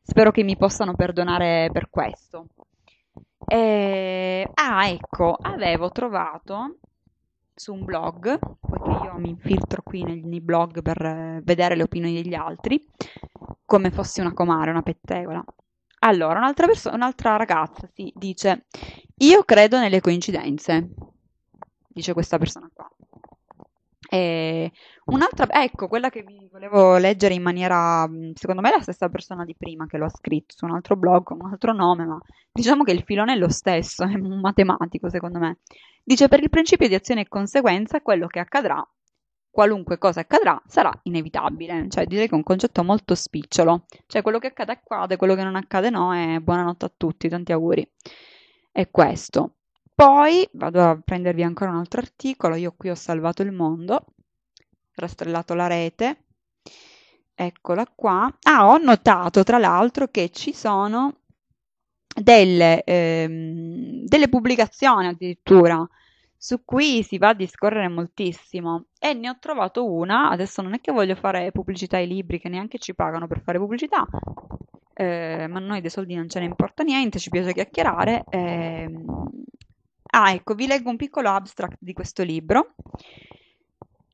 Spero 0.01 0.31
che 0.31 0.43
mi 0.43 0.57
possano 0.57 0.93
perdonare 0.93 1.69
per 1.71 1.89
questo. 1.89 2.47
E... 3.47 4.49
Ah, 4.53 4.89
ecco, 4.89 5.37
avevo 5.41 5.91
trovato 5.91 6.75
su 7.61 7.73
un 7.73 7.85
blog, 7.85 8.39
poiché 8.59 9.05
io 9.05 9.13
mi 9.19 9.29
infiltro 9.29 9.83
qui 9.83 10.01
nei, 10.01 10.23
nei 10.23 10.41
blog 10.41 10.81
per 10.81 10.99
eh, 10.99 11.41
vedere 11.43 11.75
le 11.75 11.83
opinioni 11.83 12.19
degli 12.19 12.33
altri, 12.33 12.83
come 13.65 13.91
fossi 13.91 14.19
una 14.19 14.33
comare, 14.33 14.71
una 14.71 14.81
pettegola. 14.81 15.45
Allora, 15.99 16.39
un'altra, 16.39 16.65
perso- 16.65 16.91
un'altra 16.91 17.35
ragazza 17.35 17.87
si 17.93 18.11
dice: 18.15 18.65
Io 19.17 19.43
credo 19.43 19.77
nelle 19.77 20.01
coincidenze, 20.01 20.89
dice 21.87 22.13
questa 22.13 22.39
persona 22.39 22.67
qua. 22.73 22.89
E 24.13 24.69
un'altra, 25.05 25.47
ecco, 25.63 25.87
quella 25.87 26.09
che 26.09 26.23
vi 26.23 26.49
volevo 26.51 26.97
leggere 26.97 27.33
in 27.33 27.41
maniera, 27.41 28.05
secondo 28.33 28.59
me 28.59 28.69
è 28.69 28.75
la 28.75 28.81
stessa 28.81 29.07
persona 29.07 29.45
di 29.45 29.55
prima 29.55 29.85
che 29.87 29.97
lo 29.97 30.03
ha 30.03 30.09
scritto 30.09 30.53
su 30.57 30.65
un 30.65 30.71
altro 30.71 30.97
blog 30.97 31.23
con 31.23 31.37
un 31.39 31.49
altro 31.49 31.71
nome, 31.71 32.03
ma 32.05 32.19
diciamo 32.51 32.83
che 32.83 32.91
il 32.91 33.03
filone 33.03 33.33
è 33.33 33.37
lo 33.37 33.47
stesso, 33.47 34.03
è 34.03 34.13
un 34.13 34.41
matematico 34.41 35.09
secondo 35.09 35.39
me. 35.39 35.59
Dice 36.03 36.27
per 36.27 36.41
il 36.43 36.49
principio 36.49 36.89
di 36.89 36.95
azione 36.95 37.21
e 37.21 37.27
conseguenza 37.29 38.01
quello 38.01 38.27
che 38.27 38.39
accadrà 38.39 38.85
qualunque 39.49 39.97
cosa 39.97 40.19
accadrà 40.21 40.61
sarà 40.65 40.91
inevitabile, 41.03 41.87
cioè 41.89 42.05
direi 42.05 42.27
che 42.27 42.33
è 42.33 42.35
un 42.35 42.43
concetto 42.43 42.83
molto 42.83 43.15
spicciolo, 43.15 43.85
cioè 44.07 44.21
quello 44.21 44.39
che 44.39 44.47
accade 44.47 44.73
accade, 44.73 45.15
quello 45.15 45.35
che 45.35 45.43
non 45.43 45.55
accade 45.55 45.89
no 45.89 46.13
e 46.13 46.41
buonanotte 46.41 46.85
a 46.85 46.91
tutti, 46.97 47.29
tanti 47.29 47.53
auguri. 47.53 47.89
È 48.71 48.89
questo. 48.89 49.55
Poi 50.01 50.49
vado 50.53 50.81
a 50.81 50.99
prendervi 50.99 51.43
ancora 51.43 51.69
un 51.69 51.77
altro 51.77 52.01
articolo, 52.01 52.55
io 52.55 52.73
qui 52.75 52.89
ho 52.89 52.95
salvato 52.95 53.43
il 53.43 53.51
mondo, 53.51 54.03
rastrellato 54.95 55.53
la 55.53 55.67
rete, 55.67 56.23
eccola 57.35 57.85
qua. 57.85 58.35
Ah, 58.41 58.67
ho 58.67 58.79
notato 58.79 59.43
tra 59.43 59.59
l'altro 59.59 60.07
che 60.07 60.31
ci 60.31 60.53
sono 60.53 61.17
delle, 62.19 62.83
ehm, 62.83 64.05
delle 64.07 64.27
pubblicazioni 64.27 65.05
addirittura 65.05 65.87
su 66.35 66.65
cui 66.65 67.03
si 67.03 67.19
va 67.19 67.29
a 67.29 67.35
discorrere 67.35 67.87
moltissimo 67.87 68.85
e 68.97 69.13
ne 69.13 69.29
ho 69.29 69.37
trovato 69.39 69.85
una, 69.85 70.31
adesso 70.31 70.63
non 70.63 70.73
è 70.73 70.81
che 70.81 70.91
voglio 70.91 71.13
fare 71.13 71.51
pubblicità 71.51 71.97
ai 71.97 72.07
libri 72.07 72.39
che 72.39 72.49
neanche 72.49 72.79
ci 72.79 72.95
pagano 72.95 73.27
per 73.27 73.41
fare 73.41 73.59
pubblicità, 73.59 74.07
eh, 74.95 75.45
ma 75.47 75.59
a 75.59 75.61
noi 75.61 75.79
dei 75.79 75.91
soldi 75.91 76.15
non 76.15 76.27
ce 76.27 76.39
ne 76.39 76.45
importa 76.45 76.81
niente, 76.81 77.19
ci 77.19 77.29
piace 77.29 77.53
chiacchierare. 77.53 78.23
Eh. 78.31 78.91
Ah, 80.11 80.33
ecco, 80.33 80.53
vi 80.55 80.67
leggo 80.67 80.89
un 80.89 80.97
piccolo 80.97 81.29
abstract 81.29 81.77
di 81.79 81.93
questo 81.93 82.23
libro 82.23 82.75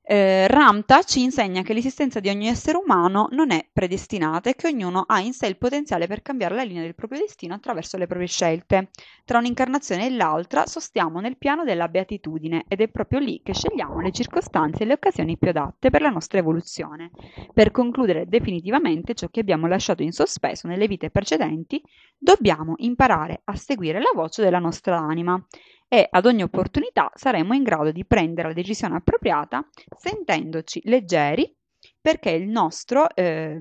eh, 0.10 0.48
Ramta 0.48 1.04
ci 1.04 1.22
insegna 1.22 1.64
che 1.64 1.74
l'esistenza 1.74 2.22
di 2.22 2.30
ogni 2.30 2.48
essere 2.48 2.78
umano 2.78 3.28
non 3.32 3.52
è 3.52 3.68
predestinata 3.74 4.50
e 4.50 4.56
che 4.56 4.68
ognuno 4.68 5.04
ha 5.06 5.20
in 5.20 5.34
sé 5.34 5.48
il 5.48 5.58
potenziale 5.58 6.08
per 6.08 6.22
cambiare 6.22 6.56
la 6.56 6.64
linea 6.64 6.82
del 6.82 6.96
proprio 6.96 7.20
destino 7.20 7.54
attraverso 7.54 7.98
le 7.98 8.08
proprie 8.08 8.30
scelte. 8.30 8.92
Tra 9.26 9.40
un'incarnazione 9.40 10.06
e 10.06 10.12
l'altra 10.12 10.66
sostiamo 10.66 11.20
nel 11.20 11.36
piano 11.36 11.66
della 11.66 11.90
beatitudine 11.90 12.64
ed 12.70 12.80
è 12.80 12.88
proprio 12.88 13.20
lì 13.20 13.42
che 13.44 13.54
scegliamo 13.54 14.00
le 14.00 14.12
circostanze 14.14 14.84
e 14.84 14.86
le 14.86 14.94
occasioni 14.94 15.38
più 15.38 15.50
adatte 15.50 15.90
per 15.90 16.02
la 16.02 16.10
nostra 16.10 16.40
evoluzione. 16.40 17.12
Per 17.54 17.72
concludere 17.72 18.30
definitivamente 18.30 19.14
ciò 19.14 19.28
che 19.28 19.42
abbiamo 19.42 19.68
lasciato 19.68 20.04
in 20.04 20.14
sospeso 20.14 20.70
nelle 20.70 20.88
vite 20.88 21.10
precedenti, 21.10 21.84
dobbiamo 22.18 22.76
imparare 22.78 23.42
a 23.44 23.56
seguire 23.58 24.00
la 24.00 24.12
voce 24.14 24.42
della 24.42 24.60
nostra 24.60 24.98
anima 24.98 25.46
e 25.88 26.08
ad 26.10 26.26
ogni 26.26 26.44
opportunità 26.44 27.12
saremo 27.14 27.54
in 27.54 27.64
grado 27.64 27.92
di 27.92 28.06
prendere 28.06 28.50
la 28.50 28.54
decisione 28.54 28.96
appropriata 28.96 29.68
sentendoci 29.98 30.82
leggeri 30.86 31.56
perché 32.02 32.32
il 32.32 32.48
nostro 32.48 33.10
eh, 33.14 33.60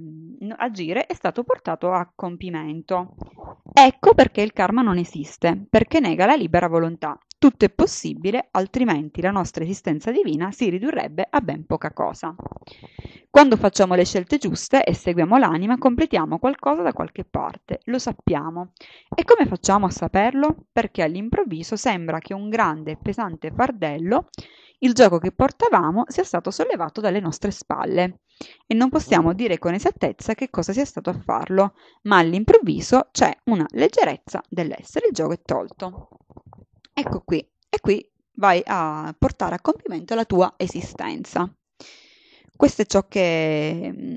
agire 0.56 1.06
è 1.06 1.14
stato 1.14 1.42
portato 1.42 1.90
a 1.92 2.10
compimento. 2.14 3.14
Ecco 3.72 4.14
perché 4.14 4.40
il 4.40 4.52
karma 4.52 4.82
non 4.82 4.98
esiste, 4.98 5.66
perché 5.68 6.00
nega 6.00 6.26
la 6.26 6.36
libera 6.36 6.68
volontà. 6.68 7.18
Tutto 7.38 7.64
è 7.64 7.70
possibile, 7.70 8.48
altrimenti 8.52 9.20
la 9.20 9.30
nostra 9.30 9.64
esistenza 9.64 10.10
divina 10.10 10.50
si 10.52 10.70
ridurrebbe 10.70 11.26
a 11.28 11.40
ben 11.40 11.66
poca 11.66 11.92
cosa. 11.92 12.34
Quando 13.36 13.58
facciamo 13.58 13.94
le 13.94 14.06
scelte 14.06 14.38
giuste 14.38 14.82
e 14.82 14.94
seguiamo 14.94 15.36
l'anima, 15.36 15.76
completiamo 15.76 16.38
qualcosa 16.38 16.80
da 16.80 16.94
qualche 16.94 17.26
parte, 17.26 17.80
lo 17.84 17.98
sappiamo. 17.98 18.72
E 19.14 19.24
come 19.24 19.44
facciamo 19.44 19.84
a 19.84 19.90
saperlo? 19.90 20.68
Perché 20.72 21.02
all'improvviso 21.02 21.76
sembra 21.76 22.18
che 22.18 22.32
un 22.32 22.48
grande 22.48 22.92
e 22.92 22.96
pesante 22.96 23.52
fardello, 23.54 24.28
il 24.78 24.94
gioco 24.94 25.18
che 25.18 25.32
portavamo, 25.32 26.04
sia 26.06 26.24
stato 26.24 26.50
sollevato 26.50 27.02
dalle 27.02 27.20
nostre 27.20 27.50
spalle. 27.50 28.20
E 28.66 28.74
non 28.74 28.88
possiamo 28.88 29.34
dire 29.34 29.58
con 29.58 29.74
esattezza 29.74 30.32
che 30.32 30.48
cosa 30.48 30.72
sia 30.72 30.86
stato 30.86 31.10
a 31.10 31.20
farlo, 31.22 31.74
ma 32.04 32.16
all'improvviso 32.16 33.08
c'è 33.12 33.36
una 33.50 33.66
leggerezza 33.72 34.40
dell'essere, 34.48 35.08
il 35.08 35.12
gioco 35.12 35.34
è 35.34 35.42
tolto. 35.42 36.08
Ecco 36.94 37.20
qui, 37.20 37.46
e 37.68 37.80
qui 37.82 38.10
vai 38.36 38.62
a 38.64 39.14
portare 39.18 39.56
a 39.56 39.60
compimento 39.60 40.14
la 40.14 40.24
tua 40.24 40.54
esistenza. 40.56 41.46
Questo 42.56 42.82
è 42.82 42.86
ciò 42.86 43.06
che 43.06 43.92
mm, 43.94 44.16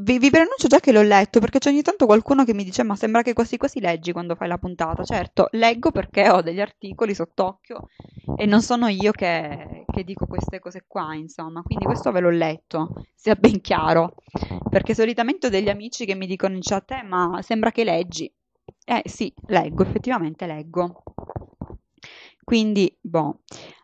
vi, 0.00 0.18
vi 0.18 0.30
preannuncio 0.30 0.66
già 0.66 0.80
che 0.80 0.92
l'ho 0.92 1.02
letto 1.02 1.40
perché 1.40 1.58
c'è 1.58 1.70
ogni 1.70 1.82
tanto 1.82 2.06
qualcuno 2.06 2.44
che 2.44 2.54
mi 2.54 2.64
dice 2.64 2.82
ma 2.82 2.96
sembra 2.96 3.22
che 3.22 3.32
quasi 3.32 3.56
quasi 3.56 3.80
leggi 3.80 4.12
quando 4.12 4.34
fai 4.34 4.48
la 4.48 4.58
puntata. 4.58 5.04
Certo, 5.04 5.48
leggo 5.52 5.90
perché 5.90 6.28
ho 6.28 6.42
degli 6.42 6.60
articoli 6.60 7.14
sott'occhio 7.14 7.88
e 8.36 8.46
non 8.46 8.62
sono 8.62 8.88
io 8.88 9.12
che, 9.12 9.84
che 9.86 10.04
dico 10.04 10.26
queste 10.26 10.58
cose 10.58 10.84
qua, 10.86 11.14
insomma. 11.14 11.62
Quindi 11.62 11.84
questo 11.84 12.10
ve 12.12 12.20
l'ho 12.20 12.30
letto, 12.30 12.92
sia 13.14 13.34
ben 13.34 13.60
chiaro. 13.60 14.14
Perché 14.70 14.94
solitamente 14.94 15.46
ho 15.46 15.50
degli 15.50 15.68
amici 15.68 16.04
che 16.04 16.14
mi 16.14 16.26
dicono 16.26 16.54
in 16.54 16.60
chat, 16.62 16.90
eh, 16.92 17.02
ma 17.02 17.40
sembra 17.42 17.70
che 17.70 17.84
leggi. 17.84 18.32
Eh 18.84 19.02
sì, 19.04 19.32
leggo, 19.46 19.82
effettivamente 19.82 20.46
leggo. 20.46 21.02
Quindi, 22.48 22.90
boh. 22.98 23.40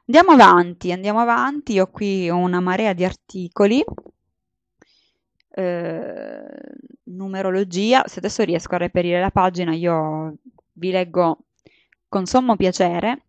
Andiamo 0.06 0.30
avanti, 0.30 0.90
andiamo 0.90 1.20
avanti. 1.20 1.74
Io 1.74 1.90
qui 1.90 2.30
ho 2.30 2.38
una 2.38 2.60
marea 2.60 2.94
di 2.94 3.04
articoli. 3.04 3.84
Eh, 5.50 6.46
numerologia. 7.02 8.04
Se 8.06 8.20
adesso 8.20 8.42
riesco 8.42 8.74
a 8.74 8.78
reperire 8.78 9.20
la 9.20 9.30
pagina, 9.30 9.74
io 9.74 10.36
vi 10.72 10.90
leggo 10.90 11.40
con 12.08 12.24
sommo 12.24 12.56
piacere 12.56 13.24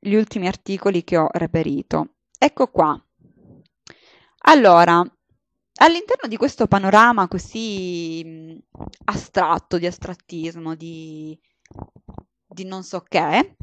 gli 0.00 0.14
ultimi 0.14 0.48
articoli 0.48 1.04
che 1.04 1.16
ho 1.16 1.28
reperito. 1.30 2.14
Ecco 2.36 2.66
qua. 2.72 3.00
Allora, 4.46 4.98
all'interno 5.76 6.26
di 6.26 6.36
questo 6.36 6.66
panorama 6.66 7.28
così 7.28 8.60
astratto, 9.04 9.78
di 9.78 9.86
astrattismo, 9.86 10.74
di, 10.74 11.38
di 12.52 12.64
non 12.64 12.82
so 12.82 13.04
che, 13.06 13.56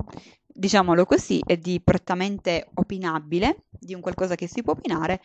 diciamolo 0.46 1.06
così, 1.06 1.42
e 1.46 1.58
di 1.58 1.82
prettamente 1.82 2.70
opinabile, 2.76 3.66
di 3.70 3.94
un 3.94 4.02
qualcosa 4.02 4.36
che 4.36 4.48
si 4.48 4.64
può 4.64 4.74
opinare, 4.74 5.22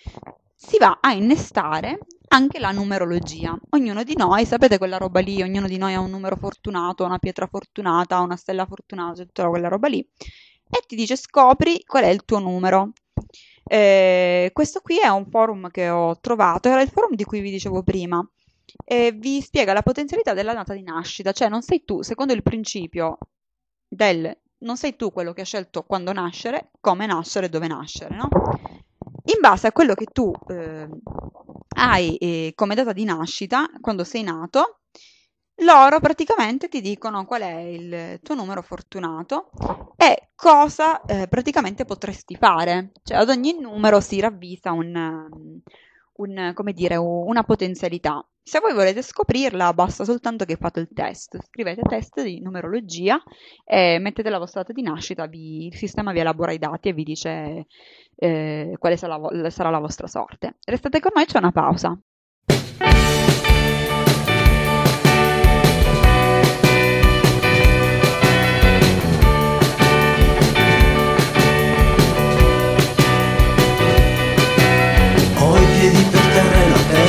si 0.54 0.78
va 0.78 0.98
a 1.00 1.12
innestare 1.12 1.98
anche 2.28 2.58
la 2.58 2.70
numerologia. 2.70 3.58
Ognuno 3.70 4.02
di 4.02 4.14
noi, 4.16 4.46
sapete 4.46 4.78
quella 4.78 4.96
roba 4.96 5.20
lì, 5.20 5.42
ognuno 5.42 5.66
di 5.66 5.76
noi 5.76 5.94
ha 5.94 6.00
un 6.00 6.10
numero 6.10 6.36
fortunato, 6.36 7.04
una 7.04 7.18
pietra 7.18 7.46
fortunata, 7.46 8.20
una 8.20 8.36
stella 8.36 8.66
fortunata, 8.66 9.24
tutta 9.24 9.48
quella 9.48 9.68
roba 9.68 9.88
lì, 9.88 10.00
e 10.00 10.82
ti 10.86 10.96
dice 10.96 11.16
scopri 11.16 11.84
qual 11.84 12.04
è 12.04 12.08
il 12.08 12.24
tuo 12.24 12.38
numero. 12.38 12.92
Eh, 13.66 14.50
questo 14.52 14.80
qui 14.80 14.98
è 14.98 15.08
un 15.08 15.26
forum 15.26 15.70
che 15.70 15.88
ho 15.88 16.18
trovato, 16.20 16.68
era 16.68 16.82
il 16.82 16.90
forum 16.90 17.14
di 17.14 17.24
cui 17.24 17.40
vi 17.40 17.50
dicevo 17.50 17.82
prima, 17.82 18.26
e 18.84 19.12
vi 19.12 19.40
spiega 19.40 19.72
la 19.72 19.82
potenzialità 19.82 20.32
della 20.34 20.54
data 20.54 20.74
di 20.74 20.82
nascita, 20.82 21.32
cioè 21.32 21.48
non 21.48 21.62
sei 21.62 21.84
tu, 21.84 22.02
secondo 22.02 22.32
il 22.32 22.42
principio 22.42 23.18
del 23.94 24.36
non 24.58 24.76
sei 24.76 24.96
tu 24.96 25.12
quello 25.12 25.32
che 25.32 25.42
ha 25.42 25.44
scelto 25.44 25.82
quando 25.82 26.12
nascere, 26.12 26.70
come 26.80 27.06
nascere, 27.06 27.48
dove 27.48 27.66
nascere, 27.66 28.16
no? 28.16 28.28
In 29.26 29.40
base 29.40 29.66
a 29.66 29.72
quello 29.72 29.94
che 29.94 30.06
tu 30.06 30.32
eh, 30.48 30.88
hai 31.76 32.16
eh, 32.16 32.52
come 32.54 32.74
data 32.74 32.92
di 32.92 33.04
nascita, 33.04 33.68
quando 33.80 34.04
sei 34.04 34.22
nato, 34.22 34.80
loro 35.58 36.00
praticamente 36.00 36.68
ti 36.68 36.80
dicono 36.80 37.24
qual 37.24 37.42
è 37.42 37.58
il 37.58 38.20
tuo 38.22 38.34
numero 38.34 38.60
fortunato 38.60 39.50
e 39.96 40.30
cosa 40.34 41.00
eh, 41.02 41.28
praticamente 41.28 41.84
potresti 41.84 42.34
fare. 42.34 42.92
Cioè 43.02 43.18
ad 43.18 43.28
ogni 43.28 43.58
numero 43.58 44.00
si 44.00 44.18
ravvisa 44.18 44.72
un, 44.72 45.30
un, 46.14 46.54
dire, 46.72 46.96
una 46.96 47.44
potenzialità. 47.44 48.26
Se 48.46 48.60
voi 48.60 48.74
volete 48.74 49.00
scoprirla, 49.00 49.72
basta 49.72 50.04
soltanto 50.04 50.44
che 50.44 50.56
fate 50.56 50.80
il 50.80 50.90
test. 50.92 51.38
Scrivete 51.48 51.80
test 51.80 52.22
di 52.22 52.42
numerologia 52.42 53.18
e 53.64 53.98
mettete 53.98 54.28
la 54.28 54.36
vostra 54.36 54.60
data 54.60 54.74
di 54.74 54.82
nascita, 54.82 55.24
vi, 55.26 55.68
il 55.68 55.74
sistema 55.74 56.12
vi 56.12 56.18
elabora 56.18 56.52
i 56.52 56.58
dati 56.58 56.90
e 56.90 56.92
vi 56.92 57.04
dice 57.04 57.66
eh, 58.16 58.74
quale 58.78 58.98
sarà, 58.98 59.18
sarà 59.48 59.70
la 59.70 59.78
vostra 59.78 60.06
sorte. 60.06 60.56
Restate 60.62 61.00
con 61.00 61.12
noi, 61.14 61.24
c'è 61.24 61.38
una 61.38 61.52
pausa. 61.52 61.98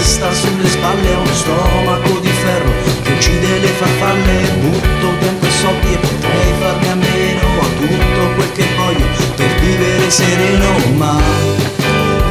Testa 0.05 0.31
sulle 0.33 0.69
spalle 0.69 1.15
ho 1.15 1.21
uno 1.21 1.33
stomaco 1.33 2.19
di 2.19 2.29
ferro 2.29 2.71
che 3.01 3.11
uccide 3.11 3.57
le 3.57 3.67
farfalle. 3.67 4.37
Butto 4.61 5.07
e 5.47 5.49
soldi 5.49 5.93
e 5.93 5.97
potrei 5.97 6.53
farne 6.59 6.89
a 6.91 6.95
meno 6.95 7.45
ho 7.59 7.67
tutto 7.79 8.21
quel 8.35 8.51
che 8.51 8.65
voglio 8.77 9.05
per 9.35 9.51
vivere 9.59 10.09
sereno. 10.11 10.67
Ma 10.93 11.19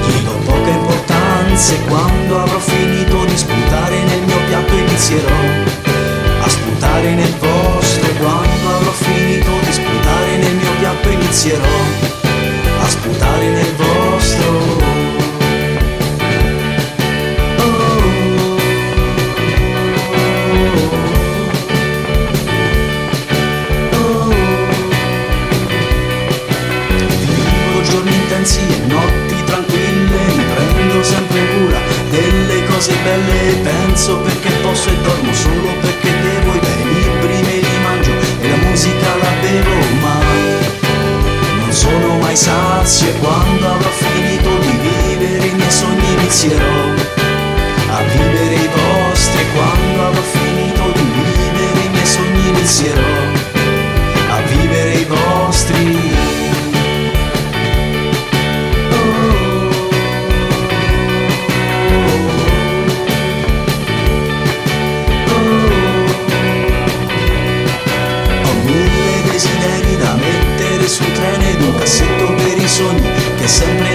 gli 0.06 0.22
do 0.22 0.36
poca 0.44 0.70
importanza 0.70 1.72
e 1.72 1.80
quando 1.88 2.42
avrò 2.42 2.58
finito 2.60 3.24
di 3.24 3.36
sputare 3.36 3.96
nel 4.04 4.22
mio 4.22 4.38
inizierò 4.76 5.40
a 6.42 6.48
sputare 6.48 7.14
nel 7.14 7.34
vostro. 7.40 8.08
Quando 8.18 8.68
avrò 8.76 8.92
finito 8.92 9.50
di 9.64 9.72
sputare 9.72 10.36
nel 10.36 10.54
mio 10.54 10.70
piatto 10.78 11.08
inizierò 11.08 11.76
a 12.80 12.88
sputare 12.88 13.48
nel 13.48 13.72
vostro 13.74 13.83
cose 32.84 32.96
belle 33.02 33.56
Penso 33.62 34.18
perché 34.18 34.50
posso 34.62 34.88
e 34.90 34.96
dormo 34.98 35.32
solo 35.32 35.72
perché 35.80 36.10
devo 36.20 36.54
I 36.54 36.58
bei 36.58 36.84
libri 36.92 37.42
me 37.42 37.56
li 37.60 37.78
mangio 37.82 38.12
e 38.40 38.48
la 38.48 38.56
musica 38.56 39.16
la 39.16 39.32
bevo 39.40 39.76
Ma 40.00 40.18
non 41.60 41.72
sono 41.72 42.18
mai 42.18 42.36
sazio 42.36 43.08
e 43.08 43.18
quando 43.18 43.66
avrò 43.66 43.90
finito 43.90 44.58
di 44.58 44.78
vivere 44.82 45.46
i 45.46 45.54
miei 45.54 45.70
sogni 45.70 46.12
inizierò 46.12 46.92
a 47.88 48.02
vivere 48.02 48.54
i 48.54 48.68
vostri 48.74 49.40
e 49.40 49.46
quando 49.54 50.06
avrò 50.06 50.22
finito 50.22 50.82
di 50.94 51.02
vivere 51.02 51.80
i 51.84 51.88
miei 51.88 52.06
sogni 52.06 52.48
inizierò 52.48 53.43
cassetto 71.84 72.32
per 72.32 72.56
i 72.56 72.66
sogni 72.66 73.10
che 73.36 73.46
sempre 73.46 73.93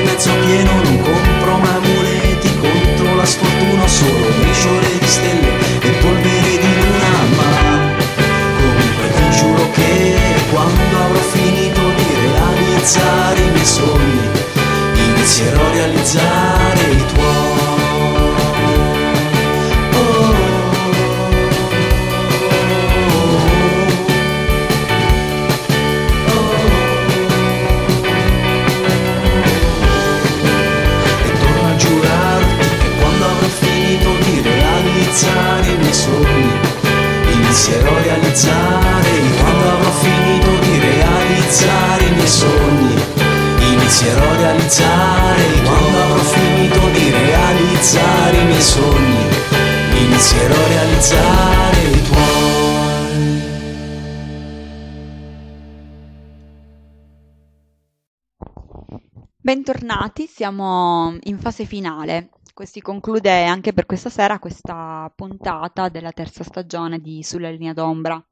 Bentornati, 59.90 60.28
siamo 60.28 61.18
in 61.24 61.40
fase 61.40 61.66
finale. 61.66 62.30
Questi 62.54 62.80
conclude 62.80 63.46
anche 63.46 63.74
per 63.74 63.88
questa 63.88 64.12
sera 64.12 64.38
questa 64.38 65.12
puntata 65.16 65.90
della 65.90 66.12
terza 66.12 66.44
stagione 66.44 67.00
di 67.00 67.24
Sulla 67.24 67.50
linea 67.50 67.74
d'ombra. 67.74 68.24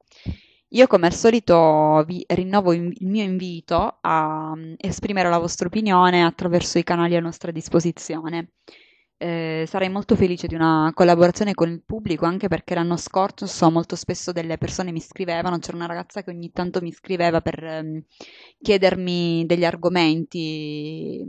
Io 0.68 0.86
come 0.86 1.06
al 1.06 1.12
solito 1.12 2.04
vi 2.06 2.24
rinnovo 2.28 2.72
il 2.72 2.94
il 3.00 3.08
mio 3.08 3.24
invito 3.24 3.98
a 4.00 4.54
mm, 4.54 4.74
esprimere 4.76 5.28
la 5.30 5.38
vostra 5.38 5.66
opinione 5.66 6.22
attraverso 6.22 6.78
i 6.78 6.84
canali 6.84 7.16
a 7.16 7.20
nostra 7.20 7.50
disposizione. 7.50 8.52
Eh, 9.20 9.64
sarei 9.66 9.88
molto 9.88 10.14
felice 10.14 10.46
di 10.46 10.54
una 10.54 10.92
collaborazione 10.94 11.52
con 11.52 11.68
il 11.68 11.82
pubblico, 11.84 12.24
anche 12.24 12.46
perché 12.46 12.74
l'anno 12.74 12.96
scorso 12.96 13.68
molto 13.68 13.96
spesso 13.96 14.30
delle 14.30 14.58
persone 14.58 14.92
mi 14.92 15.00
scrivevano, 15.00 15.58
c'era 15.58 15.76
una 15.76 15.86
ragazza 15.86 16.22
che 16.22 16.30
ogni 16.30 16.52
tanto 16.52 16.80
mi 16.80 16.92
scriveva 16.92 17.40
per 17.40 17.62
ehm, 17.64 18.02
chiedermi 18.62 19.44
degli 19.44 19.64
argomenti 19.64 21.24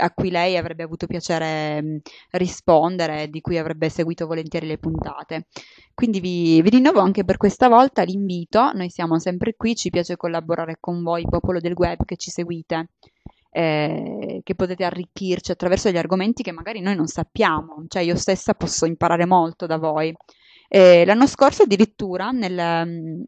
a 0.00 0.12
cui 0.12 0.30
lei 0.30 0.56
avrebbe 0.56 0.84
avuto 0.84 1.06
piacere 1.06 1.82
mh, 1.82 2.00
rispondere, 2.30 3.28
di 3.28 3.40
cui 3.40 3.58
avrebbe 3.58 3.88
seguito 3.88 4.26
volentieri 4.26 4.66
le 4.66 4.78
puntate. 4.78 5.46
Quindi 5.94 6.20
vi, 6.20 6.62
vi 6.62 6.70
rinnovo 6.70 7.00
anche 7.00 7.24
per 7.24 7.36
questa 7.36 7.68
volta 7.68 8.02
l'invito, 8.02 8.70
noi 8.72 8.88
siamo 8.88 9.18
sempre 9.18 9.54
qui, 9.56 9.74
ci 9.74 9.90
piace 9.90 10.16
collaborare 10.16 10.76
con 10.78 11.02
voi, 11.02 11.24
popolo 11.28 11.58
del 11.58 11.74
web 11.74 12.04
che 12.04 12.16
ci 12.16 12.30
seguite, 12.30 12.90
eh, 13.50 14.40
che 14.42 14.54
potete 14.54 14.84
arricchirci 14.84 15.50
attraverso 15.50 15.90
gli 15.90 15.98
argomenti 15.98 16.42
che 16.42 16.52
magari 16.52 16.80
noi 16.80 16.96
non 16.96 17.06
sappiamo, 17.06 17.84
cioè 17.88 18.02
io 18.02 18.16
stessa 18.16 18.54
posso 18.54 18.86
imparare 18.86 19.26
molto 19.26 19.66
da 19.66 19.76
voi. 19.76 20.14
Eh, 20.68 21.04
l'anno 21.04 21.26
scorso 21.26 21.64
addirittura 21.64 22.30
nel... 22.30 23.26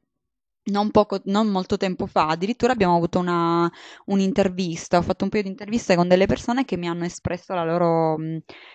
non 0.65 0.91
poco, 0.91 1.21
non 1.25 1.49
molto 1.49 1.77
tempo 1.77 2.07
fa, 2.07 2.29
addirittura 2.29 2.73
abbiamo 2.73 2.95
avuto 2.97 3.19
una, 3.19 3.71
un'intervista, 4.07 4.99
ho 4.99 5.03
fatto 5.03 5.25
un 5.25 5.31
paio 5.31 5.43
di 5.43 5.49
interviste 5.49 5.97
con 5.97 6.07
delle 6.09 6.27
persone 6.27 6.65
che 6.65 6.77
mi 6.77 6.89
hanno 6.89 7.05
espresso 7.05 7.55
la 7.55 7.65
loro, 7.65 8.17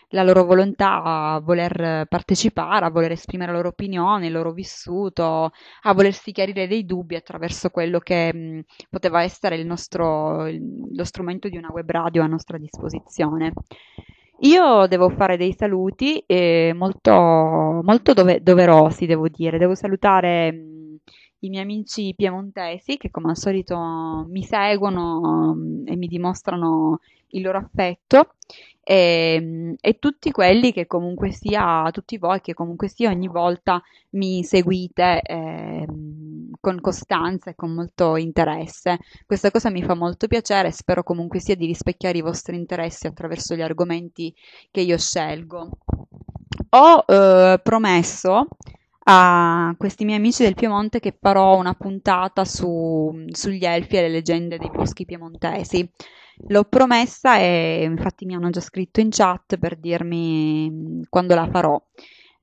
la 0.10 0.24
loro 0.24 0.44
volontà 0.46 1.02
a 1.04 1.40
voler 1.40 2.06
partecipare, 2.08 2.86
a 2.86 2.90
voler 2.90 3.12
esprimere 3.12 3.52
la 3.52 3.58
loro 3.58 3.70
opinione, 3.70 4.28
il 4.28 4.34
loro 4.34 4.52
vissuto, 4.52 5.52
a 5.84 5.94
volersi 5.94 6.32
chiarire 6.32 6.68
dei 6.68 6.86
dubbi 6.86 7.16
attraverso 7.16 7.70
quello 7.70 8.00
che 8.00 8.34
mh, 8.34 8.62
poteva 8.90 9.24
essere 9.24 9.62
nostro, 9.64 10.48
il- 10.48 10.62
lo 10.94 11.04
strumento 11.04 11.50
di 11.50 11.58
una 11.58 11.70
web 11.72 11.90
radio 11.90 12.24
a 12.24 12.28
nostra 12.28 12.58
disposizione. 12.58 13.54
Io 14.42 14.86
devo 14.88 15.10
fare 15.10 15.36
dei 15.36 15.54
saluti 15.54 16.20
eh, 16.28 16.72
molto, 16.76 17.12
molto 17.12 18.14
dove- 18.14 18.42
doverosi, 18.42 19.06
devo 19.08 19.28
dire. 19.30 19.58
Devo 19.58 19.74
salutare 19.76 20.54
i 21.48 21.50
miei 21.50 21.64
amici 21.64 22.14
piemontesi 22.16 22.98
che 22.98 23.10
come 23.10 23.30
al 23.30 23.38
solito 23.38 24.26
mi 24.30 24.44
seguono 24.44 25.54
mh, 25.56 25.84
e 25.88 25.96
mi 25.96 26.08
dimostrano 26.08 27.00
il 27.32 27.42
loro 27.42 27.58
affetto 27.58 28.36
e, 28.84 29.40
mh, 29.42 29.74
e 29.82 30.00
tutti 30.00 30.32
quelli 30.32 30.72
che 30.72 30.88
comunque 30.88 31.32
sia, 31.32 31.90
tutti 31.92 32.18
voi 32.18 32.40
che 32.42 32.54
comunque 32.54 32.88
sia 32.88 33.10
ogni 33.10 33.28
volta 33.28 33.82
mi 34.12 34.44
seguite 34.44 35.22
ehm, 35.22 36.52
con 36.62 36.80
costanza 36.80 37.50
e 37.50 37.56
con 37.56 37.74
molto 37.74 38.16
interesse. 38.16 39.00
Questa 39.26 39.52
cosa 39.52 39.70
mi 39.70 39.84
fa 39.84 39.94
molto 39.94 40.28
piacere 40.28 40.70
e 40.70 40.72
spero 40.72 41.04
comunque 41.04 41.40
sia 41.40 41.56
di 41.56 41.66
rispecchiare 41.66 42.18
i 42.18 42.22
vostri 42.22 42.56
interessi 42.56 43.08
attraverso 43.08 43.56
gli 43.56 43.62
argomenti 43.62 44.34
che 44.72 44.82
io 44.82 44.98
scelgo. 44.98 45.70
Ho 46.70 47.06
eh, 47.08 47.60
promesso 47.62 48.48
a 49.10 49.74
questi 49.78 50.04
miei 50.06 50.18
amici 50.18 50.44
del 50.44 50.58
Piemonte 50.58 51.00
che 51.00 51.18
farò 51.20 51.58
una 51.58 51.74
puntata 51.76 52.44
su- 52.46 53.26
sugli 53.32 53.64
elfi 53.66 53.96
e 53.98 54.02
le 54.02 54.10
leggende 54.10 54.58
dei 54.58 54.72
boschi 54.72 55.06
piemontesi. 55.06 55.90
L'ho 56.48 56.64
promessa 56.66 57.38
e 57.40 57.84
infatti 57.84 58.26
mi 58.26 58.36
hanno 58.36 58.50
già 58.50 58.62
scritto 58.62 59.00
in 59.00 59.10
chat 59.12 59.58
per 59.58 59.78
dirmi 59.78 60.70
mm, 60.72 61.02
quando 61.10 61.36
la 61.36 61.48
farò. 61.48 61.82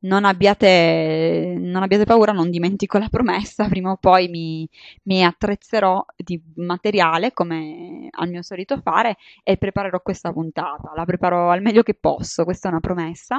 Non 0.04 0.24
abbiate, 0.26 1.56
non 1.58 1.82
abbiate 1.82 2.04
paura, 2.04 2.32
non 2.32 2.50
dimentico 2.50 2.98
la 2.98 3.08
promessa, 3.08 3.66
prima 3.68 3.90
o 3.92 3.96
poi 3.96 4.28
mi, 4.28 4.68
mi 5.04 5.24
attrezzerò 5.24 6.04
di 6.16 6.40
materiale 6.56 7.32
come 7.32 8.08
al 8.10 8.28
mio 8.28 8.42
solito 8.42 8.78
fare 8.80 9.16
e 9.42 9.56
preparerò 9.56 10.00
questa 10.00 10.32
puntata. 10.32 10.92
La 10.94 11.04
preparo 11.04 11.50
al 11.50 11.62
meglio 11.62 11.82
che 11.82 11.94
posso, 11.94 12.44
questa 12.44 12.68
è 12.68 12.70
una 12.70 12.80
promessa. 12.80 13.38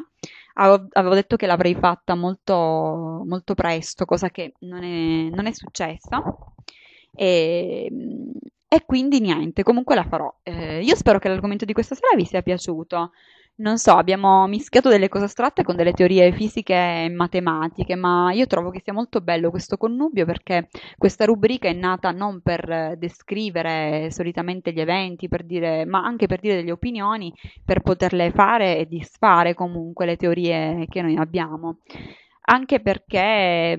Avevo, 0.54 1.14
detto 1.14 1.36
che 1.36 1.46
l'avrei 1.46 1.76
fatta 1.76 2.16
molto, 2.16 3.24
molto 3.26 3.54
presto, 3.54 4.06
cosa 4.06 4.30
che 4.30 4.54
non 4.60 4.84
è, 4.84 5.30
non 5.30 5.46
è 5.46 5.52
successa. 5.54 6.24
E, 7.14 7.92
e 8.68 8.86
quindi 8.86 9.20
niente, 9.20 9.64
comunque 9.64 9.96
la 9.96 10.04
farò. 10.04 10.34
Eh, 10.44 10.82
io 10.84 10.96
spero 10.96 11.20
che 11.20 11.30
l'argomento 11.30 11.66
di 11.66 11.74
questa 11.74 11.96
sera 11.96 12.16
vi 12.16 12.26
sia 12.26 12.42
piaciuto. 12.42 13.12
Non 13.58 13.78
so, 13.78 13.94
abbiamo 13.94 14.46
mischiato 14.48 14.90
delle 14.90 15.08
cose 15.08 15.26
astratte 15.26 15.64
con 15.64 15.78
delle 15.78 15.94
teorie 15.94 16.34
fisiche 16.34 16.74
e 17.06 17.10
matematiche, 17.10 17.96
ma 17.96 18.34
io 18.34 18.48
trovo 18.48 18.70
che 18.70 18.82
sia 18.84 18.92
molto 18.92 19.22
bello 19.22 19.50
questo 19.50 19.78
connubio 19.78 20.26
perché 20.26 20.68
questa 20.98 21.24
rubrica 21.24 21.70
è 21.70 21.74
nata 21.74 22.12
non 22.12 22.42
per 22.42 22.96
descrivere 22.98 24.12
solitamente 24.12 24.74
gli 24.74 24.82
eventi, 24.82 25.30
per 25.30 25.46
dire, 25.46 25.86
ma 25.86 26.04
anche 26.04 26.28
per 26.28 26.42
dire 26.42 26.56
delle 26.56 26.72
opinioni, 26.74 27.34
per 27.64 27.80
poterle 27.82 28.30
fare 28.32 28.78
e 28.78 28.88
disfare 28.88 29.54
comunque 29.54 30.06
le 30.06 30.18
teorie 30.18 30.86
che 30.90 31.02
noi 31.02 31.16
abbiamo. 31.16 31.78
anche 32.48 32.82
perché 32.82 33.78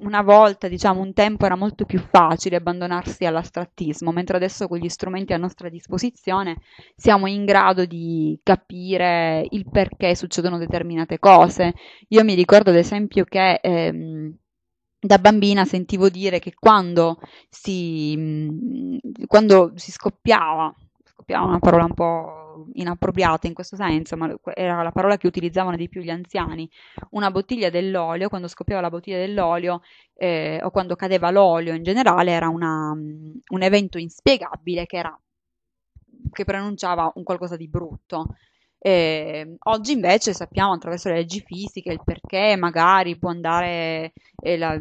una 0.00 0.22
volta, 0.22 0.68
diciamo, 0.68 1.00
un 1.00 1.12
tempo 1.12 1.46
era 1.46 1.56
molto 1.56 1.84
più 1.84 1.98
facile 1.98 2.56
abbandonarsi 2.56 3.24
all'astrattismo, 3.24 4.12
mentre 4.12 4.36
adesso 4.36 4.68
con 4.68 4.78
gli 4.78 4.88
strumenti 4.88 5.32
a 5.32 5.38
nostra 5.38 5.68
disposizione 5.68 6.58
siamo 6.94 7.26
in 7.26 7.44
grado 7.44 7.84
di 7.84 8.38
capire 8.42 9.46
il 9.50 9.68
perché 9.70 10.14
succedono 10.14 10.58
determinate 10.58 11.18
cose. 11.18 11.74
Io 12.08 12.24
mi 12.24 12.34
ricordo 12.34 12.70
ad 12.70 12.76
esempio 12.76 13.24
che 13.24 13.58
ehm, 13.62 14.36
da 15.00 15.18
bambina 15.18 15.64
sentivo 15.64 16.08
dire 16.08 16.38
che 16.38 16.54
quando 16.58 17.18
si, 17.48 18.98
quando 19.26 19.72
si 19.76 19.92
scoppiava, 19.92 20.74
scoppiava 21.04 21.46
una 21.46 21.58
parola 21.58 21.84
un 21.84 21.94
po' 21.94 22.47
inappropriata 22.74 23.46
in 23.46 23.54
questo 23.54 23.76
senso, 23.76 24.16
ma 24.16 24.34
era 24.54 24.82
la 24.82 24.92
parola 24.92 25.16
che 25.16 25.26
utilizzavano 25.26 25.76
di 25.76 25.88
più 25.88 26.02
gli 26.02 26.10
anziani, 26.10 26.68
una 27.10 27.30
bottiglia 27.30 27.70
dell'olio, 27.70 28.28
quando 28.28 28.48
scoppiava 28.48 28.80
la 28.80 28.90
bottiglia 28.90 29.18
dell'olio 29.18 29.80
eh, 30.14 30.60
o 30.62 30.70
quando 30.70 30.96
cadeva 30.96 31.30
l'olio 31.30 31.74
in 31.74 31.82
generale, 31.82 32.30
era 32.32 32.48
una, 32.48 32.90
un 32.90 33.62
evento 33.62 33.98
inspiegabile 33.98 34.86
che, 34.86 34.96
era, 34.96 35.20
che 36.32 36.44
pronunciava 36.44 37.12
un 37.14 37.22
qualcosa 37.22 37.56
di 37.56 37.68
brutto. 37.68 38.36
Eh, 38.80 39.56
oggi 39.64 39.92
invece 39.92 40.32
sappiamo 40.32 40.72
attraverso 40.72 41.08
le 41.08 41.16
leggi 41.16 41.40
fisiche 41.44 41.90
il 41.90 42.00
perché 42.04 42.54
magari 42.56 43.18
può 43.18 43.28
andare 43.28 44.12
eh, 44.40 44.56
la, 44.56 44.78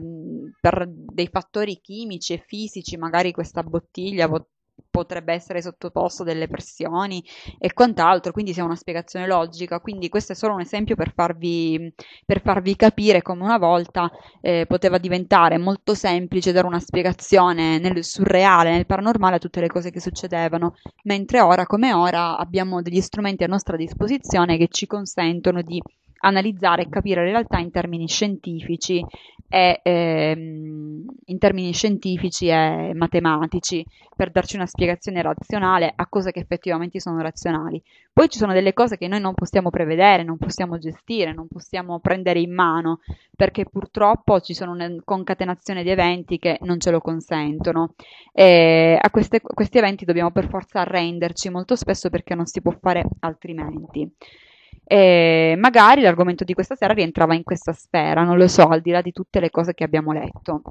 per 0.61 0.85
dei 0.87 1.27
fattori 1.27 1.79
chimici 1.81 2.33
e 2.33 2.43
fisici, 2.45 2.95
magari 2.95 3.31
questa 3.31 3.63
bottiglia 3.63 4.27
può 4.27 4.39
potrebbe 4.89 5.33
essere 5.33 5.61
sottoposto 5.61 6.23
a 6.23 6.25
delle 6.25 6.47
pressioni 6.47 7.23
e 7.59 7.73
quant'altro, 7.73 8.31
quindi 8.31 8.53
sia 8.53 8.63
una 8.63 8.75
spiegazione 8.75 9.27
logica. 9.27 9.79
Quindi 9.79 10.09
questo 10.09 10.31
è 10.33 10.35
solo 10.35 10.53
un 10.53 10.61
esempio 10.61 10.95
per 10.95 11.13
farvi, 11.13 11.93
per 12.25 12.41
farvi 12.41 12.75
capire 12.75 13.21
come 13.21 13.43
una 13.43 13.57
volta 13.57 14.09
eh, 14.41 14.65
poteva 14.67 14.97
diventare 14.97 15.57
molto 15.57 15.93
semplice 15.93 16.51
dare 16.51 16.67
una 16.67 16.79
spiegazione 16.79 17.77
nel 17.79 18.03
surreale, 18.03 18.71
nel 18.71 18.85
paranormale 18.85 19.35
a 19.35 19.39
tutte 19.39 19.61
le 19.61 19.67
cose 19.67 19.91
che 19.91 19.99
succedevano, 19.99 20.75
mentre 21.03 21.41
ora 21.41 21.65
come 21.65 21.93
ora 21.93 22.37
abbiamo 22.37 22.81
degli 22.81 23.01
strumenti 23.01 23.43
a 23.43 23.47
nostra 23.47 23.77
disposizione 23.77 24.57
che 24.57 24.67
ci 24.69 24.87
consentono 24.87 25.61
di 25.61 25.81
analizzare 26.19 26.83
e 26.83 26.89
capire 26.89 27.23
la 27.23 27.31
realtà 27.31 27.59
in 27.59 27.71
termini 27.71 28.07
scientifici 28.07 29.03
e, 29.49 29.79
ehm, 29.83 31.05
in 31.25 31.37
termini 31.37 31.71
scientifici 31.73 32.47
e 32.47 32.91
matematici 32.93 33.85
per 34.15 34.31
darci 34.31 34.55
una 34.55 34.65
spiegazione 34.65 35.21
razionale 35.21 35.91
a 35.95 36.07
cose 36.07 36.31
che 36.31 36.39
effettivamente 36.39 36.99
sono 36.99 37.21
razionali. 37.21 37.81
Poi 38.11 38.29
ci 38.29 38.39
sono 38.39 38.53
delle 38.53 38.73
cose 38.73 38.97
che 38.97 39.07
noi 39.07 39.21
non 39.21 39.33
possiamo 39.33 39.69
prevedere, 39.69 40.23
non 40.23 40.37
possiamo 40.37 40.77
gestire, 40.79 41.33
non 41.33 41.47
possiamo 41.47 41.99
prendere 41.99 42.39
in 42.39 42.53
mano 42.53 42.99
perché 43.35 43.65
purtroppo 43.65 44.39
ci 44.39 44.53
sono 44.53 44.71
una 44.71 44.89
concatenazione 45.03 45.83
di 45.83 45.89
eventi 45.89 46.39
che 46.39 46.57
non 46.61 46.79
ce 46.79 46.91
lo 46.91 46.99
consentono 46.99 47.93
e 48.33 48.97
a 48.99 49.09
queste, 49.11 49.39
questi 49.41 49.77
eventi 49.77 50.05
dobbiamo 50.05 50.31
per 50.31 50.49
forza 50.49 50.81
arrenderci 50.81 51.49
molto 51.49 51.75
spesso 51.75 52.09
perché 52.09 52.35
non 52.35 52.47
si 52.47 52.61
può 52.61 52.75
fare 52.81 53.03
altrimenti. 53.19 54.11
E 54.89 55.55
magari 55.57 56.01
l'argomento 56.01 56.45
di 56.45 56.53
questa 56.53 56.75
sera 56.75 56.93
rientrava 56.93 57.35
in 57.35 57.43
questa 57.43 57.73
sfera, 57.73 58.23
non 58.23 58.37
lo 58.37 58.47
so, 58.47 58.67
al 58.67 58.79
di 58.79 58.91
là 58.91 59.01
di 59.01 59.11
tutte 59.11 59.41
le 59.41 59.49
cose 59.49 59.73
che 59.73 59.83
abbiamo 59.83 60.13
letto. 60.13 60.61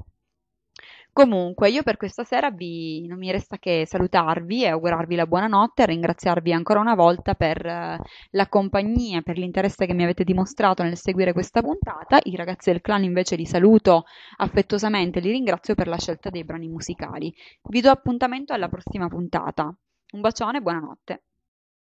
Comunque, 1.13 1.69
io 1.69 1.83
per 1.83 1.97
questa 1.97 2.23
sera 2.23 2.51
vi, 2.51 3.05
non 3.07 3.17
mi 3.17 3.31
resta 3.31 3.57
che 3.57 3.85
salutarvi 3.87 4.63
e 4.63 4.67
augurarvi 4.67 5.15
la 5.15 5.25
buonanotte 5.25 5.83
e 5.83 5.85
ringraziarvi 5.87 6.51
ancora 6.53 6.79
una 6.79 6.93
volta 6.95 7.33
per 7.33 7.57
uh, 7.65 8.03
la 8.31 8.47
compagnia, 8.47 9.21
per 9.21 9.37
l'interesse 9.37 9.85
che 9.87 9.93
mi 9.93 10.03
avete 10.03 10.23
dimostrato 10.23 10.83
nel 10.83 10.97
seguire 10.97 11.33
questa 11.33 11.61
puntata. 11.61 12.19
I 12.23 12.35
ragazzi 12.35 12.71
del 12.71 12.81
clan 12.81 13.03
invece 13.03 13.35
li 13.35 13.45
saluto 13.45 14.05
affettuosamente 14.37 15.19
e 15.19 15.21
li 15.23 15.31
ringrazio 15.31 15.73
per 15.73 15.87
la 15.87 15.97
scelta 15.97 16.29
dei 16.29 16.43
brani 16.43 16.67
musicali. 16.67 17.33
Vi 17.63 17.81
do 17.81 17.89
appuntamento 17.89 18.53
alla 18.53 18.67
prossima 18.67 19.07
puntata. 19.07 19.75
Un 20.13 20.21
bacione 20.21 20.59
e 20.59 20.61
buonanotte. 20.61 21.21